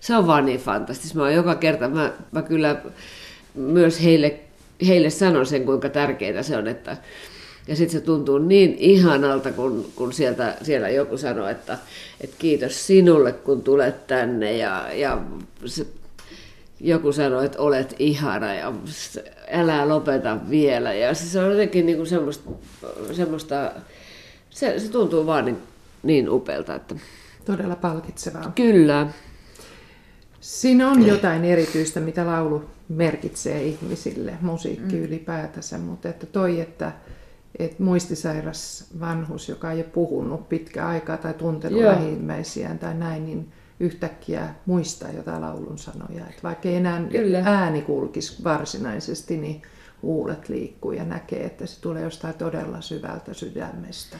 se 0.00 0.16
on 0.16 0.26
vaan 0.26 0.46
niin 0.46 0.60
fantastista. 0.60 1.18
Mä 1.18 1.30
joka 1.30 1.54
kerta, 1.54 1.88
mä, 1.88 2.12
mä 2.32 2.42
kyllä 2.42 2.76
myös 3.54 4.02
heille, 4.02 4.40
heille 4.86 5.10
sanon 5.10 5.46
sen, 5.46 5.64
kuinka 5.64 5.88
tärkeää 5.88 6.42
se 6.42 6.56
on, 6.56 6.68
että 6.68 6.96
ja 7.68 7.76
sitten 7.76 8.00
se 8.00 8.06
tuntuu 8.06 8.38
niin 8.38 8.76
ihanalta, 8.78 9.52
kun, 9.52 9.92
kun 9.96 10.12
sieltä, 10.12 10.56
siellä 10.62 10.88
joku 10.88 11.18
sanoo, 11.18 11.48
että, 11.48 11.78
että 12.20 12.36
kiitos 12.38 12.86
sinulle, 12.86 13.32
kun 13.32 13.62
tulet 13.62 14.06
tänne. 14.06 14.56
Ja, 14.56 14.92
ja 14.92 15.22
se 15.64 15.86
joku 16.80 17.12
sanoi, 17.12 17.46
että 17.46 17.58
olet 17.58 17.94
ihana 17.98 18.54
ja 18.54 18.72
älä 19.50 19.88
lopeta 19.88 20.38
vielä. 20.50 20.92
Ja 20.92 21.14
se 21.14 21.40
on 21.40 21.50
jotenkin 21.50 21.86
niin 21.86 21.96
kuin 21.96 22.08
semmoista, 22.08 22.50
semmoista 23.12 23.72
se, 24.50 24.78
se 24.78 24.88
tuntuu 24.88 25.26
vaan 25.26 25.44
niin, 25.44 25.58
niin 26.02 26.30
upealta. 26.30 26.74
Että... 26.74 26.94
Todella 27.44 27.76
palkitsevaa. 27.76 28.52
Kyllä. 28.54 29.06
Siinä 30.40 30.90
on 30.90 31.06
jotain 31.06 31.44
erityistä, 31.44 32.00
mitä 32.00 32.26
laulu 32.26 32.64
merkitsee 32.90 33.62
ihmisille, 33.62 34.34
musiikki 34.40 34.96
mm. 34.96 35.02
ylipäätänsä, 35.02 35.78
mutta 35.78 36.08
että 36.08 36.26
toi, 36.26 36.60
että, 36.60 36.92
että 37.58 37.82
muistisairas 37.82 38.84
vanhus, 39.00 39.48
joka 39.48 39.72
ei 39.72 39.78
ole 39.78 39.84
puhunut 39.84 40.48
pitkä 40.48 40.88
aikaa 40.88 41.16
tai 41.16 41.34
tuntenut 41.34 41.82
lähimmäisiään 41.82 42.78
tai 42.78 42.94
näin, 42.94 43.26
niin 43.26 43.52
yhtäkkiä 43.80 44.54
muistaa 44.66 45.10
jotain 45.10 45.40
laulun 45.40 45.78
sanoja. 45.78 46.26
Että 46.30 46.42
vaikka 46.42 46.68
ei 46.68 46.76
enää 46.76 47.02
Kyllä. 47.10 47.42
ääni 47.44 47.82
kulkisi 47.82 48.44
varsinaisesti, 48.44 49.36
niin 49.36 49.62
huulet 50.02 50.48
liikkuu 50.48 50.92
ja 50.92 51.04
näkee, 51.04 51.44
että 51.44 51.66
se 51.66 51.80
tulee 51.80 52.02
jostain 52.02 52.34
todella 52.34 52.80
syvältä 52.80 53.34
sydämestä. 53.34 54.16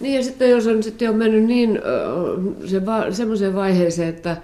Niin 0.00 0.16
ja 0.16 0.22
sitten 0.22 0.50
jos 0.50 0.66
on 0.66 0.82
sitten 0.82 1.06
jo 1.06 1.12
mennyt 1.12 1.44
niin 1.44 1.80
se 2.66 2.86
va, 2.86 3.12
semmoiseen 3.12 3.54
vaiheeseen, 3.54 4.08
että, 4.08 4.36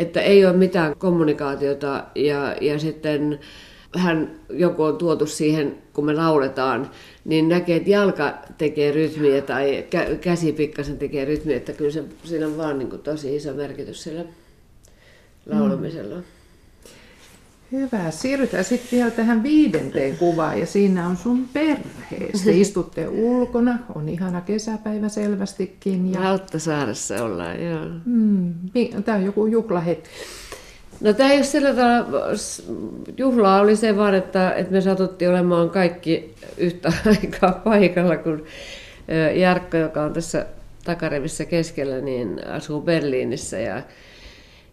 että 0.00 0.20
ei 0.20 0.46
ole 0.46 0.56
mitään 0.56 0.96
kommunikaatiota 0.98 2.04
ja, 2.14 2.56
ja 2.60 2.78
sitten 2.78 3.38
hän 3.96 4.40
joku 4.50 4.82
on 4.82 4.96
tuotu 4.96 5.26
siihen, 5.26 5.78
kun 5.92 6.04
me 6.04 6.12
lauletaan, 6.14 6.90
niin 7.24 7.48
näkee, 7.48 7.76
että 7.76 7.90
jalka 7.90 8.34
tekee 8.58 8.92
rytmiä 8.92 9.42
tai 9.42 9.86
käsi 10.20 10.52
pikkasen 10.52 10.98
tekee 10.98 11.24
rytmiä, 11.24 11.56
että 11.56 11.72
kyllä 11.72 11.90
se, 11.90 12.04
siinä 12.24 12.46
on 12.46 12.56
vaan 12.56 12.78
niin 12.78 12.90
kuin 12.90 13.02
tosi 13.02 13.36
iso 13.36 13.52
merkitys 13.54 14.02
sillä 14.02 14.24
laulamisella. 15.46 16.16
Mm. 16.16 16.39
Hyvä. 17.72 18.10
Siirrytään 18.10 18.64
sitten 18.64 18.98
vielä 18.98 19.10
tähän 19.10 19.42
viidenteen 19.42 20.16
kuvaan 20.16 20.60
ja 20.60 20.66
siinä 20.66 21.06
on 21.06 21.16
sun 21.16 21.48
perheestä. 21.52 22.50
Istutte 22.50 23.08
ulkona, 23.08 23.78
on 23.94 24.08
ihana 24.08 24.40
kesäpäivä 24.40 25.08
selvästikin. 25.08 26.12
Ja... 26.12 26.20
Lauttasaaressa 26.20 27.24
ollaan, 27.24 27.64
joo. 27.64 27.86
Mm. 28.04 28.54
Tämä 29.04 29.18
on 29.18 29.24
joku 29.24 29.46
juhlahetki. 29.46 30.08
No 31.00 31.12
tämä 31.12 31.30
ei 31.30 31.36
ole 31.36 31.44
sillä 31.44 31.74
tavalla, 31.74 32.06
juhlaa 33.16 33.60
oli 33.60 33.76
se 33.76 33.96
vaan, 33.96 34.14
että, 34.14 34.52
että 34.52 34.72
me 34.72 34.80
satuttiin 34.80 35.30
olemaan 35.30 35.70
kaikki 35.70 36.34
yhtä 36.58 36.92
aikaa 37.06 37.52
paikalla, 37.52 38.16
kun 38.16 38.44
Jarkko, 39.34 39.76
joka 39.76 40.02
on 40.02 40.12
tässä 40.12 40.46
takarivissä 40.84 41.44
keskellä, 41.44 42.00
niin 42.00 42.46
asuu 42.46 42.80
Berliinissä 42.80 43.58
ja, 43.58 43.82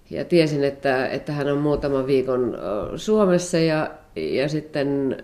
ja 0.10 0.26
tiesin, 0.26 0.64
että, 0.64 1.08
että 1.08 1.32
hän 1.32 1.52
on 1.52 1.58
muutaman 1.58 2.08
viikon 2.08 2.58
Suomessa 2.96 3.58
ja, 3.58 3.92
ja 4.16 4.50
sitten 4.50 5.18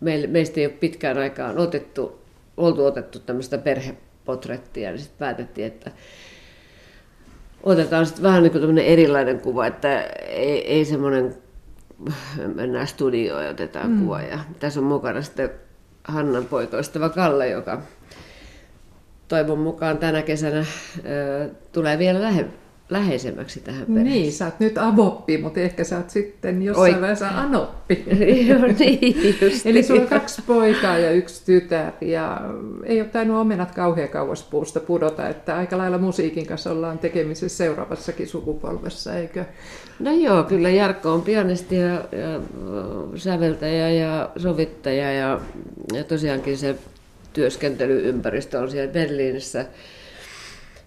me, 0.00 0.26
meistä 0.26 0.60
ei 0.60 0.66
ole 0.66 0.74
pitkään 0.74 1.18
aikaan 1.18 1.58
otettu, 1.58 2.20
oltu 2.56 2.84
otettu 2.84 3.18
tämmöistä 3.18 3.58
perhepotrettia, 3.58 4.90
niin 4.90 4.98
sitten 4.98 5.18
päätettiin, 5.18 5.66
että 5.66 5.90
otetaan 7.62 8.06
sitten 8.06 8.22
vähän 8.22 8.42
niin 8.42 8.52
kuin 8.52 8.78
erilainen 8.78 9.40
kuva, 9.40 9.66
että 9.66 10.02
ei, 10.28 10.72
ei 10.72 10.84
semmoinen 10.84 11.34
mennään 12.54 12.86
studioon 12.86 13.44
ja 13.44 13.50
otetaan 13.50 13.90
mm. 13.90 14.00
kuva. 14.00 14.20
Ja 14.20 14.38
tässä 14.60 14.80
on 14.80 14.86
mukana 14.86 15.22
sitten 15.22 15.50
Hannan 16.04 16.44
poikoistava 16.44 17.08
Kalle, 17.08 17.48
joka 17.48 17.82
toivon 19.28 19.58
mukaan 19.58 19.98
tänä 19.98 20.22
kesänä 20.22 20.64
ö, 21.04 21.48
tulee 21.72 21.98
vielä 21.98 22.22
lähe, 22.22 22.46
läheisemmäksi 22.90 23.60
tähän 23.60 23.86
perheeseen. 23.86 24.22
Niin, 24.22 24.32
sä 24.32 24.44
oot 24.44 24.60
nyt 24.60 24.78
avoppi, 24.78 25.38
mutta 25.38 25.60
ehkä 25.60 25.84
sä 25.84 25.96
oot 25.96 26.10
sitten 26.10 26.62
jossain 26.62 26.94
Oi. 26.94 27.00
vaiheessa 27.00 27.28
anoppi. 27.28 28.04
Joo, 28.48 28.66
niin 28.78 29.36
just 29.40 29.66
Eli 29.66 29.82
sulla 29.82 30.00
on 30.00 30.06
kaksi 30.06 30.42
poikaa 30.46 30.98
ja 30.98 31.10
yksi 31.10 31.42
tytär 31.46 31.92
ja 32.00 32.40
ei 32.84 33.00
ole 33.00 33.08
tainnut 33.08 33.36
omenat 33.36 33.74
kauhean 33.74 34.08
kauas 34.08 34.42
puusta 34.42 34.80
pudota, 34.80 35.28
että 35.28 35.56
aika 35.56 35.78
lailla 35.78 35.98
musiikin 35.98 36.46
kanssa 36.46 36.70
ollaan 36.70 36.98
tekemisissä 36.98 37.56
seuraavassakin 37.56 38.28
sukupolvessa, 38.28 39.14
eikö? 39.14 39.44
No 39.98 40.12
joo, 40.12 40.44
kyllä 40.44 40.70
Jarkko 40.70 41.12
on 41.12 41.22
pianisti 41.22 41.76
ja, 41.76 41.94
ja 41.94 42.40
säveltäjä 43.16 43.90
ja 43.90 44.30
sovittaja 44.36 45.12
ja, 45.12 45.40
ja 45.92 46.04
tosiaankin 46.04 46.58
se 46.58 46.76
työskentelyympäristö 47.32 48.58
on 48.58 48.70
siellä 48.70 48.92
Berliinissä 48.92 49.66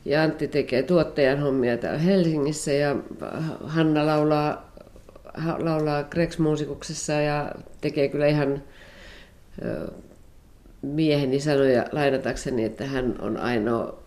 ja 0.05 0.23
Antti 0.23 0.47
tekee 0.47 0.83
tuottajan 0.83 1.39
hommia 1.39 1.77
täällä 1.77 1.99
Helsingissä 1.99 2.73
ja 2.73 2.95
Hanna 3.63 4.05
laulaa, 4.05 4.71
laulaa 5.57 6.03
Grex-muusikuksessa 6.03 7.13
ja 7.13 7.51
tekee 7.81 8.07
kyllä 8.07 8.27
ihan 8.27 8.63
mieheni 10.81 11.39
sanoja 11.39 11.85
lainatakseni, 11.91 12.63
että 12.63 12.85
hän 12.85 13.15
on 13.19 13.37
ainoa 13.37 13.99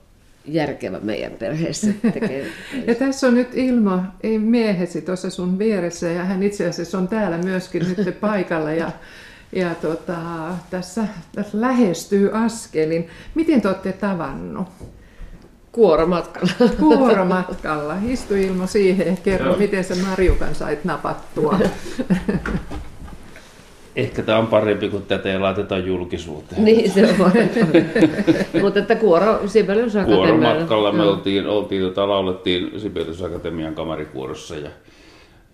järkevä 0.44 1.00
meidän 1.00 1.32
perheessä. 1.32 1.86
Tekee 2.12 2.46
ja 2.86 2.94
tässä 2.94 3.26
on 3.26 3.34
nyt 3.34 3.48
Ilma, 3.54 4.14
ei 4.22 4.38
miehesi 4.38 5.02
tuossa 5.02 5.30
sun 5.30 5.58
vieressä 5.58 6.08
ja 6.08 6.24
hän 6.24 6.42
itse 6.42 6.68
asiassa 6.68 6.98
on 6.98 7.08
täällä 7.08 7.38
myöskin 7.38 7.82
nyt 7.82 8.20
paikalla 8.20 8.72
ja, 8.72 8.90
ja 9.52 9.74
tota, 9.74 10.18
tässä, 10.70 11.04
tässä 11.34 11.60
lähestyy 11.60 12.30
askelin. 12.32 13.08
Miten 13.34 13.60
te 13.60 13.68
olette 13.68 13.92
tavannut? 13.92 14.68
Kuoromatkalla. 15.72 16.72
Kuoromatkalla. 16.80 17.94
Istu 18.06 18.34
Ilmo 18.34 18.66
siihen 18.66 19.06
ja 19.06 19.16
kerro, 19.24 19.46
Joo. 19.46 19.58
miten 19.58 19.84
sä 19.84 19.94
Marjukan 19.94 20.54
sait 20.54 20.84
napattua. 20.84 21.58
Ehkä 23.96 24.22
tämä 24.22 24.38
on 24.38 24.46
parempi, 24.46 24.88
kun 24.88 25.02
tätä 25.02 25.32
ei 25.32 25.38
laiteta 25.38 25.78
julkisuuteen. 25.78 26.64
Niin, 26.64 26.90
se 26.90 27.08
on 27.20 27.32
Mutta 28.62 28.78
että 28.78 28.94
Kuoro 28.94 29.48
Sibelius 29.48 29.92
Kuoromatkalla 30.06 30.92
me 30.92 31.02
oltiin, 31.02 31.46
oltiin 31.46 31.82
tota, 31.82 32.08
laulettiin 32.08 32.80
Sibelius 32.80 33.22
Akatemian 33.22 33.74
kamarikuorossa 33.74 34.56
ja 34.56 34.70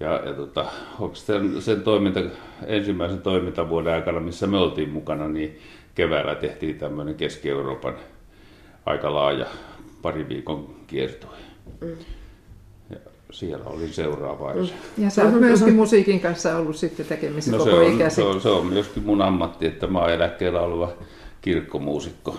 ja, 0.01 0.23
ja 0.27 0.33
tota, 0.33 0.67
sen, 1.13 1.63
sen 1.63 1.83
toiminta, 1.83 2.21
ensimmäisen 2.67 3.23
toimintavuoden 3.23 3.95
aikana, 3.95 4.21
missä 4.21 4.47
me 4.47 4.59
oltiin 4.59 4.91
mukana, 4.91 5.29
niin 5.29 5.59
keväällä 5.95 6.35
tehtiin 6.35 6.79
tämmöinen 6.79 7.15
Keski-Euroopan 7.15 7.95
aika 8.87 9.15
laaja 9.15 9.47
pari 10.03 10.29
viikon 10.29 10.75
kiertue. 10.87 11.37
Mm. 11.81 11.97
Ja 12.91 12.97
siellä 13.31 13.65
olin 13.65 13.93
seuraavaisen. 13.93 14.77
Mm. 14.97 15.05
Ja 15.05 15.11
sä 15.11 15.25
oot 15.25 15.41
myöskin 15.41 15.75
musiikin 15.75 16.21
kanssa 16.21 16.57
ollut 16.57 16.77
sitten 16.77 17.07
tekemisissä 17.07 17.57
no, 17.57 17.65
koko 17.65 17.71
se 17.71 17.77
on, 17.77 17.93
ikäsi. 17.93 18.17
Se 18.17 18.23
on, 18.23 18.41
se 18.41 18.49
on 18.49 18.67
myöskin 18.67 19.03
mun 19.03 19.23
ammatti, 19.23 19.67
että 19.67 19.87
mä 19.87 19.99
oon 19.99 20.13
eläkkeellä 20.13 20.61
oleva 20.61 20.93
kirkkomuusikko. 21.41 22.39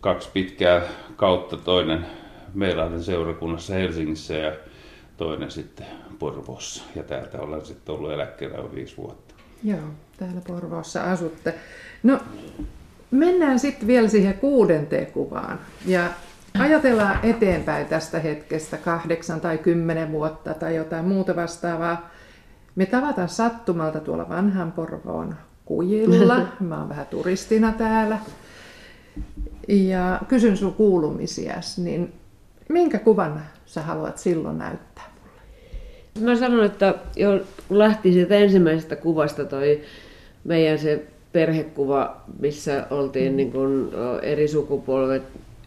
Kaksi 0.00 0.28
pitkää 0.32 0.82
kautta, 1.16 1.56
toinen 1.56 2.06
Meilahden 2.54 3.02
seurakunnassa 3.02 3.74
Helsingissä 3.74 4.34
ja 4.34 4.52
toinen 5.16 5.50
sitten 5.50 5.86
Porvoossa. 6.18 6.82
Ja 6.96 7.02
täältä 7.02 7.40
olen 7.40 7.66
sitten 7.66 7.94
ollut 7.94 8.12
eläkkeellä 8.12 8.56
jo 8.56 8.70
viisi 8.74 8.96
vuotta. 8.96 9.34
Joo, 9.64 9.78
täällä 10.18 10.40
Porvoossa 10.46 11.02
asutte. 11.02 11.54
No, 12.02 12.20
Mennään 13.10 13.58
sitten 13.58 13.86
vielä 13.86 14.08
siihen 14.08 14.34
kuudenteen 14.34 15.06
kuvaan 15.06 15.58
ja 15.86 16.04
ajatellaan 16.58 17.18
eteenpäin 17.22 17.86
tästä 17.86 18.18
hetkestä 18.18 18.76
kahdeksan 18.76 19.40
tai 19.40 19.58
kymmenen 19.58 20.12
vuotta 20.12 20.54
tai 20.54 20.76
jotain 20.76 21.04
muuta 21.04 21.36
vastaavaa. 21.36 22.10
Me 22.74 22.86
tavataan 22.86 23.28
sattumalta 23.28 24.00
tuolla 24.00 24.28
vanhan 24.28 24.72
Porvoon 24.72 25.34
kujilla. 25.64 26.46
Mä 26.60 26.78
oon 26.78 26.88
vähän 26.88 27.06
turistina 27.06 27.72
täällä. 27.72 28.18
Ja 29.68 30.20
kysyn 30.28 30.56
sun 30.56 30.74
kuulumisias, 30.74 31.78
niin 31.78 32.12
minkä 32.68 32.98
kuvan 32.98 33.42
sä 33.66 33.82
haluat 33.82 34.18
silloin 34.18 34.58
näyttää 34.58 35.04
mulle? 35.14 36.30
Mä 36.30 36.36
sanon, 36.36 36.64
että 36.64 36.94
jo 37.16 37.40
lähti 37.70 38.12
siitä 38.12 38.34
ensimmäisestä 38.34 38.96
kuvasta 38.96 39.44
toi 39.44 39.82
meidän 40.44 40.78
se 40.78 41.06
perhekuva, 41.32 42.16
missä 42.40 42.86
oltiin 42.90 43.32
mm. 43.32 43.36
niin 43.36 43.52
kuin 43.52 43.90
eri 44.22 44.48
sukupolvet 44.48 45.22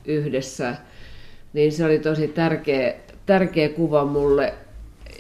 yhdessä, 0.06 0.76
niin 1.54 1.72
se 1.72 1.86
oli 1.86 2.00
tosi 2.00 2.28
tärkeä, 2.28 2.94
tärkeä 3.26 3.70
kuva 3.70 4.06
mulle 4.06 4.54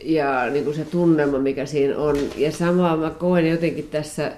ja 0.03 0.49
niin 0.49 0.63
kuin 0.63 0.75
se 0.75 0.85
tunnelma, 0.85 1.39
mikä 1.39 1.65
siinä 1.65 1.97
on. 1.97 2.17
Ja 2.37 2.51
samaa 2.51 2.97
mä 2.97 3.09
koen 3.09 3.49
jotenkin 3.49 3.87
tässä 3.91 4.31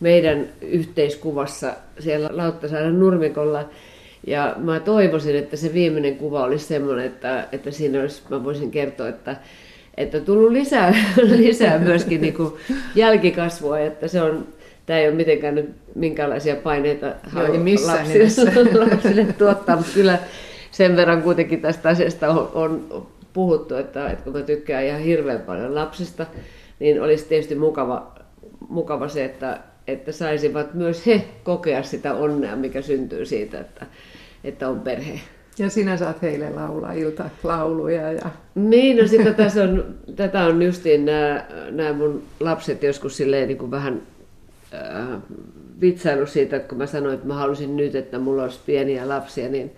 meidän 0.00 0.48
yhteiskuvassa 0.60 1.74
siellä 1.98 2.30
Lauttasaaren 2.32 3.00
nurmikolla. 3.00 3.68
Ja 4.26 4.54
mä 4.58 4.80
toivoisin, 4.80 5.36
että 5.36 5.56
se 5.56 5.74
viimeinen 5.74 6.16
kuva 6.16 6.44
olisi 6.44 6.66
semmoinen, 6.66 7.06
että, 7.06 7.48
että 7.52 7.70
siinä 7.70 8.00
olisi, 8.00 8.22
mä 8.30 8.44
voisin 8.44 8.70
kertoa, 8.70 9.08
että, 9.08 9.36
että 9.96 10.20
tullut 10.20 10.52
lisää, 10.52 10.94
lisää 11.36 11.78
myöskin 11.78 12.20
niin 12.20 12.34
kuin 12.34 12.52
jälkikasvua, 12.94 13.78
että 13.78 14.08
se 14.08 14.22
on 14.22 14.46
tämä 14.88 15.00
ei 15.00 15.08
ole 15.08 15.16
mitenkään 15.16 15.54
nyt 15.54 15.70
minkäänlaisia 15.94 16.56
paineita 16.56 17.06
Joo, 17.06 17.42
lapsille, 17.86 18.74
lapsille 18.90 19.24
tuottaa, 19.38 19.76
mutta 19.76 19.92
kyllä 19.94 20.18
sen 20.70 20.96
verran 20.96 21.22
kuitenkin 21.22 21.60
tästä 21.60 21.88
asiasta 21.88 22.30
on, 22.30 22.50
on 22.54 23.06
puhuttu, 23.32 23.74
että, 23.74 24.10
että 24.10 24.24
kun 24.24 24.32
mä 24.32 24.42
tykkään 24.42 24.84
ihan 24.84 25.00
hirveän 25.00 25.40
paljon 25.40 25.74
lapsista, 25.74 26.26
niin 26.78 27.02
olisi 27.02 27.24
tietysti 27.24 27.54
mukava, 27.54 28.14
mukava 28.68 29.08
se, 29.08 29.24
että, 29.24 29.60
että 29.86 30.12
saisivat 30.12 30.74
myös 30.74 31.06
he 31.06 31.24
kokea 31.44 31.82
sitä 31.82 32.14
onnea, 32.14 32.56
mikä 32.56 32.82
syntyy 32.82 33.26
siitä, 33.26 33.60
että, 33.60 33.86
että 34.44 34.68
on 34.68 34.80
perhe. 34.80 35.20
Ja 35.58 35.70
sinä 35.70 35.96
saat 35.96 36.22
heille 36.22 36.50
laulaa 36.50 36.92
iltalauluja. 36.92 38.12
Ja... 38.12 38.30
Niin, 38.54 38.96
no 38.96 39.06
sitä 39.06 39.32
tässä 39.32 39.62
on, 39.62 39.94
tätä 40.16 40.44
on 40.44 40.62
justiin 40.62 41.04
nämä, 41.04 41.44
nämä 41.70 41.92
mun 41.92 42.22
lapset 42.40 42.82
joskus 42.82 43.16
silleen 43.16 43.48
niin 43.48 43.58
kuin 43.58 43.70
vähän 43.70 44.02
äh, 44.74 45.22
vitsailu 45.80 46.26
siitä, 46.26 46.56
että 46.56 46.68
kun 46.68 46.78
mä 46.78 46.86
sanoin, 46.86 47.14
että 47.14 47.26
mä 47.26 47.34
halusin 47.34 47.76
nyt, 47.76 47.94
että 47.94 48.18
mulla 48.18 48.42
olisi 48.42 48.58
pieniä 48.66 49.08
lapsia, 49.08 49.48
niin 49.48 49.72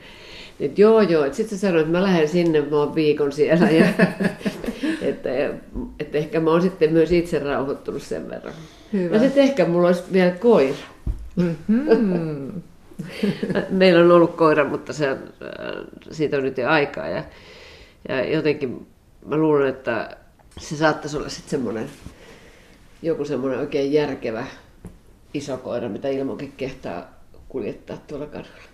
että 0.61 0.81
joo 0.81 1.01
joo, 1.01 1.25
että 1.25 1.37
sitten 1.37 1.59
sä 1.59 1.67
sanoit, 1.67 1.87
että 1.87 1.99
mä 1.99 2.03
lähden 2.03 2.29
sinne, 2.29 2.61
mä 2.61 2.77
oon 2.77 2.95
viikon 2.95 3.33
siellä. 3.33 3.71
Ja, 3.71 3.87
että, 5.03 5.31
että 6.01 6.19
ehkä 6.19 6.41
mä 6.41 6.51
oon 6.51 6.63
sitten 6.63 6.93
myös 6.93 7.13
itse 7.13 7.39
rauhoittunut 7.39 8.03
sen 8.03 8.31
verran. 8.31 8.55
Hyvä. 8.93 9.15
Ja 9.15 9.21
sitten 9.21 9.43
ehkä 9.43 9.67
mulla 9.67 9.87
olisi 9.87 10.03
vielä 10.13 10.31
koira. 10.31 10.75
Mm-hmm. 11.37 12.53
Meillä 13.71 14.05
on 14.05 14.13
ollut 14.13 14.37
koira, 14.37 14.65
mutta 14.65 14.93
se, 14.93 15.17
siitä 16.11 16.37
on 16.37 16.43
nyt 16.43 16.59
jo 16.59 16.69
aikaa. 16.69 17.09
Ja, 17.09 17.25
ja 18.09 18.31
jotenkin 18.33 18.87
mä 19.27 19.37
luulen, 19.37 19.69
että 19.69 20.17
se 20.59 20.77
saattaisi 20.77 21.17
olla 21.17 21.29
sitten 21.29 21.51
semmoinen, 21.51 21.91
joku 23.03 23.25
semmoinen 23.25 23.61
oikein 23.61 23.93
järkevä 23.93 24.47
iso 25.35 25.57
koira, 25.57 25.89
mitä 25.89 26.09
Ilmokin 26.09 26.53
kehtaa 26.57 27.21
kuljettaa 27.49 27.97
tuolla 27.97 28.27
kadulla. 28.27 28.70